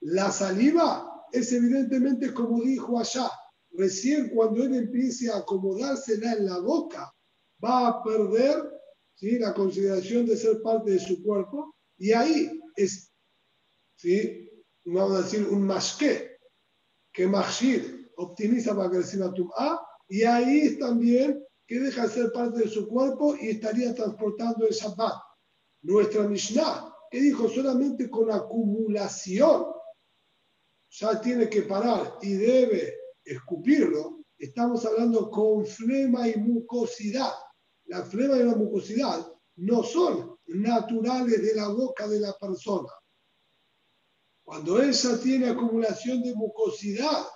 La 0.00 0.30
saliva 0.30 1.26
es 1.32 1.52
evidentemente 1.52 2.32
como 2.32 2.62
dijo 2.62 2.98
allá, 2.98 3.30
recién 3.72 4.30
cuando 4.30 4.62
él 4.62 4.74
empiece 4.74 5.30
a 5.30 5.38
acomodársela 5.38 6.32
en 6.32 6.46
la 6.46 6.58
boca, 6.60 7.12
va 7.62 7.88
a 7.88 8.02
perder 8.02 8.62
¿sí? 9.16 9.38
la 9.38 9.52
consideración 9.52 10.24
de 10.24 10.36
ser 10.36 10.62
parte 10.62 10.92
de 10.92 11.00
su 11.00 11.22
cuerpo 11.22 11.74
y 11.98 12.12
ahí 12.12 12.58
es, 12.74 13.12
¿sí? 13.96 14.48
vamos 14.86 15.18
a 15.18 15.22
decir, 15.24 15.46
un 15.46 15.62
masque 15.62 16.38
que 17.12 17.26
Mashir 17.26 17.97
optimiza 18.18 18.74
para 18.76 18.90
que 18.90 18.98
reciba 18.98 19.32
A 19.56 19.80
y 20.08 20.22
ahí 20.22 20.78
también 20.78 21.44
que 21.66 21.78
deja 21.78 22.02
de 22.02 22.08
ser 22.08 22.32
parte 22.32 22.60
de 22.60 22.68
su 22.68 22.88
cuerpo 22.88 23.36
y 23.36 23.50
estaría 23.50 23.94
transportando 23.94 24.66
el 24.66 24.72
Shabbat. 24.72 25.14
Nuestra 25.82 26.24
Mishnah, 26.24 26.92
que 27.10 27.20
dijo 27.20 27.48
solamente 27.48 28.10
con 28.10 28.30
acumulación 28.30 29.66
ya 30.90 31.20
tiene 31.20 31.48
que 31.48 31.62
parar 31.62 32.18
y 32.22 32.32
debe 32.32 32.94
escupirlo, 33.22 34.24
estamos 34.38 34.84
hablando 34.86 35.30
con 35.30 35.66
flema 35.66 36.26
y 36.26 36.36
mucosidad. 36.36 37.32
La 37.84 38.02
flema 38.02 38.36
y 38.38 38.44
la 38.44 38.56
mucosidad 38.56 39.30
no 39.56 39.82
son 39.82 40.36
naturales 40.46 41.42
de 41.42 41.54
la 41.54 41.68
boca 41.68 42.08
de 42.08 42.20
la 42.20 42.32
persona. 42.38 42.88
Cuando 44.42 44.82
ella 44.82 45.20
tiene 45.22 45.50
acumulación 45.50 46.22
de 46.22 46.34
mucosidad, 46.34 47.26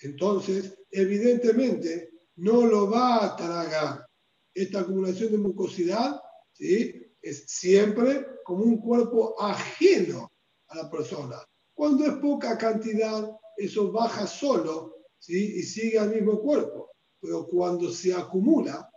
entonces 0.00 0.78
evidentemente 0.90 2.10
no 2.36 2.66
lo 2.66 2.90
va 2.90 3.24
a 3.24 3.36
tragar. 3.36 4.06
Esta 4.54 4.80
acumulación 4.80 5.32
de 5.32 5.38
mucosidad 5.38 6.20
es 6.58 7.44
siempre 7.46 8.26
como 8.44 8.64
un 8.64 8.78
cuerpo 8.80 9.40
ajeno 9.40 10.30
a 10.68 10.76
la 10.76 10.90
persona. 10.90 11.36
Cuando 11.74 12.06
es 12.06 12.12
poca 12.14 12.56
cantidad, 12.56 13.30
eso 13.56 13.92
baja 13.92 14.26
solo 14.26 14.96
¿sí? 15.18 15.58
y 15.58 15.62
sigue 15.62 15.98
al 15.98 16.14
mismo 16.14 16.40
cuerpo. 16.40 16.90
Pero 17.20 17.46
cuando 17.46 17.90
se 17.90 18.14
acumula, 18.14 18.88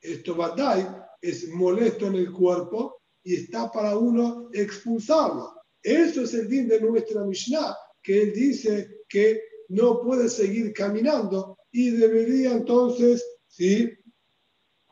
esto 0.00 0.34
dar 0.34 1.06
es 1.20 1.48
molesto 1.48 2.06
en 2.06 2.16
el 2.16 2.32
cuerpo 2.32 2.98
y 3.22 3.36
está 3.36 3.70
para 3.70 3.96
uno 3.96 4.48
expulsarlo. 4.52 5.54
Eso 5.82 6.22
es 6.22 6.34
el 6.34 6.48
din 6.48 6.68
de 6.68 6.80
nuestra 6.80 7.24
Mishnah, 7.24 7.76
que 8.02 8.22
él 8.22 8.32
dice 8.32 9.04
que 9.08 9.40
no 9.68 10.00
puede 10.00 10.28
seguir 10.28 10.72
caminando 10.72 11.58
y 11.70 11.90
debería 11.90 12.52
entonces 12.52 13.24
¿sí? 13.48 13.92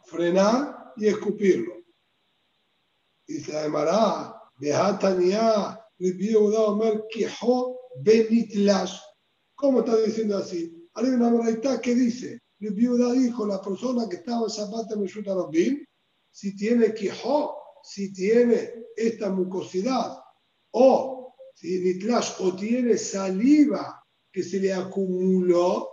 frenar 0.05 0.93
y 0.97 1.09
escupirlo. 1.09 1.75
Y 3.27 3.41
se 3.41 3.53
llamará 3.53 4.35
Behatania 4.59 5.81
¿Cómo 9.55 9.81
está 9.81 9.97
diciendo 9.97 10.37
así? 10.39 10.89
Hay 10.95 11.07
una 11.07 11.31
verdad 11.31 11.81
que 11.81 11.95
dice, 11.95 12.41
viuda 12.59 13.13
dijo, 13.13 13.47
la 13.47 13.61
persona 13.61 14.09
que 14.09 14.17
estaba 14.17 14.45
en 14.45 14.51
Zapata 14.51 14.95
Rabin, 14.95 15.87
si 16.31 16.57
tiene 16.57 16.93
quijo, 16.95 17.57
si 17.83 18.13
tiene 18.13 18.75
esta 18.97 19.31
mucosidad, 19.31 20.19
o 20.73 21.35
si 21.55 21.81
nitlash, 21.81 22.33
o 22.41 22.55
tiene 22.57 22.97
saliva 22.99 24.04
que 24.35 24.43
se 24.43 24.59
le 24.59 24.73
acumuló, 24.75 25.89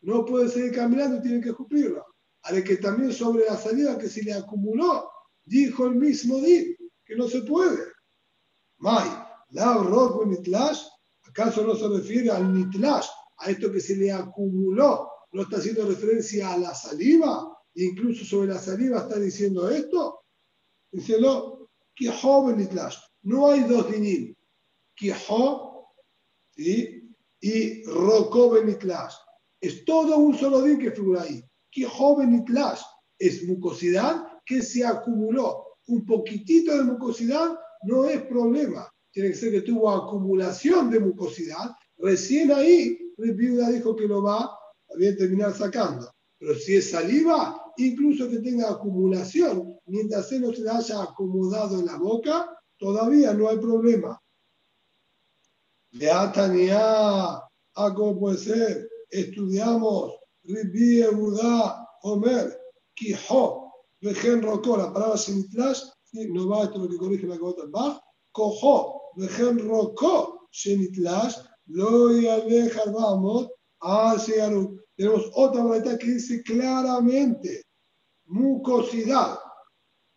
no 0.00 0.24
puede 0.24 0.48
seguir 0.48 0.72
caminando 0.72 1.22
tiene 1.22 1.40
que 1.40 1.50
escupirla. 1.50 2.04
A 2.42 2.52
que 2.62 2.76
también 2.78 3.12
sobre 3.12 3.44
la 3.46 3.56
saliva 3.56 3.96
que 3.96 4.08
se 4.08 4.24
le 4.24 4.34
acumuló, 4.34 5.08
dijo 5.44 5.86
el 5.86 5.94
mismo 5.94 6.38
Din, 6.38 6.76
que 7.04 7.14
no 7.14 7.28
se 7.28 7.42
puede. 7.42 7.80
May, 8.78 9.08
la 9.50 9.74
rojo 9.74 10.26
nitlash, 10.26 10.82
¿acaso 11.22 11.64
no 11.64 11.76
se 11.76 11.86
refiere 11.86 12.32
al 12.32 12.52
nitlash, 12.52 13.06
a 13.38 13.50
esto 13.50 13.70
que 13.70 13.80
se 13.80 13.94
le 13.94 14.10
acumuló? 14.10 15.08
¿No 15.30 15.42
está 15.42 15.58
haciendo 15.58 15.86
referencia 15.86 16.52
a 16.52 16.58
la 16.58 16.74
saliva? 16.74 17.56
Incluso 17.74 18.24
sobre 18.24 18.48
la 18.48 18.58
saliva 18.58 18.98
está 18.98 19.20
diciendo 19.20 19.70
esto. 19.70 20.22
Díselo, 20.90 21.70
que 21.94 22.10
joven 22.10 22.56
nitlash. 22.56 22.96
No 23.22 23.48
hay 23.48 23.62
dos 23.62 23.92
dinim. 23.92 24.34
Kiho 24.96 25.73
y 26.56 27.04
Benitlash. 28.52 29.14
Es 29.60 29.84
todo 29.84 30.18
un 30.18 30.36
solo 30.36 30.62
din 30.62 30.78
que 30.78 30.92
figura 30.92 31.22
ahí. 31.22 31.42
Kiho 31.70 32.16
Benitlash 32.16 32.80
es 33.18 33.44
mucosidad 33.44 34.26
que 34.44 34.62
se 34.62 34.84
acumuló. 34.84 35.78
Un 35.86 36.04
poquitito 36.06 36.76
de 36.76 36.84
mucosidad 36.84 37.56
no 37.84 38.04
es 38.06 38.22
problema. 38.22 38.88
Tiene 39.10 39.30
que 39.30 39.36
ser 39.36 39.52
que 39.52 39.62
tuvo 39.62 39.90
acumulación 39.90 40.90
de 40.90 41.00
mucosidad. 41.00 41.70
Recién 41.98 42.50
ahí, 42.50 42.98
el 43.18 43.34
viuda 43.34 43.70
dijo 43.70 43.94
que 43.94 44.08
lo 44.08 44.22
va 44.22 44.44
a 44.44 45.16
terminar 45.16 45.54
sacando. 45.54 46.10
Pero 46.38 46.54
si 46.56 46.76
es 46.76 46.90
saliva, 46.90 47.62
incluso 47.76 48.28
que 48.28 48.38
tenga 48.40 48.70
acumulación, 48.70 49.78
mientras 49.86 50.30
él 50.32 50.42
no 50.42 50.52
se 50.52 50.68
haya 50.68 51.02
acomodado 51.02 51.78
en 51.78 51.86
la 51.86 51.96
boca, 51.96 52.50
todavía 52.78 53.32
no 53.32 53.48
hay 53.48 53.58
problema. 53.58 54.20
De 55.94 56.10
Atania, 56.10 57.40
¿a 57.74 57.94
cómo 57.94 58.18
puede 58.18 58.38
ser? 58.38 58.88
Estudiamos 59.10 60.14
Ribi 60.42 61.02
Budá 61.14 61.88
Homer, 62.02 62.58
Quijo, 62.94 63.72
Vejen 64.00 64.42
Rocó, 64.42 64.76
la 64.76 64.92
palabra 64.92 65.16
Sinitlash 65.16 65.82
no 66.14 66.48
va, 66.48 66.64
esto 66.64 66.76
es 66.76 66.82
lo 66.82 66.88
que 66.88 66.96
corrige 66.96 67.26
la 67.26 67.36
Kabbalah 67.36 67.70
Bach, 67.70 68.00
cojo, 68.32 69.12
dejen 69.16 69.68
rocó, 69.68 70.48
shenitlash, 70.50 71.38
lo 71.66 72.08
dejar 72.08 72.92
vamos, 72.92 73.48
hacia 73.80 74.50
Tenemos 74.96 75.30
otra 75.34 75.64
verdad 75.64 75.98
que 75.98 76.06
dice 76.06 76.42
claramente, 76.42 77.62
mucosidad 78.26 79.38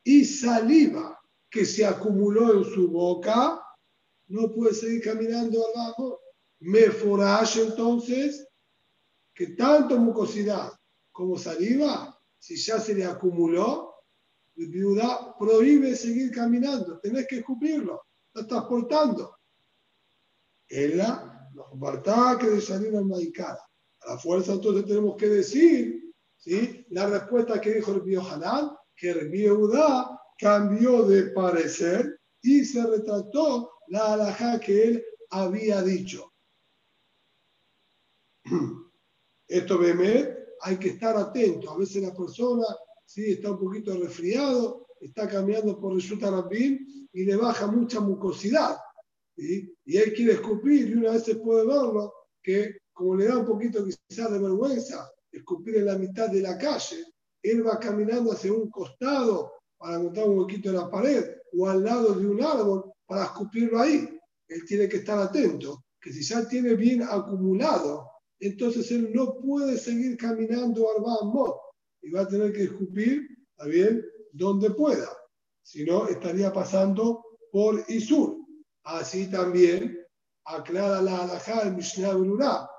y 0.03 0.23
saliva 0.23 1.19
que 1.49 1.65
se 1.65 1.85
acumuló 1.85 2.53
en 2.53 2.63
su 2.65 2.89
boca, 2.89 3.59
no 4.27 4.51
puede 4.53 4.73
seguir 4.73 5.03
caminando 5.03 5.63
abajo. 5.75 6.21
Me 6.59 6.89
foraje 6.91 7.61
entonces 7.61 8.47
que 9.33 9.47
tanto 9.47 9.97
mucosidad 9.97 10.71
como 11.11 11.37
saliva, 11.37 12.19
si 12.39 12.55
ya 12.55 12.79
se 12.79 12.95
le 12.95 13.05
acumuló, 13.05 13.93
el 14.55 14.69
viuda 14.69 15.35
prohíbe 15.37 15.95
seguir 15.95 16.31
caminando, 16.31 16.99
tenés 16.99 17.27
que 17.27 17.37
escupirlo, 17.37 18.01
lo 18.33 18.41
estás 18.41 18.63
portando. 18.65 19.37
Ella, 20.67 21.49
los 21.53 22.37
que 22.39 22.49
de 22.49 22.61
salir 22.61 22.95
al 22.95 23.05
maicada. 23.05 23.63
A 24.01 24.13
la 24.13 24.17
fuerza 24.17 24.53
entonces 24.53 24.85
tenemos 24.85 25.15
que 25.15 25.27
decir, 25.27 26.13
¿sí? 26.37 26.85
La 26.89 27.07
respuesta 27.07 27.61
que 27.61 27.75
dijo 27.75 27.93
el 27.93 28.01
Biohanan, 28.01 28.71
que 28.95 29.11
el 29.11 29.29
viuda 29.29 30.19
cambió 30.39 31.03
de 31.03 31.31
parecer 31.31 32.19
y 32.41 32.65
se 32.65 32.85
retractó 32.85 33.71
la 33.87 34.13
alhaja 34.13 34.59
que 34.59 34.83
él 34.83 35.05
había 35.29 35.81
dicho. 35.81 36.33
Esto, 39.47 39.77
Bemet, 39.77 40.37
hay 40.61 40.77
que 40.77 40.89
estar 40.89 41.15
atento. 41.15 41.71
A 41.71 41.77
veces 41.77 42.03
la 42.03 42.13
persona 42.13 42.65
¿sí? 43.05 43.31
está 43.31 43.51
un 43.51 43.59
poquito 43.59 43.97
resfriado, 43.97 44.87
está 44.99 45.27
caminando 45.27 45.79
por 45.79 45.93
el 45.93 46.19
Rabin 46.19 47.09
y 47.13 47.23
le 47.23 47.35
baja 47.35 47.67
mucha 47.67 47.99
mucosidad. 47.99 48.77
Y 49.35 49.97
él 49.97 50.13
quiere 50.13 50.33
escupir 50.33 50.89
y 50.89 50.93
una 50.93 51.11
vez 51.11 51.23
se 51.23 51.35
puede 51.35 51.65
verlo 51.65 52.13
que 52.41 52.77
como 52.91 53.15
le 53.15 53.25
da 53.25 53.37
un 53.37 53.45
poquito 53.45 53.85
quizás 53.85 54.31
de 54.31 54.39
vergüenza 54.39 55.11
escupir 55.31 55.75
en 55.77 55.85
la 55.85 55.97
mitad 55.97 56.29
de 56.29 56.41
la 56.41 56.57
calle, 56.57 57.05
él 57.43 57.65
va 57.65 57.79
caminando 57.79 58.31
hacia 58.31 58.51
un 58.51 58.71
costado 58.71 59.53
para 59.77 59.97
encontrar 59.97 60.27
un 60.27 60.39
huequito 60.39 60.69
en 60.69 60.75
la 60.77 60.89
pared 60.89 61.23
o 61.53 61.67
al 61.67 61.83
lado 61.83 62.15
de 62.15 62.27
un 62.27 62.41
árbol 62.41 62.91
para 63.07 63.23
escupirlo 63.23 63.79
ahí. 63.79 64.07
Él 64.47 64.63
tiene 64.65 64.87
que 64.87 64.97
estar 64.97 65.17
atento, 65.19 65.85
que 65.99 66.13
si 66.13 66.21
ya 66.21 66.47
tiene 66.47 66.75
bien 66.75 67.01
acumulado, 67.03 68.09
entonces 68.39 68.91
él 68.91 69.11
no 69.13 69.39
puede 69.39 69.77
seguir 69.77 70.15
caminando 70.17 70.87
al 70.91 71.01
Mot 71.01 71.57
y 72.01 72.11
va 72.11 72.21
a 72.21 72.27
tener 72.27 72.53
que 72.53 72.63
escupir, 72.63 73.27
¿está 73.51 73.65
bien?, 73.65 74.05
donde 74.31 74.69
pueda. 74.71 75.09
Si 75.63 75.83
no, 75.83 76.07
estaría 76.07 76.53
pasando 76.53 77.23
por 77.51 77.83
Isur. 77.87 78.37
Así 78.83 79.29
también 79.29 79.97
aclara 80.45 81.01
la 81.01 81.23
alajá 81.23 81.65
del 81.65 81.75
Mishnah 81.75 82.13
Berurá, 82.13 82.69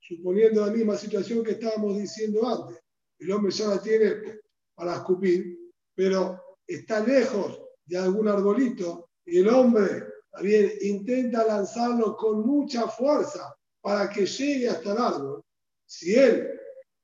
suponiendo 0.00 0.64
la 0.64 0.72
misma 0.72 0.96
situación 0.96 1.42
que 1.42 1.52
estábamos 1.52 1.98
diciendo 1.98 2.46
antes. 2.46 2.80
El 3.18 3.32
hombre 3.32 3.52
ya 3.52 3.66
la 3.66 3.82
tiene 3.82 4.40
para 4.74 4.94
escupir, 4.94 5.58
pero 5.94 6.40
está 6.66 7.04
lejos 7.04 7.60
de 7.84 7.98
algún 7.98 8.28
arbolito 8.28 9.07
el 9.36 9.48
hombre 9.48 10.04
también 10.30 10.72
intenta 10.80 11.46
lanzarlo 11.46 12.16
con 12.16 12.46
mucha 12.46 12.88
fuerza 12.88 13.54
para 13.80 14.08
que 14.08 14.24
llegue 14.24 14.68
hasta 14.68 14.92
el 14.92 14.98
árbol. 14.98 15.42
Si 15.86 16.14
él, 16.14 16.48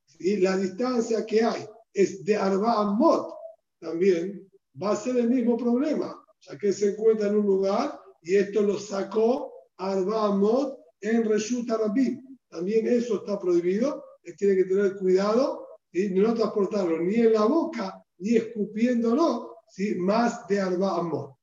si 0.05 0.37
la 0.37 0.57
distancia 0.57 1.25
que 1.25 1.43
hay 1.43 1.67
es 1.93 2.23
de 2.23 2.35
Arba 2.35 2.91
Mot, 2.91 3.33
también 3.79 4.49
va 4.81 4.91
a 4.91 4.95
ser 4.95 5.17
el 5.17 5.29
mismo 5.29 5.57
problema, 5.57 6.15
ya 6.41 6.57
que 6.57 6.73
se 6.73 6.91
encuentra 6.91 7.27
en 7.27 7.37
un 7.37 7.45
lugar 7.45 7.99
y 8.21 8.35
esto 8.35 8.61
lo 8.61 8.79
sacó 8.79 9.51
Arba 9.77 10.35
Mot 10.35 10.79
en 11.01 11.25
Reshut 11.25 11.69
Arabim. 11.69 12.21
También 12.49 12.87
eso 12.87 13.17
está 13.17 13.37
prohibido, 13.37 14.03
él 14.23 14.35
tiene 14.37 14.55
que 14.55 14.65
tener 14.65 14.95
cuidado 14.97 15.67
y 15.91 16.09
no 16.09 16.33
transportarlo 16.33 16.99
ni 16.99 17.15
en 17.15 17.33
la 17.33 17.45
boca 17.45 18.01
ni 18.17 18.37
escupiéndolo, 18.37 19.57
¿sí? 19.67 19.95
más 19.95 20.47
de 20.47 20.59
Arba 20.59 20.97
Amor. 20.97 21.34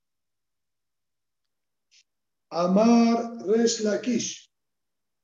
Amar 2.53 3.39
Resh 3.47 3.81
Lakish, 3.81 4.51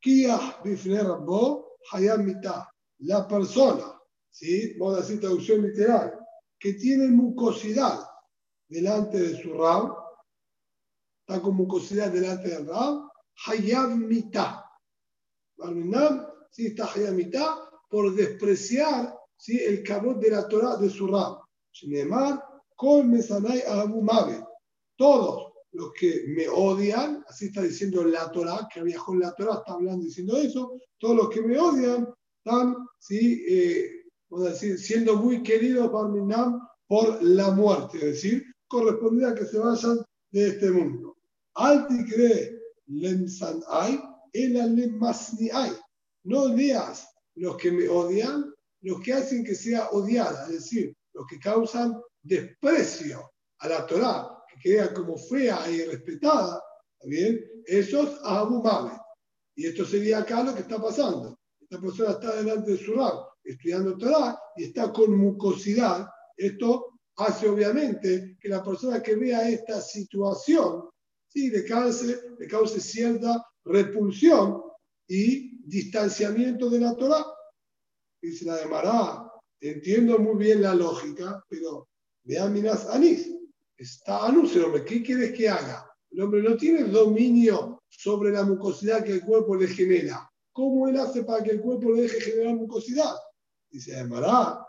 Kiah 0.02 0.62
Bifne 0.64 1.02
Rabbo, 1.02 1.76
Hayam 1.92 2.24
Mitah. 2.24 2.66
La 3.00 3.28
persona, 3.28 4.00
¿sí? 4.30 4.76
vamos 4.78 4.96
a 4.96 5.00
decir 5.02 5.20
traducción 5.20 5.62
literal, 5.62 6.18
que 6.58 6.72
tiene 6.72 7.08
mucosidad 7.08 8.00
delante 8.66 9.20
de 9.20 9.40
su 9.40 9.52
Rab, 9.52 9.94
está 11.20 11.40
con 11.42 11.54
mucosidad 11.54 12.10
delante 12.10 12.48
del 12.48 12.66
Rab, 12.66 13.10
Hayam 13.46 14.06
Mitah. 14.06 14.64
¿sí? 16.50 16.66
está 16.66 16.90
Hayam 16.92 17.14
Mitah 17.14 17.70
por 17.90 18.14
despreciar 18.14 19.14
¿sí? 19.36 19.62
el 19.62 19.82
cabot 19.82 20.18
de 20.18 20.30
la 20.30 20.48
Torah 20.48 20.76
de 20.76 20.88
su 20.88 21.06
Rab. 21.06 21.42
Abu 23.68 24.06
Todos 24.96 25.47
los 25.78 25.92
que 25.92 26.24
me 26.26 26.48
odian, 26.48 27.24
así 27.28 27.46
está 27.46 27.62
diciendo 27.62 28.04
la 28.04 28.32
Torah, 28.32 28.68
que 28.72 28.82
viajó 28.82 29.14
en 29.14 29.20
la 29.20 29.32
Torah, 29.34 29.58
está 29.58 29.74
hablando 29.74 30.04
diciendo 30.04 30.36
eso, 30.36 30.72
todos 30.98 31.14
los 31.14 31.30
que 31.30 31.40
me 31.40 31.56
odian 31.56 32.08
están, 32.44 32.74
¿sí? 32.98 33.44
Eh, 33.48 34.02
decir, 34.28 34.76
siendo 34.76 35.14
muy 35.14 35.40
queridos 35.40 35.88
por 35.90 36.10
Minam 36.10 36.66
por 36.88 37.22
la 37.22 37.52
muerte, 37.52 37.98
es 37.98 38.04
decir, 38.14 38.44
correspondía 38.66 39.28
a 39.28 39.34
que 39.36 39.44
se 39.44 39.60
vayan 39.60 39.98
de 40.32 40.48
este 40.48 40.68
mundo. 40.72 41.16
Alti 41.54 42.04
cree 42.06 42.58
hay, 43.68 44.00
el 44.32 44.56
hay. 45.52 45.72
No 46.24 46.48
leas 46.48 47.08
los 47.36 47.56
que 47.56 47.70
me 47.70 47.88
odian, 47.88 48.52
los 48.80 49.00
que 49.00 49.12
hacen 49.12 49.44
que 49.44 49.54
sea 49.54 49.90
odiada, 49.90 50.46
es 50.46 50.54
decir, 50.54 50.96
los 51.12 51.24
que 51.28 51.38
causan 51.38 52.00
desprecio 52.20 53.30
a 53.58 53.68
la 53.68 53.86
que 53.86 54.37
queda 54.58 54.92
como 54.92 55.16
fea 55.16 55.70
y 55.70 55.84
respetada, 55.84 56.62
bien? 57.04 57.44
Esos 57.66 58.18
Abu 58.24 58.62
Y 59.54 59.66
esto 59.66 59.84
sería 59.84 60.18
acá 60.18 60.42
lo 60.42 60.54
que 60.54 60.60
está 60.60 60.80
pasando. 60.80 61.38
Esta 61.60 61.80
persona 61.80 62.12
está 62.12 62.36
delante 62.36 62.72
de 62.72 62.78
su 62.78 62.94
rab, 62.94 63.26
estudiando 63.44 63.96
Torah 63.98 64.38
y 64.56 64.64
está 64.64 64.92
con 64.92 65.16
mucosidad. 65.16 66.08
Esto 66.36 66.98
hace 67.16 67.48
obviamente 67.48 68.36
que 68.40 68.48
la 68.48 68.62
persona 68.62 69.02
que 69.02 69.16
vea 69.16 69.48
esta 69.48 69.80
situación 69.80 70.88
sí, 71.26 71.50
le, 71.50 71.64
cause, 71.64 72.20
le 72.38 72.46
cause 72.46 72.80
cierta 72.80 73.44
repulsión 73.64 74.62
y 75.06 75.60
distanciamiento 75.66 76.70
de 76.70 76.80
la 76.80 76.96
Torah. 76.96 77.26
Dice 78.22 78.46
la 78.46 78.56
de 78.56 78.66
Mará, 78.66 79.30
entiendo 79.60 80.18
muy 80.18 80.36
bien 80.36 80.62
la 80.62 80.74
lógica, 80.74 81.44
pero 81.48 81.88
vea 82.24 82.48
minas 82.48 82.86
anís. 82.86 83.37
Está 83.78 84.26
anus 84.26 84.56
el 84.56 84.64
hombre, 84.64 84.84
¿qué 84.84 85.04
quieres 85.04 85.32
que 85.32 85.48
haga? 85.48 85.88
El 86.10 86.22
hombre 86.22 86.42
no 86.42 86.56
tiene 86.56 86.82
dominio 86.82 87.84
sobre 87.88 88.32
la 88.32 88.42
mucosidad 88.42 89.04
que 89.04 89.12
el 89.12 89.24
cuerpo 89.24 89.54
le 89.54 89.68
genera. 89.68 90.28
¿Cómo 90.52 90.88
él 90.88 90.98
hace 90.98 91.22
para 91.22 91.44
que 91.44 91.52
el 91.52 91.60
cuerpo 91.60 91.92
le 91.92 92.02
deje 92.02 92.20
generar 92.20 92.56
mucosidad? 92.56 93.14
Dice 93.70 94.02
Mará, 94.04 94.66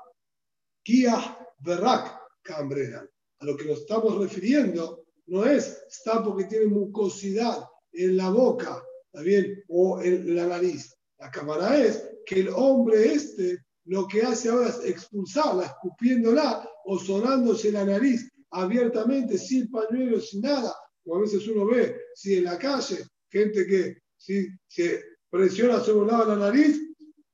Kia 0.83 1.39
Berrak 1.57 2.19
Cambrera. 2.43 3.03
A 3.39 3.45
lo 3.45 3.57
que 3.57 3.65
nos 3.65 3.79
estamos 3.79 4.15
refiriendo 4.19 5.05
no 5.25 5.43
es 5.43 5.81
está 5.87 6.23
porque 6.23 6.43
tiene 6.43 6.67
mucosidad 6.67 7.67
en 7.93 8.15
la 8.15 8.29
boca, 8.29 8.79
¿está 9.05 9.23
bien? 9.23 9.63
O 9.69 9.99
en 10.01 10.35
la 10.35 10.45
nariz. 10.45 10.95
La 11.17 11.31
cámara 11.31 11.77
es 11.77 12.07
que 12.27 12.41
el 12.41 12.49
hombre 12.49 13.13
este 13.13 13.65
lo 13.85 14.07
que 14.07 14.21
hace 14.21 14.49
ahora 14.49 14.69
es 14.69 14.85
expulsarla, 14.85 15.65
escupiéndola 15.65 16.69
o 16.85 16.99
sonándose 16.99 17.71
la 17.71 17.85
nariz 17.85 18.31
abiertamente, 18.51 19.37
sin 19.37 19.69
pañuelo, 19.69 20.19
sin 20.19 20.41
nada. 20.41 20.73
O 21.05 21.17
a 21.17 21.21
veces 21.21 21.47
uno 21.47 21.65
ve, 21.65 21.95
si 22.15 22.37
en 22.37 22.45
la 22.45 22.57
calle, 22.57 23.05
gente 23.29 23.65
que 23.65 23.97
si, 24.17 24.47
se 24.67 25.03
presiona 25.29 25.79
sobre 25.79 25.99
un 25.99 26.07
lado 26.07 26.35
la 26.35 26.47
nariz 26.47 26.79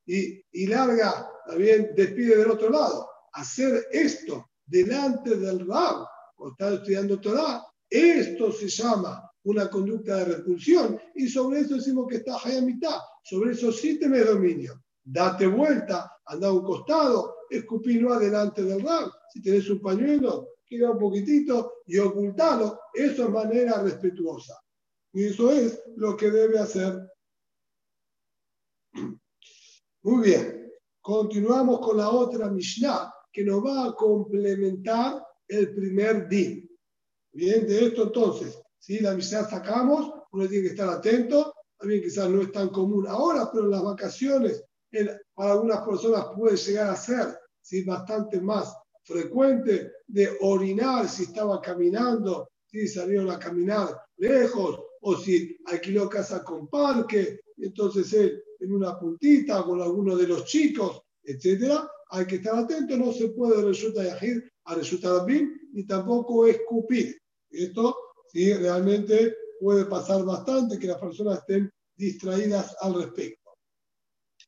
y, 0.06 0.42
y 0.52 0.68
larga, 0.68 1.30
también 1.48 1.92
despide 1.96 2.38
del 2.38 2.52
otro 2.52 2.70
lado. 2.70 3.10
Hacer 3.34 3.88
esto 3.92 4.50
delante 4.66 5.36
del 5.36 5.68
Rab, 5.68 6.08
o 6.38 6.50
estar 6.52 6.74
estudiando 6.74 7.20
Torah, 7.20 7.64
esto 7.90 8.52
se 8.52 8.68
llama 8.68 9.30
una 9.44 9.70
conducta 9.70 10.18
de 10.18 10.38
repulsión 10.38 11.00
y 11.16 11.28
sobre 11.28 11.62
eso 11.62 11.76
decimos 11.76 12.08
que 12.10 12.18
está 12.18 12.38
mitad 12.62 13.00
sobre 13.24 13.52
eso 13.52 13.72
sí 13.72 13.98
tenés 14.00 14.28
dominio. 14.28 14.84
Date 15.04 15.48
vuelta, 15.48 16.12
anda 16.26 16.48
a 16.48 16.54
un 16.54 16.64
costado, 16.64 17.36
escupilo 17.50 18.14
adelante 18.14 18.64
del 18.64 18.82
rab. 18.82 19.12
Si 19.32 19.42
tenés 19.42 19.70
un 19.70 19.82
pañuelo, 19.82 20.50
queda 20.68 20.92
un 20.92 21.00
poquitito 21.00 21.82
y 21.86 21.98
ocultalo. 21.98 22.80
Eso 22.94 23.24
es 23.26 23.30
manera 23.30 23.82
respetuosa. 23.82 24.56
Y 25.14 25.26
eso 25.26 25.52
es 25.52 25.82
lo 25.96 26.16
que 26.16 26.32
debe 26.32 26.60
hacer. 26.60 27.00
Muy 30.04 30.24
bien. 30.24 30.72
Continuamos 31.02 31.80
con 31.80 31.98
la 31.98 32.10
otra 32.10 32.50
Mishnah 32.50 33.14
que 33.32 33.44
nos 33.44 33.64
va 33.64 33.86
a 33.86 33.96
complementar 33.96 35.24
el 35.48 35.76
primer 35.76 36.28
din. 36.28 36.70
Bien, 37.32 37.68
de 37.68 37.86
esto 37.88 38.04
entonces, 38.04 38.60
si 38.80 39.00
la 39.00 39.14
Mishnah 39.14 39.48
sacamos, 39.48 40.12
uno 40.32 40.48
tiene 40.48 40.64
que 40.64 40.70
estar 40.70 40.90
atento 40.90 41.54
también 41.78 42.02
quizás 42.02 42.30
no 42.30 42.42
es 42.42 42.52
tan 42.52 42.70
común 42.70 43.06
ahora, 43.08 43.50
pero 43.52 43.66
en 43.66 43.72
las 43.72 43.84
vacaciones 43.84 44.64
para 45.34 45.52
algunas 45.52 45.86
personas 45.86 46.28
puede 46.36 46.56
llegar 46.56 46.90
a 46.90 46.96
ser 46.96 47.38
¿sí? 47.62 47.84
bastante 47.84 48.40
más 48.40 48.76
frecuente 49.06 49.92
de 50.08 50.36
orinar 50.42 51.08
si 51.08 51.24
estaba 51.24 51.62
caminando, 51.62 52.50
si 52.66 52.88
salieron 52.88 53.30
a 53.30 53.40
caminar 53.40 53.90
lejos 54.18 54.80
o 55.02 55.16
si 55.16 55.58
alquiló 55.66 56.10
casa 56.10 56.44
con 56.44 56.68
parque, 56.68 57.40
entonces 57.58 58.12
él 58.14 58.44
en 58.60 58.74
una 58.74 59.00
puntita 59.00 59.64
con 59.64 59.82
alguno 59.82 60.16
de 60.16 60.28
los 60.28 60.46
chicos, 60.46 61.02
etcétera, 61.24 61.90
hay 62.10 62.26
que 62.26 62.36
estar 62.36 62.58
atento, 62.58 62.98
no 62.98 63.12
se 63.12 63.30
puede 63.30 63.62
resultar 63.62 64.06
yajir 64.06 64.52
a 64.66 64.76
resultar 64.76 65.26
bien 65.26 65.70
ni 65.74 65.86
tampoco 65.86 66.48
escupir. 66.48 67.16
Esto 67.50 67.96
sí 68.32 68.54
realmente 68.54 69.36
puede 69.60 69.86
pasar 69.86 70.24
bastante 70.26 70.80
que 70.80 70.88
las 70.88 71.00
personas 71.00 71.40
estén 71.40 71.72
distraídas 71.96 72.76
al 72.82 72.96
respecto. 72.96 73.52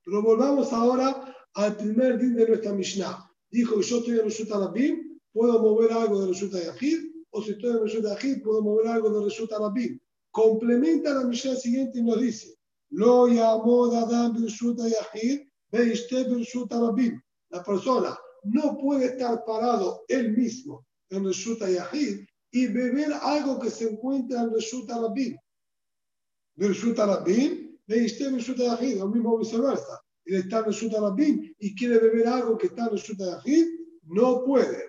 Pero 0.04 0.22
volvamos 0.22 0.72
ahora 0.74 1.36
al 1.54 1.76
primer 1.76 2.18
din 2.18 2.36
de 2.36 2.48
nuestra 2.48 2.74
Mishnah. 2.74 3.27
Dijo 3.50 3.82
yo 3.82 3.98
estoy 3.98 4.20
en 4.20 4.26
Resulta 4.26 4.60
Rabim, 4.60 5.20
puedo 5.32 5.60
mover 5.60 5.92
algo 5.92 6.22
de 6.22 6.28
Resulta 6.28 6.62
Yahid, 6.62 7.00
o 7.32 7.42
si 7.42 7.52
estoy 7.52 7.72
en 7.72 7.84
Resulta 7.84 8.10
Yahid, 8.16 8.42
puedo 8.44 8.62
mover 8.62 8.88
algo 8.88 9.10
de 9.10 9.26
Resulta 9.26 9.60
Rabim. 9.60 10.00
Complementa 10.32 11.14
la 11.14 11.24
Mishnah 11.26 11.56
siguiente 11.56 12.00
y 12.00 12.04
nos 12.04 12.20
dice: 12.20 12.56
Lo 12.90 13.28
llamó 13.28 13.86
Adam 13.96 14.44
Resulta 14.44 14.84
Yahid, 14.88 15.42
veiste 15.72 16.24
Resulta 16.24 16.80
Rabim. 16.80 17.22
La 17.50 17.64
persona 17.64 18.18
no 18.44 18.78
puede 18.78 19.06
estar 19.06 19.44
parado 19.46 20.04
él 20.08 20.36
mismo 20.36 20.86
en 21.10 21.26
Resulta 21.26 21.70
Yahid 21.70 22.26
y 22.52 22.68
beber 22.68 23.14
algo 23.22 23.60
que 23.60 23.70
se 23.70 23.90
encuentra 23.90 24.42
en 24.42 24.54
Resulta 24.54 25.00
Rabim. 25.00 25.38
Birshut 26.58 26.98
Arabim, 26.98 27.78
leíste 27.86 28.32
Birshut 28.32 28.58
Yahid, 28.58 29.04
o 29.04 29.08
mismo 29.08 29.38
viceversa. 29.38 30.02
Él 30.28 30.36
está 30.36 30.60
en 30.60 30.66
Resulta 30.66 31.00
Rabin 31.00 31.56
y 31.60 31.76
quiere 31.76 32.00
beber 32.00 32.28
algo 32.28 32.58
que 32.58 32.68
está 32.68 32.90
Resulta 32.90 33.42
Yahid, 33.46 33.68
no 34.04 34.44
puede. 34.44 34.86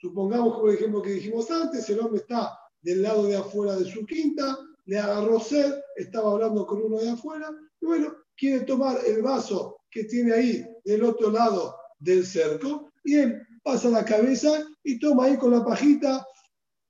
Supongamos, 0.00 0.54
como 0.54 0.68
el 0.68 0.76
ejemplo 0.76 1.02
que 1.02 1.10
dijimos 1.10 1.50
antes, 1.50 1.88
el 1.90 2.00
hombre 2.00 2.20
está 2.20 2.56
del 2.80 3.02
lado 3.02 3.24
de 3.24 3.36
afuera 3.36 3.76
de 3.76 3.84
su 3.84 4.06
quinta, 4.06 4.56
le 4.84 4.98
agarró 4.98 5.40
sed, 5.40 5.74
estaba 5.96 6.32
hablando 6.32 6.66
con 6.66 6.82
uno 6.82 6.98
de 6.98 7.10
afuera, 7.10 7.50
y 7.80 7.86
bueno, 7.86 8.14
quiere 8.36 8.64
tomar 8.64 8.98
el 9.06 9.22
vaso 9.22 9.80
que 9.90 10.04
tiene 10.04 10.32
ahí 10.32 10.66
del 10.84 11.02
otro 11.02 11.30
lado 11.30 11.74
del 11.98 12.24
cerco, 12.24 12.92
y 13.04 13.16
él 13.16 13.42
pasa 13.62 13.90
la 13.90 14.04
cabeza 14.04 14.64
y 14.82 14.98
toma 14.98 15.24
ahí 15.24 15.36
con 15.36 15.50
la 15.50 15.64
pajita, 15.64 16.24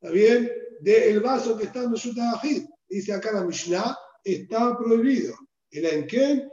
¿está 0.01 0.13
bien? 0.13 0.51
Del 0.81 1.21
vaso 1.21 1.57
que 1.57 1.65
está 1.65 1.83
en 1.83 1.93
Resulta 1.93 2.41
Dice 2.89 3.13
acá 3.13 3.33
la 3.33 3.45
Mishnah, 3.45 3.97
está 4.25 4.77
prohibido. 4.79 5.35
El 5.71 5.85
enken, 5.85 6.49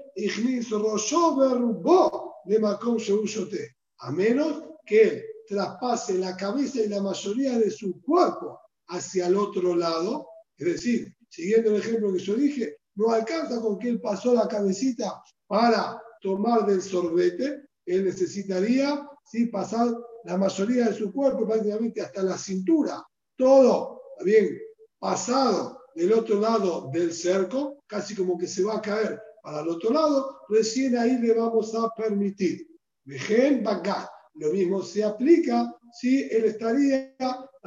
a 3.99 4.11
menos 4.11 4.63
que 4.85 5.01
él 5.01 5.23
traspase 5.47 6.17
la 6.17 6.35
cabeza 6.37 6.79
y 6.79 6.87
la 6.87 7.01
mayoría 7.01 7.57
de 7.59 7.69
su 7.69 8.01
cuerpo 8.01 8.59
hacia 8.87 9.27
el 9.27 9.35
otro 9.35 9.75
lado, 9.75 10.27
es 10.57 10.67
decir, 10.67 11.15
siguiendo 11.29 11.71
el 11.71 11.81
ejemplo 11.81 12.13
que 12.13 12.19
yo 12.19 12.35
dije, 12.35 12.77
no 12.95 13.11
alcanza 13.11 13.59
con 13.59 13.77
que 13.77 13.89
él 13.89 14.01
pasó 14.01 14.33
la 14.33 14.47
cabecita 14.47 15.21
para 15.47 16.01
tomar 16.21 16.65
del 16.65 16.81
sorbete, 16.81 17.65
él 17.85 18.05
necesitaría 18.05 19.07
¿sí? 19.25 19.47
pasar 19.47 19.93
la 20.23 20.37
mayoría 20.37 20.87
de 20.87 20.93
su 20.93 21.11
cuerpo, 21.11 21.45
prácticamente 21.45 22.01
hasta 22.01 22.23
la 22.23 22.37
cintura, 22.37 23.05
todo 23.35 24.01
bien 24.23 24.57
pasado 24.97 25.81
del 25.93 26.13
otro 26.13 26.39
lado 26.39 26.89
del 26.91 27.13
cerco, 27.13 27.83
casi 27.85 28.15
como 28.15 28.37
que 28.37 28.47
se 28.47 28.63
va 28.63 28.77
a 28.77 28.81
caer 28.81 29.19
para 29.45 29.61
el 29.61 29.69
otro 29.69 29.93
lado, 29.93 30.41
recién 30.49 30.97
ahí 30.97 31.19
le 31.19 31.35
vamos 31.35 31.75
a 31.75 31.87
permitir. 31.95 32.67
Vejen 33.03 33.63
Bagat. 33.63 34.09
Lo 34.33 34.51
mismo 34.51 34.81
se 34.81 35.03
aplica 35.03 35.71
si 35.93 36.23
él 36.23 36.45
estaría 36.45 37.15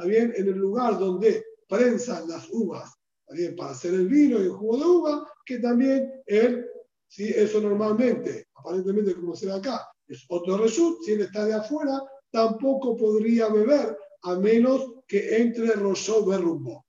bien, 0.05 0.33
en 0.35 0.47
el 0.49 0.57
lugar 0.57 0.99
donde 0.99 1.41
prensan 1.69 2.27
las 2.27 2.49
uvas 2.51 2.93
bien, 3.29 3.55
para 3.55 3.71
hacer 3.71 3.93
el 3.93 4.09
vino 4.09 4.39
y 4.39 4.43
el 4.43 4.51
jugo 4.51 4.77
de 4.77 4.85
uva, 4.85 5.31
que 5.45 5.59
también 5.59 6.21
él, 6.25 6.67
si 7.07 7.29
eso 7.29 7.61
normalmente, 7.61 8.47
aparentemente 8.55 9.15
como 9.15 9.33
se 9.33 9.45
ve 9.45 9.53
acá, 9.53 9.87
es 10.05 10.25
otro 10.27 10.57
result, 10.57 10.97
si 11.05 11.13
él 11.13 11.21
está 11.21 11.45
de 11.45 11.53
afuera, 11.53 12.03
tampoco 12.29 12.97
podría 12.97 13.47
beber 13.47 13.97
a 14.23 14.35
menos 14.35 14.95
que 15.07 15.37
entre 15.37 15.71
Rosho 15.71 16.25
Berrumbo. 16.25 16.85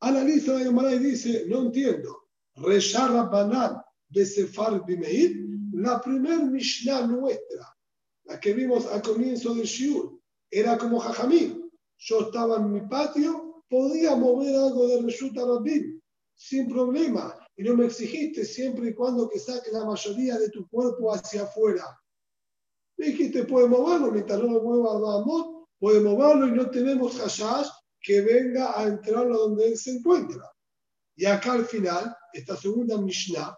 Analiza 0.00 0.54
la 0.54 0.64
llamada 0.64 0.94
y 0.94 1.00
dice, 1.00 1.44
no 1.48 1.60
entiendo, 1.66 2.30
Reshara 2.54 3.24
Banan 3.24 3.82
de 4.10 4.26
Sefar 4.26 4.84
Bimeir, 4.84 5.36
la 5.72 6.00
primer 6.00 6.44
Mishnah 6.44 7.06
nuestra, 7.06 7.76
la 8.24 8.38
que 8.38 8.52
vimos 8.52 8.86
al 8.86 9.02
comienzo 9.02 9.54
del 9.54 9.66
Shiur, 9.66 10.20
era 10.50 10.76
como 10.76 10.98
Jajamín. 10.98 11.70
Yo 11.98 12.20
estaba 12.20 12.56
en 12.56 12.72
mi 12.72 12.80
patio, 12.82 13.64
podía 13.68 14.16
mover 14.16 14.56
algo 14.56 14.88
de 14.88 15.02
Reshuta 15.02 15.42
Rabbin, 15.44 16.02
sin 16.34 16.68
problema, 16.68 17.36
y 17.56 17.62
no 17.62 17.76
me 17.76 17.86
exigiste 17.86 18.44
siempre 18.44 18.88
y 18.88 18.94
cuando 18.94 19.28
que 19.28 19.38
saque 19.38 19.70
la 19.70 19.84
mayoría 19.84 20.38
de 20.38 20.50
tu 20.50 20.68
cuerpo 20.68 21.12
hacia 21.12 21.42
afuera. 21.42 21.84
Me 22.96 23.06
dijiste, 23.06 23.44
puede 23.44 23.68
moverlo, 23.68 24.10
mientras 24.10 24.40
no 24.40 24.46
lo 24.46 24.62
mueva 24.62 24.94
Ramón, 24.94 25.66
puede 25.78 26.00
moverlo 26.00 26.48
y 26.48 26.52
no 26.52 26.68
tenemos 26.70 27.18
hashash 27.18 27.68
que 28.00 28.22
venga 28.22 28.78
a 28.78 28.84
entrar 28.84 29.26
a 29.26 29.36
donde 29.36 29.68
él 29.68 29.76
se 29.76 29.92
encuentra. 29.92 30.50
Y 31.16 31.26
acá 31.26 31.52
al 31.52 31.66
final, 31.66 32.14
esta 32.32 32.56
segunda 32.56 32.98
Mishnah 32.98 33.56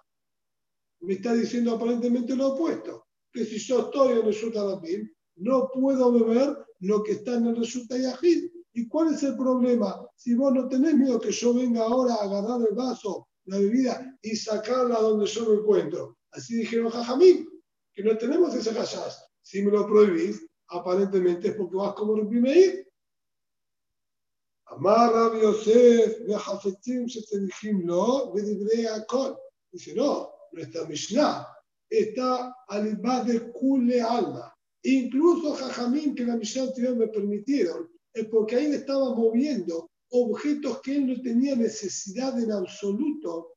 me 1.02 1.14
está 1.14 1.34
diciendo 1.34 1.74
aparentemente 1.74 2.34
lo 2.36 2.54
opuesto, 2.54 3.06
que 3.32 3.44
si 3.44 3.58
yo 3.58 3.80
estoy 3.80 4.12
en 4.12 4.18
el 4.18 4.24
resulta 4.24 4.64
Rabim, 4.64 5.10
no 5.36 5.70
puedo 5.72 6.12
beber 6.12 6.56
lo 6.80 7.02
que 7.02 7.12
está 7.12 7.34
en 7.34 7.46
el 7.46 7.56
resulta 7.56 7.96
Yahid. 7.96 8.50
¿Y 8.74 8.88
cuál 8.88 9.12
es 9.12 9.22
el 9.22 9.36
problema? 9.36 10.06
Si 10.16 10.34
vos 10.34 10.52
no 10.52 10.68
tenés 10.68 10.94
miedo 10.94 11.20
que 11.20 11.32
yo 11.32 11.52
venga 11.54 11.82
ahora 11.82 12.14
a 12.14 12.24
agarrar 12.24 12.60
el 12.68 12.74
vaso, 12.74 13.28
la 13.46 13.58
bebida, 13.58 14.16
y 14.22 14.36
sacarla 14.36 15.00
donde 15.00 15.26
yo 15.26 15.48
me 15.48 15.56
encuentro. 15.56 16.18
Así 16.30 16.56
dijeron 16.56 16.90
Jajamín, 16.90 17.48
que 17.92 18.02
no 18.02 18.16
tenemos 18.16 18.54
ese 18.54 18.70
hallazgo. 18.70 19.26
Si 19.42 19.62
me 19.62 19.72
lo 19.72 19.86
prohibís, 19.86 20.46
aparentemente 20.68 21.48
es 21.48 21.54
porque 21.54 21.76
vas 21.76 21.94
como 21.94 22.14
Rubimeir. 22.14 22.88
Amar 24.66 25.12
Rabbi 25.12 25.42
Yosef, 25.42 26.18
Jafetim, 26.28 27.08
se 27.08 27.22
te 27.22 27.40
dijimos, 27.40 27.84
no, 27.84 28.32
Dice, 29.72 29.94
no, 29.94 30.31
nuestra 30.52 30.84
Mishnah 30.86 31.46
está 31.88 32.54
al 32.68 33.00
de 33.26 33.52
Kule 33.52 34.00
Alma. 34.00 34.54
Incluso 34.84 35.54
Jajamín, 35.54 36.14
que 36.14 36.24
la 36.24 36.36
Mishnah 36.36 36.64
anterior 36.64 36.96
me 36.96 37.08
permitieron, 37.08 37.88
es 38.12 38.26
porque 38.26 38.56
ahí 38.56 38.68
le 38.68 38.76
estaba 38.76 39.14
moviendo 39.14 39.90
objetos 40.10 40.80
que 40.82 40.96
él 40.96 41.06
no 41.06 41.22
tenía 41.22 41.56
necesidad 41.56 42.38
en 42.40 42.52
absoluto 42.52 43.54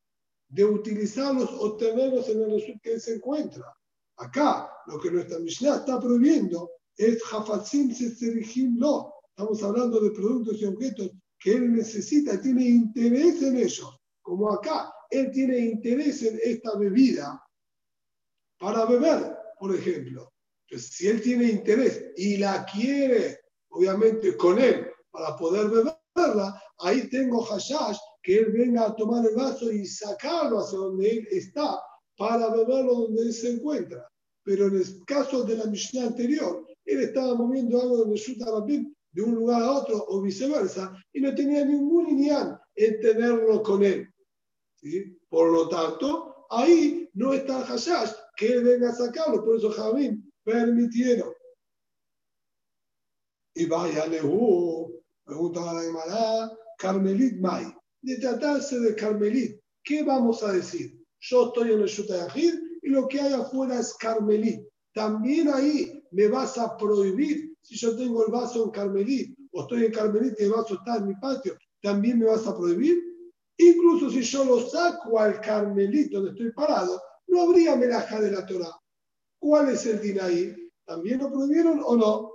de 0.47 0.63
utilizarlos 0.63 1.49
o 1.59 1.75
tenerlos 1.75 2.29
en 2.29 2.43
el 2.43 2.51
resultado 2.51 2.79
que 2.83 2.93
él 2.93 3.01
se 3.01 3.15
encuentra. 3.15 3.65
Acá, 4.17 4.69
lo 4.87 4.99
que 4.99 5.11
nuestra 5.11 5.39
Mishnah 5.39 5.77
está 5.77 5.99
prohibiendo 5.99 6.69
es 6.95 7.21
Hafatzim 7.31 7.93
Seserihim 7.93 8.77
no. 8.77 9.13
Estamos 9.29 9.61
hablando 9.63 9.99
de 9.99 10.11
productos 10.11 10.61
y 10.61 10.65
objetos 10.65 11.11
que 11.39 11.53
él 11.53 11.73
necesita, 11.73 12.39
tiene 12.39 12.63
interés 12.63 13.41
en 13.41 13.57
ellos. 13.57 13.99
Como 14.21 14.51
acá, 14.51 14.93
él 15.09 15.31
tiene 15.31 15.59
interés 15.59 16.23
en 16.23 16.39
esta 16.43 16.77
bebida 16.77 17.41
para 18.59 18.85
beber, 18.85 19.37
por 19.59 19.75
ejemplo. 19.75 20.31
Entonces, 20.67 20.95
si 20.95 21.07
él 21.07 21.21
tiene 21.21 21.45
interés 21.45 22.05
y 22.15 22.37
la 22.37 22.65
quiere, 22.65 23.39
obviamente, 23.69 24.35
con 24.35 24.59
él 24.59 24.87
para 25.11 25.35
poder 25.35 25.69
beberla, 25.69 26.61
ahí 26.79 27.07
tengo 27.09 27.43
hashash 27.43 27.97
que 28.21 28.37
él 28.39 28.51
venga 28.51 28.87
a 28.87 28.95
tomar 28.95 29.25
el 29.25 29.35
vaso 29.35 29.71
y 29.71 29.85
sacarlo 29.85 30.59
hacia 30.59 30.79
donde 30.79 31.09
él 31.09 31.27
está 31.31 31.79
para 32.17 32.49
beberlo 32.49 32.95
donde 32.95 33.21
él 33.21 33.33
se 33.33 33.51
encuentra. 33.51 34.07
Pero 34.43 34.67
en 34.67 34.77
el 34.77 35.05
caso 35.05 35.43
de 35.43 35.57
la 35.57 35.65
Mishnah 35.65 36.07
anterior, 36.07 36.65
él 36.85 37.01
estaba 37.01 37.35
moviendo 37.35 37.81
algo 37.81 38.05
de 38.05 38.85
de 39.11 39.21
un 39.21 39.33
lugar 39.33 39.61
a 39.61 39.71
otro 39.71 40.05
o 40.09 40.21
viceversa 40.21 40.93
y 41.13 41.21
no 41.21 41.33
tenía 41.33 41.63
ningún 41.63 42.05
lineal 42.05 42.59
en 42.75 42.99
tenerlo 42.99 43.63
con 43.63 43.81
él. 43.83 44.09
Por 45.29 45.51
lo 45.51 45.67
tanto, 45.67 46.47
ahí 46.49 47.09
no 47.13 47.33
está 47.33 47.59
el 47.59 47.65
hashash 47.65 48.11
que 48.37 48.47
él 48.47 48.63
venga 48.63 48.89
a 48.89 48.95
sacarlo, 48.95 49.43
por 49.43 49.57
eso 49.57 49.71
Javín 49.71 50.31
permitieron. 50.43 51.33
Y 53.55 53.65
vaya 53.65 54.05
Lehu, 54.05 55.01
pregunta 55.23 55.73
la 55.73 55.81
Gemara, 55.81 56.51
Carmelit 56.77 57.39
Mai. 57.39 57.73
De 58.01 58.17
tratarse 58.17 58.79
de 58.79 58.93
Carmelit, 58.95 59.59
¿qué 59.83 60.03
vamos 60.03 60.43
a 60.43 60.51
decir? 60.51 61.01
Yo 61.19 61.47
estoy 61.47 61.71
en 61.71 61.81
el 61.81 61.87
Shutayahid 61.87 62.53
y 62.83 62.89
lo 62.89 63.07
que 63.07 63.19
hay 63.19 63.33
afuera 63.33 63.79
es 63.79 63.93
Carmelit. 63.95 64.61
También 64.93 65.47
ahí 65.47 66.03
me 66.11 66.27
vas 66.27 66.57
a 66.57 66.77
prohibir, 66.77 67.55
si 67.61 67.75
yo 67.75 67.95
tengo 67.97 68.25
el 68.25 68.31
vaso 68.31 68.65
en 68.65 68.71
Carmelit 68.71 69.35
o 69.51 69.61
estoy 69.61 69.85
en 69.85 69.91
Carmelit 69.91 70.39
y 70.39 70.43
el 70.43 70.51
vaso 70.51 70.75
está 70.75 70.97
en 70.97 71.07
mi 71.07 71.15
patio, 71.15 71.57
también 71.81 72.19
me 72.19 72.25
vas 72.25 72.45
a 72.45 72.55
prohibir. 72.55 73.14
Incluso 73.57 74.09
si 74.09 74.21
yo 74.21 74.43
lo 74.43 74.59
saco 74.67 75.19
al 75.19 75.39
Carmelito 75.39 76.17
donde 76.17 76.31
estoy 76.31 76.51
parado, 76.51 77.01
no 77.27 77.41
habría 77.41 77.75
melaja 77.75 78.19
de 78.19 78.31
la 78.31 78.45
Torah. 78.45 78.75
¿Cuál 79.39 79.69
es 79.69 79.85
el 79.85 80.01
din 80.01 80.19
ahí? 80.19 80.55
¿También 80.85 81.19
lo 81.19 81.31
prohibieron 81.31 81.81
o 81.83 81.95
no? 81.95 82.31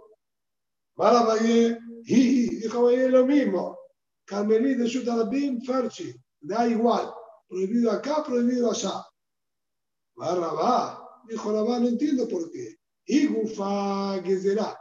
Y 2.05 2.57
dijo 2.57 2.83
Valle 2.85 3.09
lo 3.09 3.27
mismo. 3.27 3.79
Carmelit 4.27 4.79
de 4.79 4.87
Shutarabim, 4.87 5.61
Ferchi, 5.63 6.15
da 6.41 6.67
igual. 6.69 7.13
Prohibido 7.49 7.91
acá, 7.91 8.23
prohibido 8.23 8.71
allá. 8.71 9.05
va, 10.17 11.23
dijo 11.29 11.53
Rabá, 11.53 11.81
no 11.81 11.89
entiendo 11.89 12.29
por 12.29 12.51
qué. 12.51 12.77
Y 13.07 13.27
Gufa 13.27 14.23
Gezerá. 14.23 14.79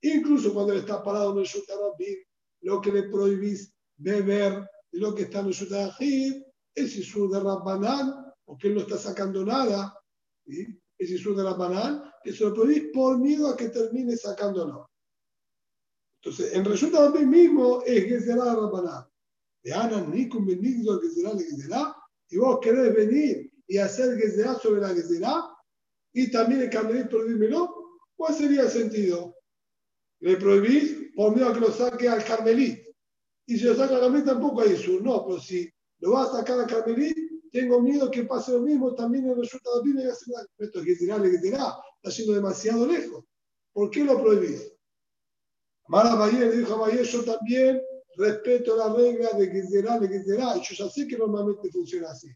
Incluso 0.00 0.54
cuando 0.54 0.72
él 0.72 0.80
está 0.80 1.02
parado 1.02 1.32
en 1.32 1.38
el 1.38 1.44
Shutarabim, 1.44 2.18
lo 2.62 2.80
que 2.80 2.92
le 2.92 3.02
prohibís 3.04 3.72
beber 3.96 4.66
lo 4.98 5.14
que 5.14 5.22
está 5.22 5.40
en 5.40 5.50
Shutarabim 5.50 6.44
es 6.74 6.96
Isur 6.96 7.30
de 7.30 7.40
Rabbanán, 7.40 8.32
porque 8.44 8.68
él 8.68 8.74
no 8.74 8.80
está 8.82 8.98
sacando 8.98 9.44
nada. 9.44 9.98
¿sí? 10.46 10.66
Es 10.98 11.10
Isur 11.10 11.36
de 11.36 11.42
Rabbanán, 11.42 12.02
que 12.22 12.32
se 12.32 12.44
lo 12.44 12.54
prohibís 12.54 12.90
por 12.92 13.18
miedo 13.18 13.48
a 13.48 13.56
que 13.56 13.68
termine 13.68 14.16
sacándolo. 14.16 14.88
Entonces, 16.22 16.54
en 16.54 16.64
resulta 16.64 17.10
mí 17.10 17.24
mismo 17.24 17.82
es 17.86 18.04
Gezerá 18.04 18.54
Rabbanán. 18.54 19.06
De 19.62 19.72
Ana, 19.72 20.00
Nikum, 20.00 20.46
Benigdo, 20.46 21.00
Gezerá, 21.00 21.30
Gezerá, 21.38 21.96
y 22.28 22.36
vos 22.38 22.58
querés 22.60 22.94
venir 22.94 23.52
y 23.66 23.78
hacer 23.78 24.18
Gezerá 24.18 24.54
sobre 24.54 24.80
la 24.80 24.88
Gezerá, 24.88 25.56
y 26.12 26.30
también 26.30 26.62
el 26.62 26.70
Carmelit 26.70 27.08
prohibímelo, 27.08 28.00
¿cuál 28.16 28.34
sería 28.34 28.62
el 28.62 28.70
sentido? 28.70 29.36
Le 30.20 30.36
prohibís 30.36 31.12
por 31.14 31.34
miedo 31.34 31.48
a 31.48 31.54
que 31.54 31.60
lo 31.60 31.70
saque 31.70 32.08
al 32.08 32.24
Carmelit. 32.24 32.85
Y 33.46 33.58
si 33.58 33.64
lo 33.64 33.74
saca 33.74 34.00
Carmelit 34.00 34.26
tampoco 34.26 34.60
hay 34.60 34.76
sur. 34.76 35.00
No, 35.02 35.24
pero 35.24 35.40
si 35.40 35.70
lo 36.00 36.12
vas 36.12 36.28
a 36.30 36.38
sacar 36.38 36.60
al 36.60 36.66
Carmelit, 36.66 37.16
tengo 37.52 37.80
miedo 37.80 38.10
que 38.10 38.24
pase 38.24 38.52
lo 38.52 38.60
mismo 38.60 38.94
también 38.94 39.30
en 39.30 39.40
resulta 39.40 39.70
de 39.82 40.10
hace 40.10 40.30
esto 40.58 40.82
que 40.82 40.94
dirá, 40.94 41.22
que 41.22 41.38
dirá, 41.38 41.74
está 42.02 42.10
yendo 42.10 42.34
demasiado 42.34 42.86
lejos. 42.86 43.24
¿Por 43.72 43.90
qué 43.90 44.04
lo 44.04 44.20
prohibís? 44.20 44.72
Mara 45.88 46.14
Bayer 46.16 46.48
le 46.48 46.56
dijo 46.58 46.74
a 46.74 46.78
Bayer, 46.78 47.04
yo 47.04 47.24
también 47.24 47.80
respeto 48.16 48.76
la 48.76 48.92
regla 48.92 49.30
de 49.38 49.50
que 49.50 49.62
será, 49.62 49.98
de 49.98 50.08
que 50.08 50.22
será, 50.24 50.54
yo 50.56 50.74
ya 50.74 50.90
sé 50.90 51.06
que 51.06 51.16
normalmente 51.16 51.70
funciona 51.70 52.10
así. 52.10 52.28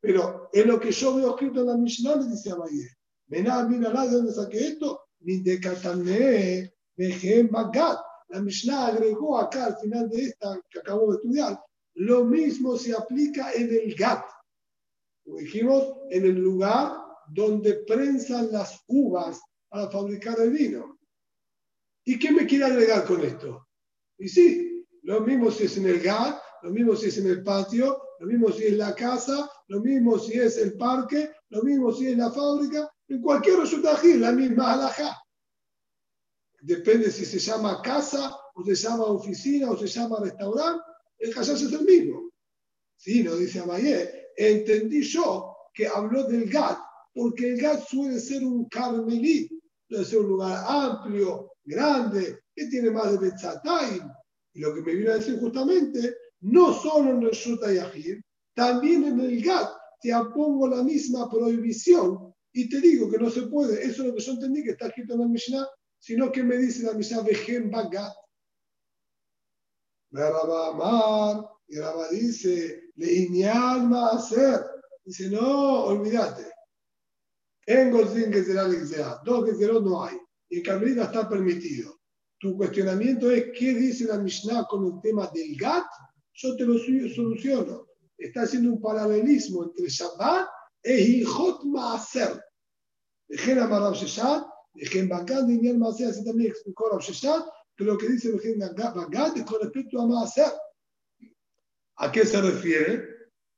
Pero 0.00 0.48
en 0.52 0.68
lo 0.68 0.80
que 0.80 0.90
yo 0.90 1.14
veo 1.14 1.30
escrito 1.30 1.60
en 1.60 1.66
la 1.66 1.76
Mishnah, 1.76 2.16
le 2.16 2.28
dice 2.28 2.50
a 2.50 2.54
Bayer, 2.54 2.90
Vená, 3.26 3.64
mira, 3.64 3.90
¿de 3.90 4.10
dónde 4.10 4.32
saqué 4.32 4.68
esto? 4.68 5.00
Ni 5.20 5.42
de 5.42 5.60
Katané, 5.60 6.72
de 6.96 7.48
Bagat. 7.50 7.98
La 8.28 8.40
Mishnah 8.40 8.88
agregó 8.88 9.38
acá 9.38 9.66
al 9.66 9.76
final 9.78 10.08
de 10.08 10.24
esta 10.24 10.60
que 10.70 10.80
acabo 10.80 11.12
de 11.12 11.16
estudiar, 11.16 11.60
lo 11.94 12.24
mismo 12.24 12.76
se 12.76 12.94
aplica 12.94 13.52
en 13.52 13.72
el 13.72 13.94
GAT. 13.94 14.24
Como 15.24 15.38
dijimos, 15.38 15.94
en 16.10 16.24
el 16.24 16.38
lugar 16.38 16.92
donde 17.28 17.84
prensan 17.86 18.52
las 18.52 18.80
uvas 18.88 19.40
para 19.68 19.90
fabricar 19.90 20.38
el 20.40 20.50
vino. 20.50 20.98
¿Y 22.04 22.18
qué 22.18 22.30
me 22.30 22.46
quiere 22.46 22.66
agregar 22.66 23.04
con 23.04 23.24
esto? 23.24 23.66
Y 24.18 24.28
sí, 24.28 24.86
lo 25.02 25.20
mismo 25.20 25.50
si 25.50 25.64
es 25.64 25.76
en 25.76 25.86
el 25.86 26.00
GAT, 26.00 26.40
lo 26.62 26.70
mismo 26.70 26.94
si 26.94 27.06
es 27.06 27.18
en 27.18 27.26
el 27.26 27.42
patio, 27.42 28.00
lo 28.18 28.26
mismo 28.26 28.50
si 28.50 28.64
es 28.64 28.72
la 28.74 28.94
casa, 28.94 29.50
lo 29.68 29.80
mismo 29.80 30.18
si 30.18 30.38
es 30.38 30.56
el 30.58 30.76
parque, 30.76 31.30
lo 31.50 31.62
mismo 31.62 31.92
si 31.92 32.08
es 32.08 32.16
la 32.16 32.30
fábrica, 32.30 32.90
en 33.08 33.20
cualquier 33.20 33.58
resultado 33.58 33.98
la 34.16 34.32
misma 34.32 34.72
alhaja. 34.72 35.16
Depende 36.66 37.12
si 37.12 37.24
se 37.24 37.38
llama 37.38 37.80
casa, 37.80 38.36
o 38.52 38.64
se 38.64 38.74
llama 38.74 39.04
oficina, 39.04 39.70
o 39.70 39.76
se 39.76 39.86
llama 39.86 40.18
restaurante, 40.20 40.82
el 41.18 41.32
callarse 41.32 41.66
es 41.66 41.72
el 41.72 41.84
mismo. 41.84 42.28
Sí, 42.96 43.22
lo 43.22 43.36
dice 43.36 43.60
Amayé. 43.60 44.30
Entendí 44.36 45.02
yo 45.02 45.54
que 45.72 45.86
habló 45.86 46.24
del 46.24 46.50
GAT, 46.50 46.76
porque 47.14 47.50
el 47.50 47.60
GAT 47.60 47.86
suele 47.86 48.18
ser 48.18 48.44
un 48.44 48.68
carmelí, 48.68 49.48
suele 49.88 50.04
ser 50.04 50.18
un 50.18 50.26
lugar 50.26 50.64
amplio, 50.66 51.52
grande, 51.64 52.40
que 52.52 52.66
tiene 52.66 52.90
más 52.90 53.12
de 53.12 53.18
Betzatayim. 53.18 54.10
Y 54.54 54.60
lo 54.60 54.74
que 54.74 54.82
me 54.82 54.94
vino 54.96 55.12
a 55.12 55.18
decir 55.18 55.38
justamente, 55.38 56.16
no 56.40 56.72
solo 56.74 57.10
en 57.10 57.22
el 57.22 57.30
Shuta 57.30 57.68
también 58.56 59.04
en 59.04 59.20
el 59.20 59.40
GAT 59.40 59.70
te 60.00 60.12
apongo 60.12 60.66
la 60.66 60.82
misma 60.82 61.30
prohibición 61.30 62.34
y 62.52 62.68
te 62.68 62.80
digo 62.80 63.08
que 63.08 63.18
no 63.18 63.30
se 63.30 63.42
puede. 63.42 63.84
Eso 63.84 64.02
es 64.02 64.08
lo 64.08 64.14
que 64.16 64.22
yo 64.22 64.32
entendí 64.32 64.64
que 64.64 64.70
está 64.70 64.88
escrito 64.88 65.14
en 65.14 65.20
la 65.20 65.28
Mishnah, 65.28 65.66
sino 65.98 66.30
que 66.30 66.42
me 66.42 66.56
dice 66.56 66.84
la 66.84 66.92
Mishnah 66.92 67.22
Vejem 67.22 67.70
Bagat. 67.70 68.14
Amar, 70.12 71.50
y 71.68 71.78
Rabba 71.78 72.08
dice, 72.10 72.90
le 72.94 73.44
hacer. 73.44 74.64
Dice, 75.04 75.30
no, 75.30 75.84
olvídate. 75.84 76.50
En 77.66 77.90
Gozín 77.90 78.30
que 78.30 78.44
será 78.44 78.68
que 78.70 78.86
sea. 78.86 79.20
Dos 79.24 79.44
que 79.44 79.54
será 79.56 79.74
no 79.74 80.04
hay. 80.04 80.16
Y 80.48 80.58
en 80.58 80.62
Carmelita 80.62 81.04
está 81.04 81.28
permitido. 81.28 82.00
Tu 82.38 82.56
cuestionamiento 82.56 83.30
es, 83.30 83.46
¿qué 83.58 83.74
dice 83.74 84.04
la 84.04 84.18
Mishnah 84.18 84.66
con 84.68 84.86
el 84.86 85.00
tema 85.02 85.28
del 85.34 85.56
GAT? 85.56 85.86
Yo 86.34 86.56
te 86.56 86.64
lo 86.64 86.78
soluciono. 86.78 87.86
Está 88.16 88.42
haciendo 88.42 88.72
un 88.72 88.80
paralelismo 88.80 89.64
entre 89.64 89.88
Shabbat 89.88 90.48
e 90.82 91.00
Hijot 91.00 91.64
Maaser. 91.64 92.40
Dejen 93.28 93.58
a 93.58 93.66
Marab 93.66 93.94
Sheshat, 93.94 94.46
dejen 94.76 95.08
Bagad, 95.08 95.48
Inyan 95.48 95.78
Maaser, 95.78 96.08
así 96.08 96.24
también 96.24 96.50
explicó 96.50 96.88
Rab 96.90 97.00
Sheshat, 97.00 97.44
que 97.76 97.84
lo 97.84 97.98
que 97.98 98.08
dice 98.08 98.32
dejen 98.32 98.58
Bagad 98.58 99.36
es 99.36 99.44
con 99.44 99.60
respecto 99.60 100.00
a 100.00 100.06
Maaser. 100.06 100.52
¿A 101.96 102.12
qué 102.12 102.24
se 102.26 102.40
refiere? 102.40 103.04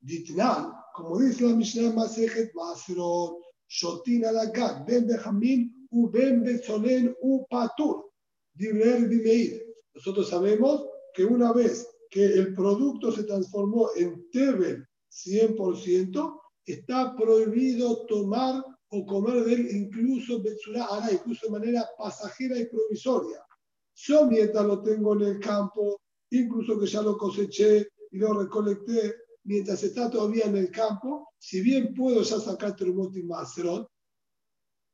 Ditnan, 0.01 0.73
como 0.95 1.19
dice 1.19 1.45
la 1.45 1.57
Mishnah 1.57 1.93
Masejet 1.93 2.55
Maaserot, 2.55 3.43
Shotin 3.69 4.25
Alagad, 4.25 4.85
Ben 4.87 5.07
Bejamin, 5.07 5.89
U 5.91 6.09
Ben 6.09 6.45
Betzolen, 6.45 7.15
U 7.21 7.47
Patur, 7.49 8.11
Dibler 8.55 9.09
Bimeir. 9.09 9.63
Nosotros 9.95 10.29
sabemos 10.29 10.87
que 11.15 11.25
una 11.25 11.53
vez 11.53 11.89
que 12.11 12.25
el 12.25 12.55
producto 12.55 13.13
se 13.13 13.25
transformó 13.25 13.91
en 13.97 14.29
Tebel 14.31 14.87
100%, 15.11 16.41
está 16.65 17.17
prohibido 17.17 18.07
tomar 18.07 18.63
o 18.91 19.05
comer 19.05 19.45
de 19.45 19.55
él 19.55 19.69
incluso 19.71 20.43
incluso 21.13 21.47
de 21.47 21.53
manera 21.53 21.85
pasajera 21.97 22.59
y 22.59 22.67
provisoria. 22.67 23.45
Yo 23.95 24.27
mientras 24.27 24.65
lo 24.65 24.83
tengo 24.83 25.15
en 25.15 25.23
el 25.23 25.41
campo, 25.41 26.01
incluso 26.31 26.79
que 26.79 26.87
ya 26.87 27.03
lo 27.03 27.19
coseché 27.19 27.89
y 28.11 28.19
lo 28.19 28.33
recolecté, 28.33 29.15
mientras 29.45 29.83
está 29.83 30.11
todavía 30.11 30.45
en 30.45 30.57
el 30.57 30.71
campo, 30.71 31.29
si 31.39 31.61
bien 31.61 31.95
puedo 31.95 32.23
ya 32.23 32.39
sacar 32.39 32.77
y 33.15 33.23
Maserón 33.23 33.87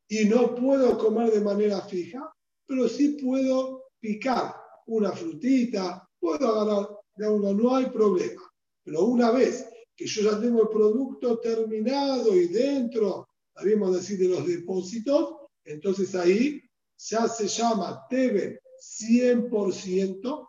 y 0.09 0.25
no 0.27 0.55
puedo 0.55 0.97
comer 0.99 1.33
de 1.33 1.41
manera 1.41 1.81
fija, 1.83 2.33
pero 2.67 2.89
sí 2.89 3.19
puedo 3.23 3.85
picar 4.01 4.55
una 4.87 5.13
frutita, 5.13 6.09
puedo 6.19 6.49
agarrar 6.49 6.89
de 7.17 7.29
una, 7.29 7.53
no 7.53 7.75
hay 7.75 7.87
problema. 7.87 8.43
Pero 8.85 9.05
una 9.05 9.31
vez 9.31 9.67
que 9.97 10.07
yo 10.07 10.31
ya 10.31 10.41
tengo 10.41 10.63
el 10.63 10.69
producto 10.69 11.39
terminado 11.41 12.35
y 12.35 12.49
dentro, 12.49 13.29
debemos 13.63 13.95
decir, 13.95 14.19
de 14.19 14.29
los 14.29 14.47
depósitos, 14.47 15.37
entonces 15.65 16.15
ahí 16.15 16.63
ya 16.97 17.29
se 17.29 17.49
llama 17.49 18.07
Teben 18.09 18.59
100% 18.81 20.49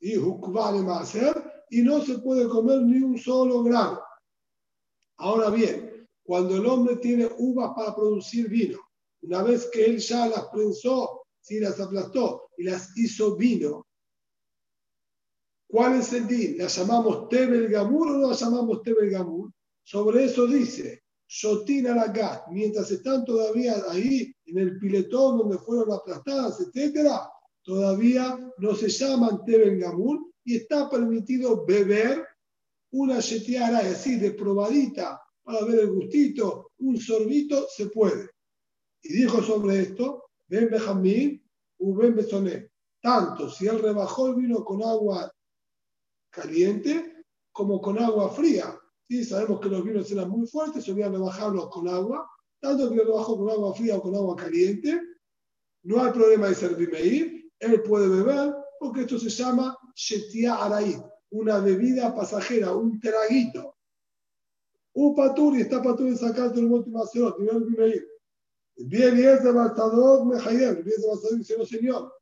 y 0.00 0.14
y 1.68 1.82
no 1.82 2.00
se 2.00 2.18
puede 2.18 2.48
comer 2.48 2.82
ni 2.82 2.98
un 2.98 3.18
solo 3.18 3.62
grano. 3.62 4.00
Ahora 5.18 5.50
bien, 5.50 6.06
cuando 6.22 6.56
el 6.56 6.66
hombre 6.66 6.96
tiene 6.96 7.28
uvas 7.38 7.72
para 7.74 7.94
producir 7.94 8.48
vino, 8.48 8.78
una 9.22 9.42
vez 9.42 9.68
que 9.72 9.84
él 9.84 9.98
ya 9.98 10.28
las 10.28 10.46
prensó, 10.48 11.22
si 11.40 11.58
las 11.58 11.80
aplastó 11.80 12.50
y 12.56 12.64
las 12.64 12.96
hizo 12.96 13.36
vino, 13.36 13.86
¿Cuál 15.68 15.98
es 15.98 16.12
el 16.12 16.26
din? 16.28 16.58
¿La 16.58 16.68
llamamos 16.68 17.28
Tebel 17.28 17.68
Gamur 17.68 18.08
o 18.08 18.12
no 18.12 18.30
la 18.30 18.36
llamamos 18.36 18.82
Tebel 18.82 19.10
Gamur? 19.10 19.52
Sobre 19.82 20.24
eso 20.24 20.46
dice, 20.46 21.02
Shotin 21.28 21.88
Alagat, 21.88 22.46
mientras 22.48 22.90
están 22.90 23.24
todavía 23.24 23.74
ahí 23.90 24.32
en 24.46 24.58
el 24.58 24.78
piletón 24.78 25.38
donde 25.38 25.58
fueron 25.58 25.92
aplastadas, 25.92 26.60
etcétera, 26.60 27.28
todavía 27.62 28.38
no 28.58 28.74
se 28.74 28.88
llaman 28.88 29.44
Tebel 29.44 29.78
Gamur 29.78 30.32
y 30.44 30.56
está 30.56 30.88
permitido 30.88 31.64
beber 31.66 32.24
una 32.92 33.18
yetiara 33.18 33.78
así 33.78 34.16
de 34.16 34.30
probadita 34.32 35.20
para 35.42 35.64
ver 35.64 35.80
el 35.80 35.92
gustito, 35.92 36.72
un 36.78 36.96
sorbito, 36.98 37.66
se 37.68 37.86
puede. 37.86 38.30
Y 39.02 39.12
dijo 39.12 39.42
sobre 39.42 39.80
esto, 39.80 40.24
Ben 40.46 40.70
Benjamín, 40.70 41.42
Ben 41.78 42.14
Besoné, 42.14 42.70
tanto 43.00 43.50
si 43.50 43.66
él 43.66 43.80
rebajó 43.80 44.28
el 44.28 44.36
vino 44.36 44.64
con 44.64 44.82
agua 44.82 45.30
caliente 46.30 47.24
como 47.52 47.80
con 47.80 47.98
agua 47.98 48.30
fría. 48.30 48.78
¿Sí? 49.08 49.24
Sabemos 49.24 49.60
que 49.60 49.68
los 49.68 49.84
vinos 49.84 50.10
eran 50.10 50.28
muy 50.30 50.46
fuertes, 50.46 50.84
solían 50.84 51.12
rebajarlos 51.12 51.68
con 51.70 51.88
agua, 51.88 52.28
tanto 52.60 52.88
que 52.88 52.96
lo 52.96 53.04
rebajó 53.04 53.36
con 53.36 53.50
agua 53.50 53.74
fría 53.74 53.96
o 53.96 54.02
con 54.02 54.14
agua 54.14 54.36
caliente. 54.36 55.00
No 55.82 56.02
hay 56.02 56.12
problema 56.12 56.48
de 56.48 56.54
servirme 56.54 57.46
él 57.58 57.82
puede 57.82 58.08
beber, 58.08 58.54
porque 58.78 59.02
esto 59.02 59.18
se 59.18 59.30
llama 59.30 59.76
Shetia 59.94 60.56
Araí, 60.56 60.96
una 61.30 61.58
bebida 61.58 62.14
pasajera, 62.14 62.72
un 62.72 63.00
traguito. 63.00 63.76
Un 64.94 65.14
patur 65.14 65.56
y 65.56 65.62
está 65.62 65.82
patur 65.82 66.10
de 66.10 66.16
sacarte 66.16 66.58
el 66.58 66.66
último 66.66 67.02
acero, 67.02 67.36
ir. 67.38 68.08
Bien, 68.78 69.18
y 69.18 69.22
ese 69.22 69.50
bastador 69.52 70.26
me 70.26 70.36
bien 70.52 70.84
ese 70.86 71.06
bastador 71.06 71.38
dice, 71.38 71.56
no 71.56 71.64
señor. 71.64 72.12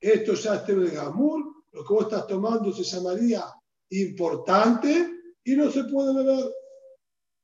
Esto 0.00 0.34
ya 0.34 0.54
es 0.56 0.66
de 0.66 0.90
Gamur, 0.90 1.64
lo 1.72 1.84
que 1.84 1.94
vos 1.94 2.04
estás 2.04 2.26
tomando 2.26 2.72
se 2.72 2.82
llamaría 2.82 3.44
importante 3.90 5.19
y 5.44 5.56
no 5.56 5.70
se 5.70 5.84
puede 5.84 6.14
beber. 6.14 6.52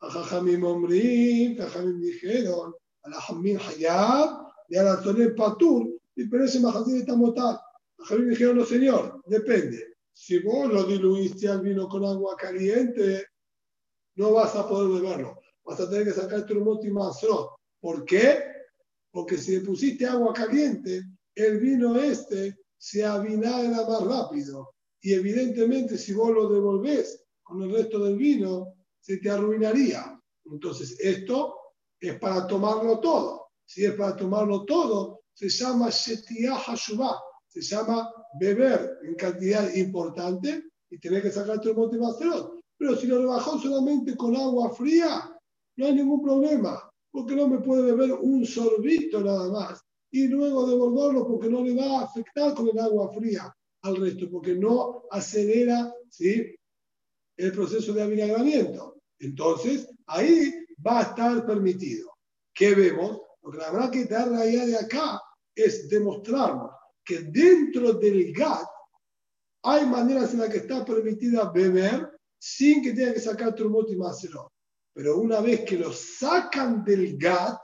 A 0.00 0.10
Jajamim 0.10 0.64
Omrim, 0.64 1.56
Jajamim 1.56 2.00
dijeron, 2.00 2.74
a 3.02 3.10
la 3.10 3.20
Jamim 3.20 3.58
Hayab, 3.58 4.46
y 4.68 4.76
a 4.76 4.82
la 4.82 5.02
Patur, 5.36 5.88
y 6.14 6.26
pero 6.28 6.44
ese 6.44 6.60
Mahatir 6.60 6.96
está 6.96 7.16
motal. 7.16 7.58
Jajamim 7.98 8.30
dijeron, 8.30 8.58
no 8.58 8.64
señor, 8.64 9.22
depende. 9.26 9.96
Si 10.12 10.38
vos 10.40 10.72
lo 10.72 10.84
diluiste 10.84 11.48
al 11.48 11.60
vino 11.60 11.88
con 11.88 12.04
agua 12.04 12.36
caliente, 12.36 13.26
no 14.16 14.32
vas 14.32 14.54
a 14.56 14.68
poder 14.68 15.02
beberlo. 15.02 15.40
Vas 15.64 15.80
a 15.80 15.90
tener 15.90 16.04
que 16.04 16.12
sacar 16.12 16.46
tu 16.46 16.80
y 16.82 16.90
¿Por 17.80 18.04
qué? 18.04 18.38
Porque 19.10 19.36
si 19.36 19.58
le 19.58 19.60
pusiste 19.60 20.06
agua 20.06 20.32
caliente, 20.32 21.02
el 21.34 21.58
vino 21.58 21.96
este 21.96 22.56
se 22.78 23.04
avinagra 23.04 23.86
más 23.86 24.04
rápido. 24.04 24.74
Y 25.00 25.12
evidentemente 25.12 25.98
si 25.98 26.14
vos 26.14 26.30
lo 26.30 26.48
devolvés 26.48 27.25
con 27.46 27.62
el 27.62 27.72
resto 27.72 28.02
del 28.02 28.16
vino, 28.16 28.74
se 29.00 29.18
te 29.18 29.30
arruinaría. 29.30 30.20
Entonces 30.44 30.98
esto 30.98 31.54
es 32.00 32.18
para 32.18 32.46
tomarlo 32.46 32.98
todo. 32.98 33.46
Si 33.64 33.84
es 33.84 33.92
para 33.92 34.16
tomarlo 34.16 34.64
todo, 34.64 35.20
se 35.32 35.48
llama 35.48 35.88
Shetiah 35.90 36.56
Hashubah. 36.56 37.20
Se 37.46 37.62
llama 37.62 38.10
beber 38.40 38.98
en 39.04 39.14
cantidad 39.14 39.72
importante 39.74 40.64
y 40.90 40.98
tener 40.98 41.22
que 41.22 41.30
sacar 41.30 41.60
tu 41.60 41.72
motivación. 41.72 42.60
Pero 42.76 42.96
si 42.96 43.06
lo 43.06 43.20
rebajó 43.20 43.58
solamente 43.58 44.16
con 44.16 44.36
agua 44.36 44.74
fría, 44.74 45.32
no 45.76 45.86
hay 45.86 45.94
ningún 45.94 46.22
problema, 46.22 46.90
porque 47.12 47.36
no 47.36 47.48
me 47.48 47.60
puede 47.60 47.92
beber 47.92 48.12
un 48.12 48.44
sorbito 48.44 49.20
nada 49.20 49.48
más 49.50 49.80
y 50.10 50.26
luego 50.26 50.66
devolverlo 50.66 51.26
porque 51.26 51.48
no 51.48 51.62
le 51.62 51.74
va 51.74 52.00
a 52.00 52.04
afectar 52.04 52.54
con 52.54 52.68
el 52.68 52.78
agua 52.78 53.12
fría 53.12 53.54
al 53.82 53.96
resto, 53.96 54.28
porque 54.30 54.54
no 54.54 55.04
acelera 55.10 55.92
¿sí? 56.10 56.56
El 57.36 57.52
proceso 57.52 57.92
de 57.92 58.02
avinagramiento. 58.02 59.00
Entonces, 59.18 59.88
ahí 60.06 60.52
va 60.84 61.00
a 61.00 61.02
estar 61.02 61.46
permitido. 61.46 62.10
¿Qué 62.54 62.74
vemos? 62.74 63.20
Lo 63.42 63.50
que 63.50 63.58
verdad 63.58 63.90
que 63.90 64.04
dar 64.06 64.32
allá 64.32 64.66
de 64.66 64.76
acá 64.76 65.20
es 65.54 65.88
demostrarnos 65.88 66.70
que 67.04 67.20
dentro 67.20 67.92
del 67.92 68.32
GAT 68.32 68.66
hay 69.62 69.86
maneras 69.86 70.32
en 70.32 70.40
las 70.40 70.50
que 70.50 70.58
está 70.58 70.84
permitida 70.84 71.50
beber 71.50 72.10
sin 72.38 72.82
que 72.82 72.92
tenga 72.92 73.14
que 73.14 73.20
sacar 73.20 73.54
turmot 73.54 73.90
y 73.90 73.96
macerot. 73.96 74.48
Pero 74.92 75.18
una 75.18 75.40
vez 75.40 75.60
que 75.64 75.78
lo 75.78 75.92
sacan 75.92 76.84
del 76.84 77.16
GAT, 77.16 77.60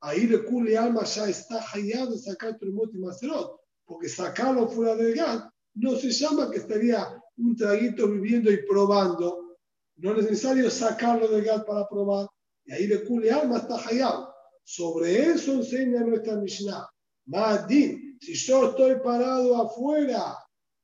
ahí 0.00 0.26
le 0.26 0.44
cule 0.44 0.76
alma 0.76 1.04
ya 1.04 1.28
está 1.28 1.60
hallado 1.60 2.12
de 2.12 2.18
sacar 2.18 2.58
turmot 2.58 2.94
y 2.94 2.98
macerot. 2.98 3.60
Porque 3.84 4.08
sacarlo 4.08 4.68
fuera 4.68 4.94
del 4.94 5.14
GAT 5.14 5.50
no 5.74 5.96
se 5.96 6.10
llama 6.10 6.50
que 6.50 6.58
estaría 6.58 7.20
un 7.36 7.56
traguito 7.56 8.08
viviendo 8.08 8.50
y 8.50 8.58
probando. 8.66 9.56
No 9.96 10.12
es 10.12 10.24
necesario 10.24 10.70
sacarlo 10.70 11.28
del 11.28 11.44
GAT 11.44 11.66
para 11.66 11.88
probar. 11.88 12.28
Y 12.64 12.72
ahí 12.72 12.86
le 12.86 13.04
cule 13.04 13.30
alma 13.30 13.58
está 13.58 13.78
hallado. 13.78 14.34
Sobre 14.64 15.30
eso 15.30 15.52
enseña 15.52 16.00
nuestra 16.00 16.36
Mishnah. 16.36 16.88
Madin, 17.26 18.18
si 18.20 18.34
yo 18.34 18.70
estoy 18.70 18.96
parado 19.02 19.56
afuera 19.56 20.36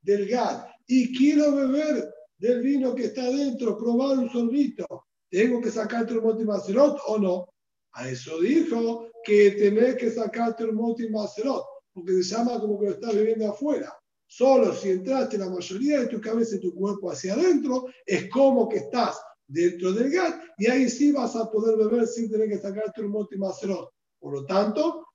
del 0.03 0.29
GAT 0.29 0.69
y 0.87 1.17
quiero 1.17 1.55
beber 1.55 2.13
del 2.39 2.63
vino 2.63 2.95
que 2.95 3.07
está 3.07 3.23
dentro, 3.23 3.79
probar 3.79 4.19
un 4.19 4.31
sorbito, 4.31 4.87
¿tengo 5.31 5.61
que 5.61 5.71
sacar 5.71 6.07
Turmot 6.07 6.41
y 6.41 6.45
Macerot 6.45 6.99
o 7.07 7.19
no? 7.19 7.49
A 7.93 8.09
eso 8.09 8.41
dijo 8.41 9.09
que 9.25 9.53
tenés 9.53 9.97
que 9.97 10.11
sacar 10.11 10.57
Turmot 10.57 11.01
y 11.01 11.11
Macerot, 11.11 11.65
porque 11.93 12.23
se 12.23 12.35
llama 12.35 12.59
como 12.61 12.79
que 12.79 12.87
lo 12.87 12.93
estás 12.93 13.15
viviendo 13.15 13.51
afuera. 13.51 14.00
Solo 14.33 14.73
si 14.73 14.91
entraste 14.91 15.37
la 15.39 15.51
mayoría 15.51 16.01
de 16.01 16.07
tu 16.07 16.21
cabeza 16.21 16.55
y 16.55 16.61
tu 16.61 16.73
cuerpo 16.75 17.11
hacia 17.11 17.35
adentro, 17.35 17.87
es 18.07 18.31
como 18.31 18.69
que 18.69 18.77
estás 18.77 19.21
dentro 19.47 19.93
del 19.93 20.11
GAT 20.11 20.41
y 20.59 20.71
ahí 20.71 20.89
sí 20.89 21.11
vas 21.11 21.35
a 21.35 21.51
poder 21.51 21.77
beber 21.77 22.07
sin 22.07 22.31
tener 22.31 22.49
que 22.49 22.59
sacar 22.59 22.93
Turmot 22.95 23.33
y 23.33 23.39
Macerot. 23.39 23.91
Por 24.21 24.35
lo 24.35 24.47
tanto, 24.47 25.07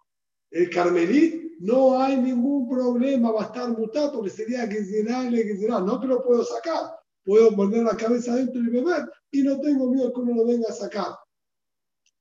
el 0.51 0.69
Carmelit 0.69 1.59
no 1.59 1.97
hay 1.97 2.17
ningún 2.17 2.67
problema, 2.67 3.31
va 3.31 3.43
a 3.43 3.45
estar 3.45 3.69
mutado 3.69 4.11
porque 4.11 4.31
sería 4.31 4.67
que 4.67 4.81
llenarle, 4.81 5.45
que 5.45 5.57
será, 5.57 5.79
no 5.79 6.01
que 6.01 6.07
lo 6.07 6.21
puedo 6.21 6.43
sacar 6.43 6.91
puedo 7.25 7.55
poner 7.55 7.83
la 7.83 7.97
cabeza 7.97 8.33
adentro 8.33 8.61
y 8.61 8.69
beber 8.69 9.11
y 9.31 9.41
no 9.41 9.59
tengo 9.59 9.89
miedo 9.89 10.13
que 10.13 10.21
uno 10.21 10.35
lo 10.35 10.45
venga 10.45 10.67
a 10.69 10.73
sacar 10.73 11.17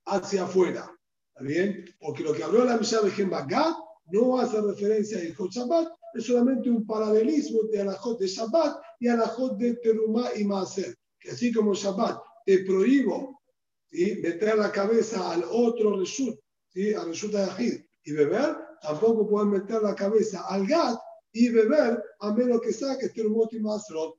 hacia 0.05 0.43
afuera. 0.43 0.91
¿Está 1.29 1.43
bien? 1.43 1.85
Porque 1.99 2.23
lo 2.23 2.33
que 2.33 2.43
habló 2.43 2.65
la 2.65 2.77
Mishnah 2.77 3.01
de 3.01 3.25
Bagat 3.25 3.75
no 4.07 4.39
hace 4.39 4.59
referencia 4.61 5.19
a 5.19 5.47
Shabbat, 5.49 5.87
es 6.15 6.25
solamente 6.25 6.69
un 6.69 6.85
paralelismo 6.85 7.63
de 7.63 7.81
Alajot 7.81 8.19
de 8.19 8.27
Shabbat 8.27 8.81
y 8.99 9.07
Alajot 9.07 9.57
de 9.57 9.75
Terumá 9.75 10.29
y 10.35 10.45
Maaser. 10.45 10.95
Que 11.19 11.31
así 11.31 11.51
como 11.51 11.73
Shabbat 11.73 12.19
te 12.45 12.59
prohíbo 12.59 13.41
meter 13.91 14.57
la 14.57 14.71
cabeza 14.71 15.31
al 15.31 15.43
otro 15.49 15.97
Reshut, 15.97 16.39
¿sí? 16.69 16.93
al 16.93 17.07
Reshut 17.07 17.31
de 17.31 17.85
y 18.03 18.11
beber, 18.11 18.55
tampoco 18.81 19.27
puedes 19.27 19.49
meter 19.49 19.81
la 19.81 19.95
cabeza 19.95 20.45
al 20.47 20.67
Gat 20.67 20.99
y 21.31 21.49
beber 21.49 22.03
a 22.19 22.33
menos 22.33 22.61
que 22.61 22.71
saques 22.71 23.13
Terumot 23.13 23.51
y 23.53 23.59
Maaserot. 23.59 24.15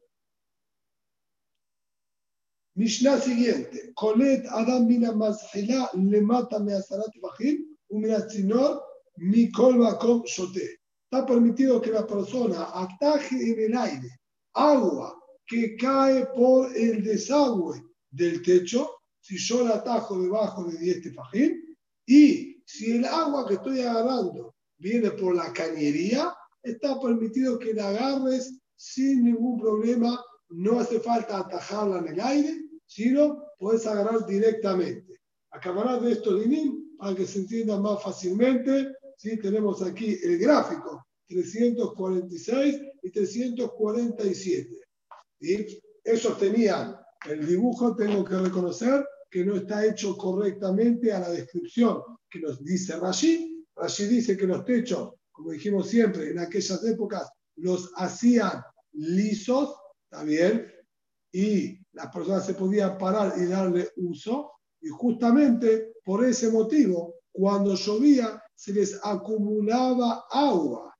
Mishnah 2.76 3.18
siguiente. 3.18 3.92
Colet 3.94 4.44
Adam 4.50 4.86
mina 4.86 5.12
mazhila 5.12 5.88
le 5.94 6.20
mata 6.20 6.58
me 6.58 6.74
asarat 6.74 7.10
bajim 7.22 7.64
u 7.88 7.98
mina 7.98 8.26
tzinor 8.26 8.82
mi 9.16 9.50
kol 9.50 9.76
makom 9.76 10.22
shote. 10.26 10.76
Está 11.16 11.28
permitido 11.28 11.80
que 11.80 11.92
la 11.92 12.06
persona 12.06 12.68
ataje 12.74 13.36
en 13.36 13.58
el 13.58 13.78
aire 13.78 14.20
agua 14.52 15.18
que 15.46 15.74
cae 15.74 16.26
por 16.36 16.76
el 16.76 17.02
desagüe 17.02 17.82
del 18.10 18.42
techo, 18.42 18.90
si 19.18 19.38
yo 19.38 19.64
la 19.64 19.76
atajo 19.76 20.20
debajo 20.20 20.64
de 20.64 20.76
10 20.76 21.02
tefajim, 21.04 21.56
y 22.04 22.62
si 22.66 22.96
el 22.98 23.06
agua 23.06 23.48
que 23.48 23.54
estoy 23.54 23.80
agarrando 23.80 24.54
viene 24.76 25.10
por 25.12 25.34
la 25.34 25.50
cañería, 25.54 26.34
está 26.62 27.00
permitido 27.00 27.58
que 27.58 27.72
la 27.72 27.88
agarres 27.88 28.52
sin 28.76 29.24
ningún 29.24 29.58
problema, 29.58 30.22
no 30.50 30.80
hace 30.80 31.00
falta 31.00 31.38
atajarla 31.38 32.00
en 32.00 32.08
el 32.08 32.20
aire, 32.20 32.60
sino 32.84 33.42
puedes 33.58 33.86
agarrar 33.86 34.26
directamente. 34.26 35.18
Acabará 35.50 35.98
de 35.98 36.12
estos 36.12 36.38
dinim 36.42 36.94
para 36.98 37.16
que 37.16 37.24
se 37.24 37.38
entienda 37.38 37.80
más 37.80 38.02
fácilmente. 38.02 38.92
¿sí? 39.16 39.38
Tenemos 39.38 39.80
aquí 39.80 40.18
el 40.22 40.36
gráfico 40.36 41.05
346 41.28 42.80
y 43.02 43.10
347. 43.10 44.76
¿sí? 45.40 45.80
Ellos 46.04 46.38
tenían 46.38 46.96
el 47.28 47.46
dibujo, 47.46 47.96
tengo 47.96 48.24
que 48.24 48.36
reconocer 48.36 49.04
que 49.30 49.44
no 49.44 49.56
está 49.56 49.84
hecho 49.84 50.16
correctamente 50.16 51.12
a 51.12 51.20
la 51.20 51.30
descripción 51.30 52.02
que 52.30 52.40
nos 52.40 52.62
dice 52.64 52.96
Rashi. 52.96 53.66
Rashi 53.74 54.06
dice 54.06 54.36
que 54.36 54.46
los 54.46 54.64
techos, 54.64 55.14
como 55.32 55.50
dijimos 55.50 55.88
siempre, 55.88 56.30
en 56.30 56.38
aquellas 56.38 56.84
épocas 56.84 57.28
los 57.56 57.92
hacían 57.96 58.62
lisos, 58.92 59.74
¿está 60.04 60.24
bien? 60.24 60.72
Y 61.32 61.78
las 61.92 62.08
personas 62.12 62.46
se 62.46 62.54
podían 62.54 62.96
parar 62.96 63.34
y 63.36 63.46
darle 63.46 63.90
uso. 63.96 64.52
Y 64.80 64.88
justamente 64.88 65.94
por 66.04 66.24
ese 66.24 66.50
motivo, 66.50 67.16
cuando 67.32 67.74
llovía, 67.74 68.40
se 68.54 68.72
les 68.72 68.98
acumulaba 69.02 70.24
agua. 70.30 70.95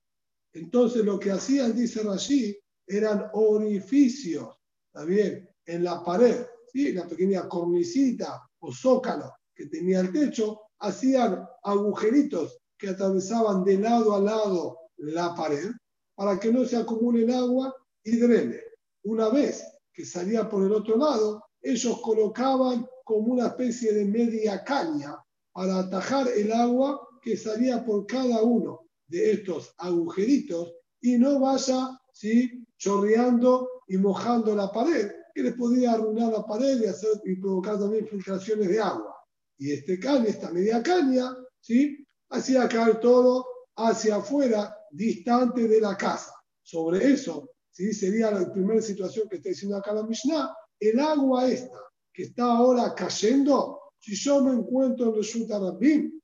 Entonces 0.57 1.05
lo 1.05 1.19
que 1.19 1.29
hacían, 1.29 1.75
dice 1.75 2.01
Rashi, 2.01 2.57
eran 2.87 3.29
orificios, 3.33 4.57
también 4.91 5.47
en 5.65 5.83
la 5.83 6.03
pared, 6.03 6.47
¿sí? 6.73 6.93
la 6.93 7.07
pequeña 7.07 7.47
cornicita 7.47 8.41
o 8.59 8.73
zócalo 8.73 9.31
que 9.53 9.67
tenía 9.67 9.99
el 9.99 10.11
techo, 10.11 10.61
hacían 10.79 11.47
agujeritos 11.63 12.57
que 12.75 12.89
atravesaban 12.89 13.63
de 13.65 13.77
lado 13.77 14.15
a 14.15 14.19
lado 14.19 14.77
la 14.97 15.35
pared 15.35 15.69
para 16.15 16.39
que 16.39 16.51
no 16.51 16.65
se 16.65 16.77
acumule 16.77 17.23
el 17.23 17.33
agua 17.33 17.75
y 18.03 18.17
drene. 18.17 18.59
Una 19.03 19.29
vez 19.29 19.63
que 19.93 20.05
salía 20.05 20.49
por 20.49 20.63
el 20.63 20.71
otro 20.71 20.97
lado, 20.97 21.43
ellos 21.61 22.01
colocaban 22.01 22.87
como 23.03 23.33
una 23.33 23.47
especie 23.47 23.93
de 23.93 24.05
media 24.05 24.63
caña 24.63 25.23
para 25.51 25.79
atajar 25.79 26.27
el 26.29 26.51
agua 26.51 27.07
que 27.21 27.37
salía 27.37 27.85
por 27.85 28.07
cada 28.07 28.41
uno 28.41 28.86
de 29.07 29.31
estos 29.31 29.73
agujeritos 29.77 30.73
y 31.01 31.17
no 31.17 31.39
vaya 31.39 31.99
¿sí? 32.13 32.65
chorreando 32.77 33.69
y 33.87 33.97
mojando 33.97 34.55
la 34.55 34.71
pared, 34.71 35.09
que 35.33 35.43
les 35.43 35.53
podía 35.55 35.93
arruinar 35.93 36.31
la 36.31 36.45
pared 36.45 36.81
y, 36.81 36.85
hacer, 36.85 37.11
y 37.25 37.35
provocar 37.35 37.79
también 37.79 38.07
filtraciones 38.07 38.67
de 38.67 38.79
agua. 38.79 39.15
Y 39.57 39.71
este 39.71 39.99
caña, 39.99 40.25
esta 40.25 40.51
media 40.51 40.83
caña, 40.83 41.35
¿sí? 41.59 42.05
hacía 42.29 42.67
caer 42.67 42.99
todo 42.99 43.45
hacia 43.75 44.17
afuera, 44.17 44.75
distante 44.91 45.67
de 45.67 45.81
la 45.81 45.95
casa. 45.95 46.33
Sobre 46.61 47.13
eso 47.13 47.49
¿sí? 47.71 47.93
sería 47.93 48.31
la 48.31 48.51
primera 48.51 48.81
situación 48.81 49.29
que 49.29 49.37
está 49.37 49.49
diciendo 49.49 49.77
acá 49.77 49.93
la 49.93 50.03
Mishnah, 50.03 50.53
el 50.79 50.99
agua 50.99 51.47
esta 51.49 51.77
que 52.17 52.23
está 52.23 52.45
ahora 52.45 52.95
cayendo, 52.95 53.79
si 53.99 54.15
yo 54.15 54.43
me 54.43 54.51
encuentro 54.51 55.09
en 55.09 55.15
Reshut 55.17 55.51
Arabim, 55.51 56.19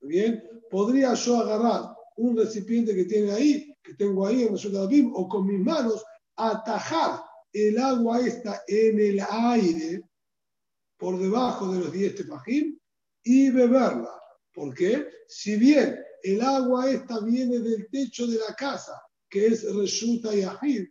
bien, 0.00 0.42
podría 0.70 1.14
yo 1.14 1.38
agarrar 1.38 1.94
un 2.16 2.36
recipiente 2.36 2.94
que 2.94 3.04
tiene 3.04 3.32
ahí, 3.32 3.74
que 3.82 3.94
tengo 3.94 4.26
ahí 4.26 4.42
en 4.42 4.52
Reshut 4.52 4.74
Arabim, 4.74 5.12
o 5.14 5.28
con 5.28 5.46
mis 5.46 5.60
manos 5.60 6.04
atajar 6.36 7.22
el 7.52 7.78
agua 7.78 8.20
esta 8.20 8.62
en 8.66 9.00
el 9.00 9.20
aire 9.28 10.02
por 10.96 11.18
debajo 11.18 11.72
de 11.72 11.80
los 11.80 11.92
10 11.92 12.14
tefajim 12.14 12.78
y 13.22 13.50
beberla. 13.50 14.10
¿Por 14.52 14.74
qué? 14.74 15.06
Si 15.28 15.56
bien 15.56 15.98
el 16.22 16.40
agua 16.42 16.90
esta 16.90 17.20
viene 17.20 17.58
del 17.58 17.88
techo 17.90 18.26
de 18.26 18.38
la 18.38 18.54
casa 18.54 19.00
que 19.30 19.46
es 19.46 19.74
Reshuta 19.74 20.34
y 20.34 20.42
Ahid. 20.42 20.88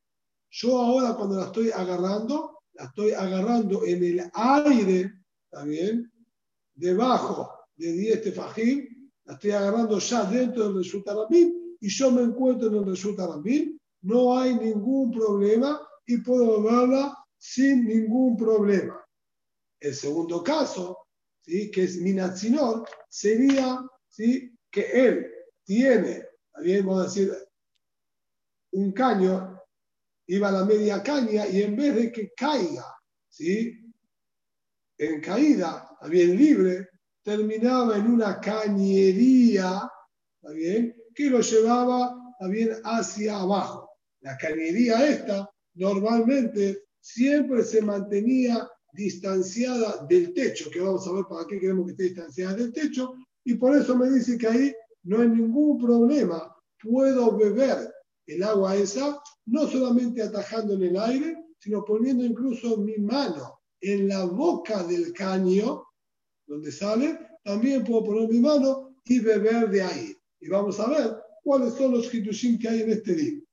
Yo 0.51 0.79
ahora 0.79 1.13
cuando 1.13 1.35
la 1.35 1.47
estoy 1.47 1.69
agarrando, 1.71 2.63
la 2.73 2.85
estoy 2.85 3.11
agarrando 3.11 3.85
en 3.85 4.03
el 4.03 4.31
aire, 4.33 5.13
¿está 5.43 5.63
bien? 5.65 6.11
Debajo 6.73 7.53
de 7.75 7.91
10 7.91 8.23
tefajim, 8.23 8.98
la 9.29 9.35
estoy 9.35 9.51
agarrando 9.51 9.99
ya 9.99 10.23
dentro 10.23 10.63
del 10.63 10.77
Reshuta 10.77 11.13
Rabin 11.13 11.77
y 11.79 11.87
yo 11.87 12.09
me 12.09 12.23
encuentro 12.23 12.67
en 12.67 12.77
el 12.77 12.85
Reshuta 12.87 13.27
Rabin, 13.27 13.79
no 14.01 14.35
hay 14.35 14.55
ningún 14.55 15.11
problema 15.11 15.79
y 16.07 16.17
puedo 16.17 16.63
verla 16.63 17.15
sin 17.37 17.85
ningún 17.85 18.35
problema. 18.35 18.99
El 19.79 19.93
segundo 19.93 20.43
caso, 20.43 20.97
¿sí? 21.41 21.69
que 21.69 21.83
es 21.83 21.97
Minatzinor, 21.97 22.89
sería 23.07 23.79
¿sí? 24.07 24.51
que 24.71 24.81
él 24.93 25.31
tiene, 25.63 26.25
también 26.51 26.87
vamos 26.87 27.01
a 27.01 27.03
decir, 27.03 27.31
un 28.71 28.91
caño 28.93 29.61
iba 30.25 30.49
a 30.49 30.53
la 30.53 30.65
media 30.65 31.03
caña 31.03 31.47
y 31.47 31.61
en 31.61 31.75
vez 31.75 31.93
de 31.93 32.11
que 32.11 32.31
caiga, 32.35 32.95
¿sí? 33.29 33.79
En 34.97 35.21
caída, 35.21 35.87
bien 36.09 36.35
libre, 36.35 36.89
terminaba 37.23 37.97
en 37.97 38.11
una 38.11 38.39
cañería, 38.39 39.89
¿está 40.41 40.53
bien? 40.53 40.95
Que 41.13 41.29
lo 41.29 41.41
llevaba 41.41 42.15
bien 42.47 42.71
hacia 42.83 43.39
abajo. 43.39 43.89
La 44.21 44.37
cañería 44.37 45.07
esta 45.07 45.49
normalmente 45.75 46.83
siempre 46.99 47.63
se 47.63 47.81
mantenía 47.81 48.69
distanciada 48.93 50.05
del 50.07 50.33
techo, 50.33 50.69
que 50.69 50.81
vamos 50.81 51.07
a 51.07 51.13
ver 51.13 51.25
para 51.29 51.45
qué 51.47 51.59
queremos 51.59 51.85
que 51.85 51.91
esté 51.91 52.03
distanciada 52.03 52.55
del 52.55 52.73
techo, 52.73 53.13
y 53.43 53.55
por 53.55 53.75
eso 53.75 53.95
me 53.95 54.09
dice 54.09 54.37
que 54.37 54.47
ahí 54.47 54.75
no 55.03 55.21
hay 55.21 55.29
ningún 55.29 55.77
problema, 55.79 56.55
puedo 56.81 57.35
beber 57.37 57.93
el 58.25 58.43
agua 58.43 58.75
esa, 58.75 59.19
no 59.45 59.67
solamente 59.67 60.21
atajando 60.21 60.73
en 60.73 60.83
el 60.83 60.97
aire, 60.97 61.37
sino 61.59 61.83
poniendo 61.83 62.23
incluso 62.23 62.77
mi 62.77 62.97
mano 62.97 63.59
en 63.81 64.07
la 64.07 64.25
boca 64.25 64.83
del 64.83 65.13
caño, 65.13 65.83
donde 66.49 66.71
sale, 66.71 67.17
también 67.43 67.83
puedo 67.83 68.03
poner 68.05 68.27
mi 68.27 68.39
mano 68.39 68.95
y 69.05 69.19
beber 69.19 69.69
de 69.69 69.83
ahí. 69.83 70.17
Y 70.41 70.49
vamos 70.49 70.79
a 70.79 70.89
ver 70.89 71.15
cuáles 71.43 71.75
son 71.75 71.93
los 71.93 72.13
hitushim 72.13 72.57
que 72.57 72.67
hay 72.67 72.81
en 72.81 72.91
este 72.91 73.15
libro. 73.15 73.45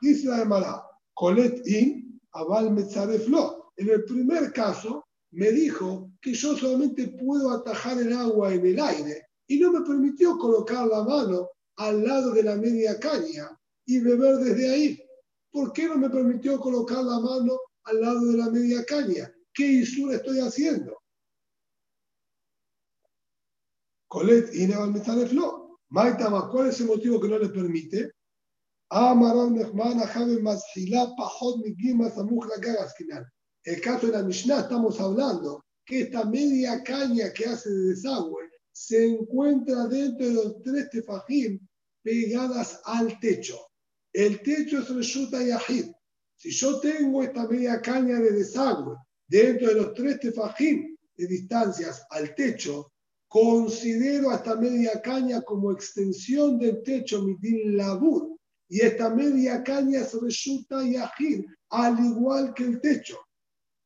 Dice 0.00 0.28
la 0.28 0.38
Gemara, 0.38 0.82
Colet 1.14 1.66
in, 1.66 2.20
Aval 2.32 2.72
Metzareflo. 2.72 3.72
En 3.76 3.90
el 3.90 4.04
primer 4.04 4.52
caso, 4.52 5.04
me 5.32 5.50
dijo 5.50 6.10
que 6.22 6.32
yo 6.32 6.56
solamente 6.56 7.08
puedo 7.08 7.50
atajar 7.50 7.98
el 7.98 8.12
agua 8.12 8.54
en 8.54 8.64
el 8.64 8.80
aire 8.80 9.26
y 9.48 9.58
no 9.58 9.72
me 9.72 9.80
permitió 9.80 10.38
colocar 10.38 10.86
la 10.86 11.02
mano 11.02 11.48
al 11.76 12.04
lado 12.04 12.30
de 12.30 12.44
la 12.44 12.56
media 12.56 12.98
caña 13.00 13.58
y 13.86 13.98
beber 13.98 14.36
desde 14.36 14.70
ahí. 14.70 15.02
¿Por 15.50 15.72
qué 15.72 15.86
no 15.88 15.98
me 15.98 16.10
permitió 16.10 16.60
colocar 16.60 17.02
la 17.02 17.18
mano 17.18 17.58
al 17.84 18.00
lado 18.00 18.26
de 18.26 18.38
la 18.38 18.50
media 18.50 18.84
caña? 18.84 19.32
¿Qué 19.52 19.66
isura 19.66 20.16
estoy 20.16 20.38
haciendo? 20.38 20.96
Colet 24.08 24.54
y 24.54 24.66
de 24.66 25.26
Flo. 25.28 25.80
Maitama, 25.88 26.48
¿cuál 26.50 26.68
es 26.68 26.80
el 26.80 26.86
motivo 26.86 27.20
que 27.20 27.28
no 27.28 27.38
le 27.38 27.48
permite? 27.48 28.10
El 33.64 33.80
caso 33.80 34.06
de 34.06 34.12
la 34.12 34.22
Mishnah 34.22 34.60
estamos 34.60 35.00
hablando 35.00 35.64
que 35.84 36.00
esta 36.02 36.24
media 36.24 36.82
caña 36.82 37.32
que 37.32 37.46
hace 37.46 37.70
de 37.70 37.88
desagüe 37.90 38.50
se 38.72 39.06
encuentra 39.06 39.86
dentro 39.86 40.26
de 40.26 40.34
los 40.34 40.62
tres 40.62 40.90
tefajim 40.90 41.58
pegadas 42.02 42.80
al 42.84 43.18
techo. 43.18 43.58
El 44.12 44.40
techo 44.42 44.78
es 44.78 44.88
Reshuta 44.88 45.42
Yahid. 45.42 45.86
Si 46.36 46.50
yo 46.50 46.78
tengo 46.80 47.22
esta 47.22 47.48
media 47.48 47.80
caña 47.80 48.20
de 48.20 48.32
desagüe 48.32 48.96
dentro 49.26 49.68
de 49.68 49.74
los 49.74 49.94
tres 49.94 50.20
tefajim 50.20 50.96
de 51.16 51.26
distancias 51.26 52.06
al 52.10 52.34
techo, 52.34 52.92
considero 53.28 54.30
a 54.30 54.36
esta 54.36 54.56
media 54.56 55.00
caña 55.02 55.42
como 55.42 55.72
extensión 55.72 56.58
del 56.58 56.82
techo 56.82 57.22
mitin 57.22 57.76
labur. 57.76 58.36
Y 58.68 58.80
esta 58.80 59.10
media 59.10 59.62
caña 59.62 60.00
es 60.00 60.12
Reshuta 60.20 60.82
Yahid, 60.82 61.44
al 61.70 62.04
igual 62.04 62.52
que 62.54 62.64
el 62.64 62.80
techo. 62.80 63.18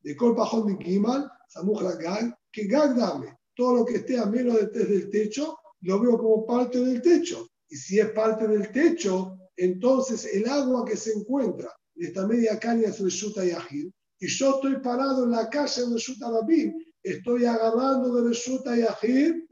De 0.01 0.15
Kolpajón 0.15 0.67
de 0.67 0.83
Kimal, 0.83 1.29
Samuj 1.49 1.83
Gag, 1.99 2.35
que 2.51 2.65
Gag 2.65 2.95
dame 2.95 3.37
todo 3.55 3.75
lo 3.75 3.85
que 3.85 3.97
esté 3.97 4.17
a 4.17 4.25
menos 4.25 4.55
de 4.55 4.67
tres 4.67 4.89
del 4.89 5.09
techo, 5.09 5.57
lo 5.81 5.99
veo 5.99 6.17
como 6.17 6.45
parte 6.45 6.79
del 6.79 7.01
techo. 7.01 7.47
Y 7.69 7.75
si 7.75 7.99
es 7.99 8.09
parte 8.09 8.47
del 8.47 8.71
techo, 8.71 9.37
entonces 9.55 10.25
el 10.33 10.47
agua 10.49 10.85
que 10.85 10.97
se 10.97 11.13
encuentra 11.13 11.71
en 11.95 12.07
esta 12.07 12.25
media 12.25 12.59
caña 12.59 12.89
es 12.89 12.99
Reshuta 12.99 13.45
Yahid, 13.45 13.91
y 14.19 14.27
yo 14.27 14.55
estoy 14.55 14.77
parado 14.81 15.23
en 15.25 15.31
la 15.31 15.49
calle 15.49 15.81
de 15.81 15.93
Reshuta 15.93 16.29
Rabim, 16.29 16.73
estoy 17.03 17.45
agarrando 17.45 18.13
de 18.13 18.29
Reshuta 18.29 18.75
Yahid 18.75 19.43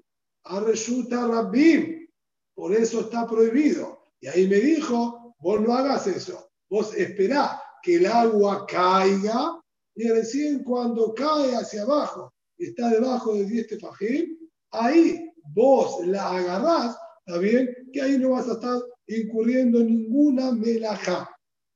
a 0.46 0.60
Reshuta 0.60 1.28
Rabim, 1.28 2.08
por 2.54 2.74
eso 2.74 3.02
está 3.02 3.28
prohibido. 3.28 4.00
Y 4.20 4.28
ahí 4.28 4.48
me 4.48 4.58
dijo, 4.58 5.36
vos 5.40 5.62
no 5.62 5.74
hagas 5.74 6.08
eso, 6.08 6.52
vos 6.70 6.94
esperá 6.96 7.62
que 7.82 7.96
el 7.96 8.06
agua 8.06 8.66
caiga 8.68 9.62
y 9.96 10.08
recién 10.10 10.64
cuando 10.64 11.14
cae 11.14 11.56
hacia 11.56 11.84
abajo, 11.84 12.34
está 12.58 12.90
debajo 12.90 13.34
de 13.34 13.46
10 13.46 13.68
tefajim, 13.68 14.38
ahí 14.72 15.32
vos 15.44 16.06
la 16.06 16.38
agarrás, 16.38 16.98
¿está 17.26 17.40
bien? 17.40 17.70
Que 17.92 18.02
ahí 18.02 18.18
no 18.18 18.32
vas 18.32 18.48
a 18.50 18.54
estar 18.54 18.80
incurriendo 19.08 19.80
ninguna 19.80 20.52
melajá. 20.52 21.30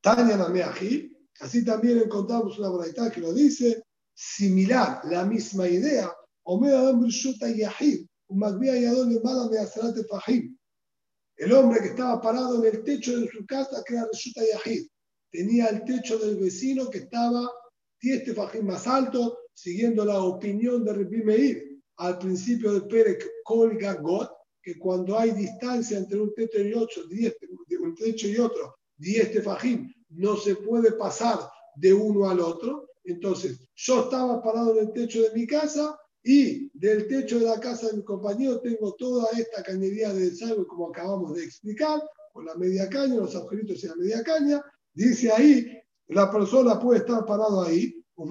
Tania 0.00 0.36
la 0.36 0.48
meají, 0.48 1.13
así 1.40 1.64
también 1.64 1.98
encontramos 1.98 2.58
una 2.58 2.70
braita 2.70 3.10
que 3.10 3.20
lo 3.20 3.32
dice, 3.32 3.84
similar, 4.14 5.00
la 5.04 5.24
misma 5.24 5.68
idea. 5.68 6.10
El 11.36 11.52
hombre 11.52 11.80
que 11.80 11.88
estaba 11.88 12.20
parado 12.20 12.64
en 12.64 12.74
el 12.74 12.84
techo 12.84 13.18
de 13.18 13.28
su 13.28 13.44
casa, 13.46 13.82
que 13.86 13.94
era 13.94 14.08
Rishuta 14.12 14.42
Yahid, 14.42 14.86
tenía 15.30 15.66
el 15.66 15.84
techo 15.84 16.18
del 16.18 16.36
vecino 16.36 16.88
que 16.90 16.98
estaba 16.98 17.50
10 18.00 18.24
tefajim 18.24 18.66
más 18.66 18.86
alto, 18.86 19.38
siguiendo 19.52 20.04
la 20.04 20.20
opinión 20.20 20.84
de 20.84 20.92
Rabbi 20.92 21.22
Meir 21.24 21.80
al 21.96 22.18
principio 22.18 22.72
de 22.72 22.82
Perek 22.82 23.24
Kol 23.44 23.76
Gagot, 23.78 24.30
que 24.62 24.78
cuando 24.78 25.18
hay 25.18 25.32
distancia 25.32 25.98
entre 25.98 26.20
un 26.20 26.32
techo 26.34 26.60
y 26.60 26.72
otro, 26.74 27.06
10, 27.06 27.36
un 27.80 27.94
techo 27.94 28.28
y 28.28 28.38
otro, 28.38 28.76
10 28.96 29.32
tefajim, 29.32 29.92
no 30.16 30.36
se 30.36 30.56
puede 30.56 30.92
pasar 30.92 31.38
de 31.76 31.92
uno 31.92 32.28
al 32.28 32.40
otro. 32.40 32.88
Entonces, 33.04 33.60
yo 33.74 34.04
estaba 34.04 34.42
parado 34.42 34.72
en 34.78 34.86
el 34.86 34.92
techo 34.92 35.22
de 35.22 35.30
mi 35.34 35.46
casa 35.46 35.98
y 36.22 36.70
del 36.78 37.06
techo 37.06 37.38
de 37.38 37.46
la 37.46 37.60
casa 37.60 37.88
de 37.88 37.98
mi 37.98 38.04
compañero 38.04 38.60
tengo 38.60 38.94
toda 38.94 39.28
esta 39.36 39.62
cañería 39.62 40.12
de 40.12 40.30
desagüe, 40.30 40.66
como 40.66 40.88
acabamos 40.88 41.34
de 41.34 41.44
explicar, 41.44 42.02
con 42.32 42.46
la 42.46 42.54
media 42.54 42.88
caña, 42.88 43.16
los 43.16 43.36
agujeritos 43.36 43.84
y 43.84 43.86
la 43.86 43.96
media 43.96 44.22
caña. 44.22 44.64
Dice 44.94 45.30
ahí, 45.30 45.66
la 46.08 46.30
persona 46.30 46.80
puede 46.80 47.00
estar 47.00 47.24
parado 47.26 47.62
ahí, 47.62 47.94
o 48.16 48.26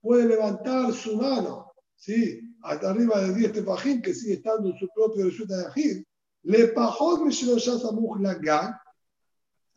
puede 0.00 0.26
levantar 0.26 0.92
su 0.92 1.16
mano, 1.16 1.72
¿sí? 1.96 2.40
hasta 2.62 2.90
arriba 2.90 3.20
de 3.20 3.34
10 3.34 3.52
tefajín, 3.52 4.02
que 4.02 4.14
sigue 4.14 4.34
estando 4.34 4.70
en 4.70 4.78
su 4.78 4.88
propio 4.94 5.26
resulta 5.26 5.56
de 5.56 5.66
ajir, 5.66 6.06
le 6.42 6.68
pajot 6.68 7.20
la 8.20 8.38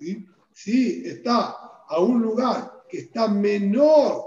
¿sí? 0.01 0.25
Si 0.53 1.05
está 1.05 1.55
a 1.87 1.99
un 1.99 2.21
lugar 2.21 2.83
que 2.89 2.99
está 2.99 3.27
menor, 3.27 4.23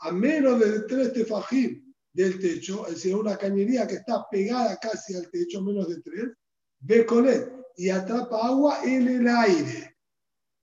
a 0.00 0.10
menos 0.10 0.58
de 0.60 0.80
3 0.80 1.12
tefajim 1.12 1.94
del 2.12 2.38
techo, 2.40 2.86
es 2.88 2.94
decir, 2.94 3.14
una 3.14 3.36
cañería 3.36 3.86
que 3.86 3.96
está 3.96 4.26
pegada 4.30 4.76
casi 4.80 5.14
al 5.14 5.30
techo, 5.30 5.62
menos 5.62 5.88
de 5.88 6.00
3, 6.02 6.24
ve 6.80 7.06
con 7.06 7.28
él 7.28 7.52
y 7.76 7.88
atrapa 7.90 8.46
agua 8.46 8.80
en 8.84 9.08
el 9.08 9.28
aire 9.28 9.96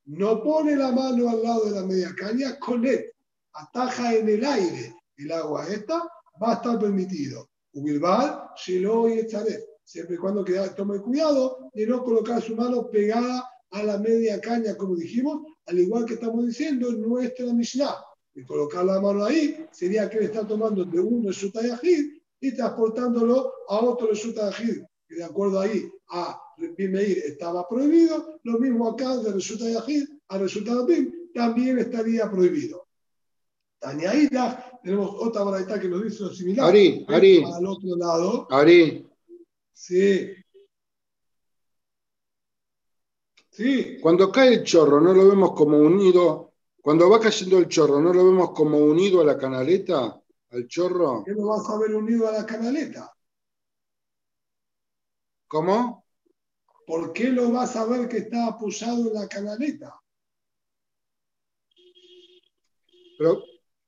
no 0.06 0.44
pone 0.44 0.76
la 0.76 0.92
mano 0.92 1.30
al 1.30 1.44
lado 1.44 1.66
de 1.66 1.72
la 1.72 1.86
media 1.86 2.14
caña, 2.16 2.60
con 2.60 2.86
él, 2.86 3.06
ataja 3.54 4.14
en 4.16 4.28
el 4.28 4.44
aire 4.44 4.96
el 5.18 5.32
agua 5.32 5.66
esta, 5.68 6.04
va 6.42 6.52
a 6.52 6.54
estar 6.56 6.80
permitido. 6.80 7.50
Ubilbal, 7.74 8.50
Shelo 8.56 9.08
y 9.08 9.26
Siempre 9.86 10.16
y 10.16 10.18
cuando 10.18 10.46
tome 10.76 11.00
cuidado 11.00 11.70
de 11.74 11.86
no 11.86 12.04
colocar 12.04 12.42
su 12.42 12.56
mano 12.56 12.90
pegada 12.90 13.50
a 13.74 13.84
la 13.84 13.98
media 13.98 14.40
caña, 14.40 14.76
como 14.76 14.96
dijimos, 14.96 15.42
al 15.66 15.80
igual 15.80 16.06
que 16.06 16.14
estamos 16.14 16.46
diciendo 16.46 16.90
en 16.90 17.02
nuestra 17.02 17.52
Mishnah. 17.52 17.96
Y 18.36 18.46
colocar 18.46 18.86
la 18.86 19.02
mano 19.02 19.26
ahí 19.26 19.66
sería 19.72 20.10
que 20.10 20.20
le 20.20 20.26
está 20.26 20.48
tomando 20.48 20.86
de 20.86 21.00
uno 21.00 21.30
de 21.30 21.68
Yahid 21.68 22.14
y 22.40 22.56
transportándolo 22.56 23.52
a 23.68 23.80
otro 23.80 24.14
Yahid, 24.14 24.84
que 25.08 25.16
de 25.16 25.24
acuerdo 25.24 25.60
ahí 25.60 25.90
a 26.10 26.40
Meir 26.58 27.18
estaba 27.26 27.68
prohibido, 27.68 28.40
lo 28.44 28.60
mismo 28.60 28.88
acá 28.88 29.18
de 29.18 29.32
resulta 29.32 29.70
Yahid 29.70 30.08
a 30.28 30.38
resultado 30.38 30.86
BIM 30.86 31.32
también 31.34 31.80
estaría 31.80 32.30
prohibido. 32.30 32.88
Tañaíta, 33.80 34.80
tenemos 34.84 35.16
otra 35.20 35.44
braita 35.44 35.80
que 35.80 35.90
nos 35.90 36.04
dice 36.04 36.24
lo 36.24 36.34
similar. 36.34 36.70
Ari, 36.70 37.06
Ari. 37.08 37.44
Al 37.44 37.66
otro 37.66 37.96
lado. 37.98 38.48
Ari. 38.50 39.06
Sí. 39.74 40.43
Sí. 43.54 44.00
Cuando 44.02 44.32
cae 44.32 44.56
el 44.56 44.64
chorro, 44.64 45.00
no 45.00 45.14
lo 45.14 45.30
vemos 45.30 45.54
como 45.54 45.78
unido. 45.78 46.54
Cuando 46.82 47.10
va 47.10 47.20
cayendo 47.20 47.60
el 47.60 47.70
chorro, 47.70 48.02
no 48.02 48.14
lo 48.14 48.26
vemos 48.26 48.52
como 48.52 48.78
unido 48.78 49.22
a 49.22 49.26
la 49.26 49.38
canaleta, 49.38 50.22
al 50.52 50.68
chorro. 50.68 51.24
¿Qué 51.24 51.32
lo 51.32 51.48
vas 51.48 51.70
a 51.70 51.78
ver 51.78 51.96
unido 51.96 52.28
a 52.28 52.34
la 52.34 52.46
canaleta? 52.46 53.16
¿Cómo? 55.48 56.04
¿por 56.86 57.14
qué 57.14 57.30
lo 57.30 57.52
vas 57.52 57.76
a 57.76 57.86
ver 57.86 58.08
que 58.08 58.18
está 58.18 58.48
apoyado 58.48 59.08
en 59.08 59.14
la 59.14 59.28
canaleta? 59.28 60.00
Pero 63.18 63.44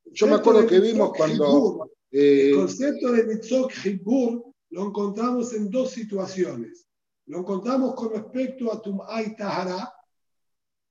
yo 0.05 0.27
me 0.27 0.35
acuerdo 0.35 0.67
que 0.67 0.79
vimos 0.79 1.11
cuando... 1.15 1.89
el 2.11 2.51
eh, 2.51 2.55
concepto 2.55 3.11
de 3.11 3.25
Mitzok 3.25 3.73
Hibur 3.85 4.53
lo 4.69 4.87
encontramos 4.87 5.53
en 5.53 5.69
dos 5.69 5.91
situaciones. 5.91 6.84
Lo 7.27 7.39
encontramos 7.39 7.95
con 7.95 8.11
respecto 8.11 8.71
a 8.71 8.81
Tum'ay 8.81 9.35
Tahara, 9.35 9.91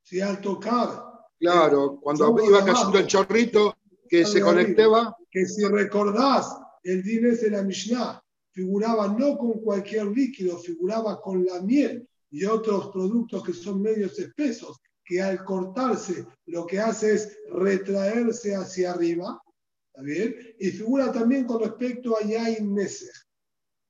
si 0.03 0.21
al 0.21 0.41
tocar. 0.41 1.05
Claro, 1.39 1.99
cuando 2.01 2.37
iba 2.45 2.65
cayendo 2.65 2.99
el 2.99 3.07
chorrito 3.07 3.77
que 4.09 4.25
se 4.25 4.41
conectaba. 4.41 5.17
Que 5.31 5.47
si 5.47 5.65
recordás, 5.65 6.57
el 6.83 7.03
dinés 7.03 7.41
de 7.43 7.51
la 7.51 7.63
Mishnah 7.63 8.23
figuraba 8.53 9.09
no 9.09 9.37
con 9.37 9.61
cualquier 9.61 10.07
líquido, 10.07 10.59
figuraba 10.59 11.21
con 11.21 11.45
la 11.45 11.61
miel 11.61 12.09
y 12.31 12.45
otros 12.45 12.91
productos 12.91 13.45
que 13.45 13.53
son 13.53 13.83
medios 13.83 14.19
espesos, 14.19 14.81
que 15.05 15.21
al 15.21 15.45
cortarse 15.45 16.27
lo 16.47 16.67
que 16.67 16.81
hace 16.81 17.15
es 17.15 17.39
retraerse 17.51 18.55
hacia 18.55 18.93
arriba, 18.93 19.41
¿está 19.89 20.03
bien? 20.03 20.35
Y 20.59 20.71
figura 20.71 21.13
también 21.13 21.47
con 21.47 21.61
respecto 21.61 22.17
a 22.17 22.23
Yain 22.23 22.75
Neser, 22.75 23.13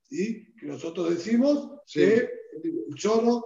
¿sí? 0.08 0.54
Que 0.58 0.66
nosotros 0.66 1.10
decimos 1.10 1.80
que 1.92 2.30
el 2.62 2.94
chorro, 2.94 3.44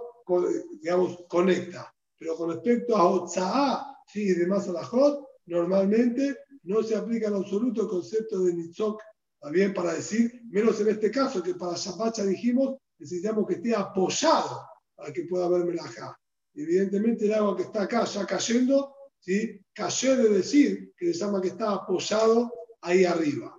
digamos, 0.81 1.25
conecta. 1.27 1.93
Pero 2.17 2.35
con 2.35 2.51
respecto 2.51 2.95
a 2.95 3.09
Otsa'a, 3.09 3.97
¿sí? 4.07 4.23
Y 4.23 4.33
demás 4.33 4.67
a 4.67 4.73
la 4.73 4.83
Jot, 4.83 5.25
normalmente 5.45 6.37
no 6.63 6.83
se 6.83 6.95
aplica 6.95 7.27
en 7.27 7.35
absoluto 7.35 7.83
el 7.83 7.87
concepto 7.87 8.43
de 8.43 8.53
Nitzok, 8.53 9.01
¿está 9.35 9.49
bien? 9.49 9.73
Para 9.73 9.93
decir, 9.93 10.41
menos 10.49 10.79
en 10.81 10.89
este 10.89 11.09
caso, 11.09 11.41
que 11.41 11.55
para 11.55 11.75
Shabbat 11.75 12.17
ya 12.17 12.25
dijimos, 12.25 12.77
necesitamos 12.97 13.47
que 13.47 13.55
esté 13.55 13.75
apoyado 13.75 14.61
para 14.95 15.13
que 15.13 15.23
pueda 15.23 15.45
haber 15.45 15.65
melajá. 15.65 16.19
Evidentemente 16.53 17.25
el 17.25 17.33
agua 17.33 17.55
que 17.55 17.63
está 17.63 17.83
acá 17.83 18.03
ya 18.03 18.25
cayendo, 18.25 18.93
¿sí? 19.19 19.61
cayó 19.73 20.17
de 20.17 20.29
decir 20.29 20.93
que 20.97 21.13
se 21.13 21.19
llama 21.19 21.41
que 21.41 21.49
está 21.49 21.71
apoyado 21.71 22.51
ahí 22.81 23.05
arriba. 23.05 23.57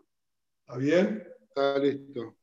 ¿Está 0.67 0.79
bien? 0.79 1.27
Está 1.49 1.79
listo. 1.79 2.40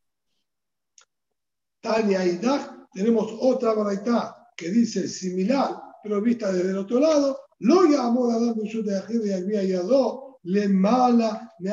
Tania 1.81 2.25
y 2.25 2.37
Dag, 2.37 2.87
tenemos 2.93 3.31
otra 3.39 3.73
variedad 3.73 4.35
que 4.55 4.69
dice 4.69 5.07
similar, 5.07 5.75
pero 6.03 6.21
vista 6.21 6.51
desde 6.51 6.71
el 6.71 6.77
otro 6.77 6.99
lado. 6.99 7.39
Lo 7.59 7.85
llamó 7.85 8.29
a 8.29 8.39
dar 8.39 8.55
de 8.55 9.67
Yadó, 9.67 10.39
le 10.43 10.67
mala 10.69 11.51
me 11.59 11.71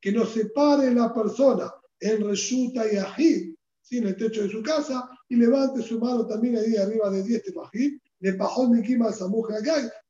Que 0.00 0.12
nos 0.12 0.32
separe 0.32 0.92
la 0.94 1.12
persona 1.12 1.72
en 2.00 2.26
Reshuta 2.26 2.90
y 2.90 2.96
Ajid 2.96 3.54
en 3.96 4.06
el 4.06 4.16
techo 4.16 4.42
de 4.42 4.48
su 4.48 4.62
casa, 4.62 5.08
y 5.28 5.36
levante 5.36 5.82
su 5.82 5.98
mano 5.98 6.26
también 6.26 6.56
ahí 6.56 6.76
arriba 6.76 7.10
de 7.10 7.22
10 7.22 7.42
tefajim, 7.44 7.98
le 8.20 8.32
bajó 8.32 8.68
mi 8.68 8.82
kima 8.82 9.12
samuja 9.12 9.56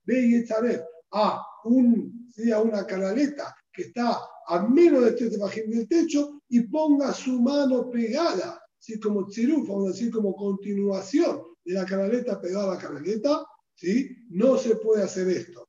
ve 0.04 0.26
y 0.26 0.34
echaré 0.36 0.82
a, 1.12 1.42
un, 1.64 2.30
a 2.52 2.60
una 2.60 2.86
canaleta 2.86 3.54
que 3.72 3.82
está 3.82 4.18
a 4.46 4.66
menos 4.66 5.04
de 5.04 5.12
3 5.12 5.30
tefajim 5.30 5.70
del 5.70 5.88
techo 5.88 6.42
y 6.48 6.60
ponga 6.62 7.12
su 7.12 7.40
mano 7.40 7.88
pegada, 7.90 8.59
así 8.80 8.98
como 8.98 9.26
tziruf, 9.26 9.68
vamos 9.68 9.88
a 9.88 9.92
decir 9.92 10.10
como 10.10 10.34
continuación 10.34 11.42
de 11.64 11.74
la 11.74 11.84
canaleta 11.84 12.40
pegada 12.40 12.72
a 12.72 12.74
la 12.74 12.80
canaleta, 12.80 13.44
¿sí? 13.74 14.16
no 14.30 14.56
se 14.56 14.76
puede 14.76 15.02
hacer 15.02 15.28
esto. 15.28 15.68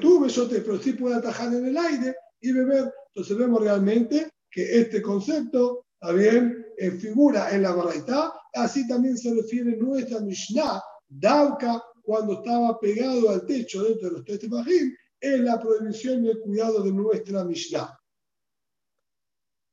tú 0.00 0.26
pero 0.48 0.78
sí 0.78 0.92
puede 0.92 1.16
atajar 1.16 1.52
en 1.54 1.66
el 1.66 1.76
aire 1.76 2.14
y 2.40 2.52
beber. 2.52 2.92
Entonces 3.08 3.36
vemos 3.36 3.62
realmente 3.62 4.30
que 4.50 4.80
este 4.80 5.00
concepto 5.00 5.86
¿está 6.00 6.12
bien? 6.12 6.66
Eh, 6.76 6.90
figura 6.92 7.50
en 7.54 7.62
la 7.62 7.72
Baraita, 7.72 8.32
así 8.54 8.86
también 8.86 9.16
se 9.16 9.34
refiere 9.34 9.76
nuestra 9.76 10.20
Mishnah, 10.20 10.82
Dauka, 11.08 11.82
cuando 12.02 12.34
estaba 12.34 12.78
pegado 12.80 13.28
al 13.30 13.44
techo 13.44 13.84
dentro 13.84 14.08
de 14.08 14.14
los 14.16 14.24
tres 14.24 14.40
tefajim, 14.40 14.94
es 15.20 15.40
la 15.40 15.60
prohibición 15.60 16.24
y 16.24 16.30
el 16.30 16.40
cuidado 16.40 16.82
de 16.82 16.92
nuestra 16.92 17.44
Mishnah. 17.44 17.98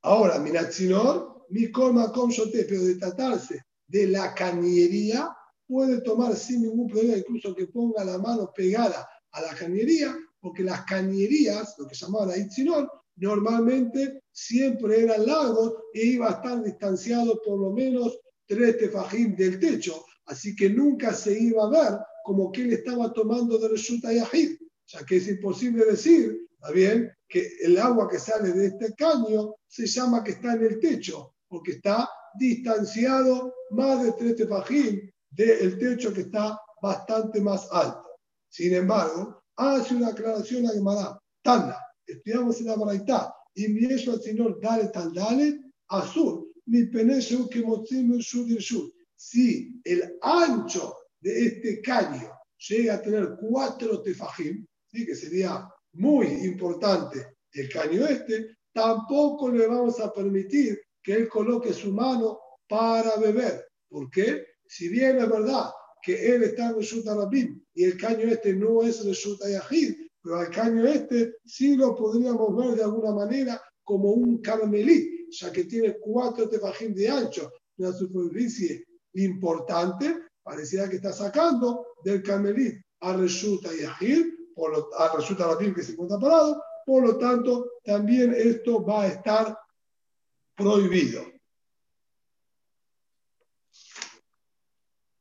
Ahora, 0.03 0.39
Minatzinor, 0.39 1.36
mi 1.49 1.71
coma 1.71 2.11
con 2.11 2.31
pero 2.51 2.83
de 2.83 2.95
tratarse 2.95 3.61
de 3.87 4.07
la 4.07 4.33
cañería, 4.33 5.29
puede 5.67 6.01
tomar 6.01 6.35
sin 6.35 6.61
ningún 6.63 6.87
problema, 6.87 7.17
incluso 7.17 7.55
que 7.55 7.67
ponga 7.67 8.03
la 8.03 8.17
mano 8.17 8.51
pegada 8.55 9.07
a 9.31 9.41
la 9.41 9.53
cañería, 9.53 10.15
porque 10.39 10.63
las 10.63 10.83
cañerías, 10.85 11.75
lo 11.77 11.87
que 11.87 11.95
llamaban 11.95 12.39
Itzinor, 12.39 12.89
normalmente 13.17 14.21
siempre 14.31 15.03
eran 15.03 15.25
largos 15.25 15.73
e 15.93 16.05
iba 16.05 16.29
a 16.29 16.33
estar 16.33 16.63
distanciado 16.63 17.41
por 17.43 17.59
lo 17.59 17.71
menos 17.71 18.19
tres 18.45 18.77
tefajim 18.77 19.35
del 19.35 19.59
techo, 19.59 20.05
así 20.25 20.55
que 20.55 20.69
nunca 20.69 21.13
se 21.13 21.37
iba 21.37 21.63
a 21.65 21.69
ver 21.69 21.99
como 22.23 22.51
que 22.51 22.61
él 22.61 22.73
estaba 22.73 23.11
tomando 23.13 23.57
de 23.57 23.69
Reshuta 23.69 24.13
Yahid, 24.13 24.57
ya 24.85 25.05
que 25.05 25.17
es 25.17 25.27
imposible 25.27 25.85
decir, 25.85 26.47
¿está 26.53 26.71
bien?, 26.71 27.11
que 27.29 27.45
el 27.61 27.77
agua 27.77 28.07
que 28.09 28.19
sale 28.19 28.53
de 28.53 28.67
este 28.67 28.93
caño 28.95 29.55
se 29.67 29.85
llama 29.85 30.23
que 30.23 30.31
está 30.31 30.53
en 30.53 30.63
el 30.63 30.79
techo, 30.79 31.33
porque 31.47 31.73
está 31.73 32.09
distanciado 32.37 33.53
más 33.71 34.03
de 34.03 34.11
tres 34.13 34.35
tefajim 34.35 35.09
del 35.29 35.77
techo 35.77 36.13
que 36.13 36.21
está 36.21 36.59
bastante 36.81 37.41
más 37.41 37.67
alto. 37.71 38.07
Sin 38.49 38.73
embargo, 38.73 39.43
hace 39.55 39.95
una 39.95 40.09
aclaración 40.09 40.67
a 40.67 40.71
Gemara, 40.71 41.19
Tanda, 41.41 41.79
estudiamos 42.05 42.59
en 42.59 42.67
la 42.67 42.75
Baraitá, 42.75 43.33
y 43.55 43.67
mi 43.69 43.85
eso 43.85 44.11
al 44.11 44.21
Señor 44.21 44.59
dale 44.61 44.87
tal 44.89 45.13
dale, 45.13 45.59
azul, 45.89 46.51
mi 46.65 46.85
penecho 46.85 47.47
que 47.49 47.61
motzim 47.61 48.17
shud 48.17 48.91
Si 49.15 49.81
el 49.83 50.17
ancho 50.21 50.95
de 51.19 51.47
este 51.47 51.81
caño 51.81 52.31
llega 52.69 52.95
a 52.95 53.01
tener 53.01 53.37
cuatro 53.39 54.01
tefajim, 54.01 54.65
¿sí? 54.91 55.05
que 55.05 55.15
sería 55.15 55.67
muy 55.93 56.27
importante 56.27 57.37
el 57.53 57.69
caño 57.69 58.05
este, 58.05 58.57
tampoco 58.71 59.49
le 59.49 59.67
vamos 59.67 59.99
a 59.99 60.13
permitir 60.13 60.79
que 61.07 61.13
él 61.13 61.29
coloque 61.29 61.71
su 61.71 61.93
mano 61.93 62.37
para 62.67 63.15
beber. 63.15 63.65
¿Por 63.87 64.11
qué? 64.11 64.45
Si 64.67 64.89
bien 64.89 65.17
es 65.19 65.29
verdad 65.29 65.71
que 66.03 66.35
él 66.35 66.43
está 66.43 66.67
en 66.67 66.75
Reshut 66.75 67.05
Rabim 67.05 67.63
y 67.73 67.85
el 67.85 67.97
caño 67.97 68.27
este 68.27 68.53
no 68.53 68.83
es 68.83 69.05
Reshut 69.05 69.39
Yahid, 69.39 69.95
pero 70.21 70.39
al 70.39 70.49
caño 70.49 70.85
este 70.85 71.35
sí 71.45 71.77
lo 71.77 71.95
podríamos 71.95 72.53
ver 72.57 72.75
de 72.75 72.83
alguna 72.83 73.13
manera 73.13 73.61
como 73.85 74.11
un 74.11 74.41
carmelí, 74.41 75.29
ya 75.31 75.49
que 75.49 75.63
tiene 75.63 75.95
cuatro 75.97 76.49
tefajín 76.49 76.93
de 76.93 77.07
ancho, 77.07 77.53
una 77.77 77.93
superficie 77.93 78.83
importante, 79.13 80.13
parecía 80.43 80.89
que 80.89 80.97
está 80.97 81.13
sacando 81.13 81.85
del 82.03 82.21
carmelí 82.21 82.73
a 82.99 83.15
Reshuta 83.15 83.73
y 83.73 83.85
Agil, 83.85 84.35
a 84.97 85.15
Reshuta 85.15 85.47
Rabim 85.47 85.73
que 85.73 85.83
se 85.83 85.93
encuentra 85.93 86.19
parado, 86.19 86.61
por 86.85 87.01
lo 87.01 87.17
tanto, 87.17 87.71
también 87.85 88.33
esto 88.35 88.83
va 88.83 89.03
a 89.03 89.07
estar 89.07 89.57
prohibido. 90.57 91.36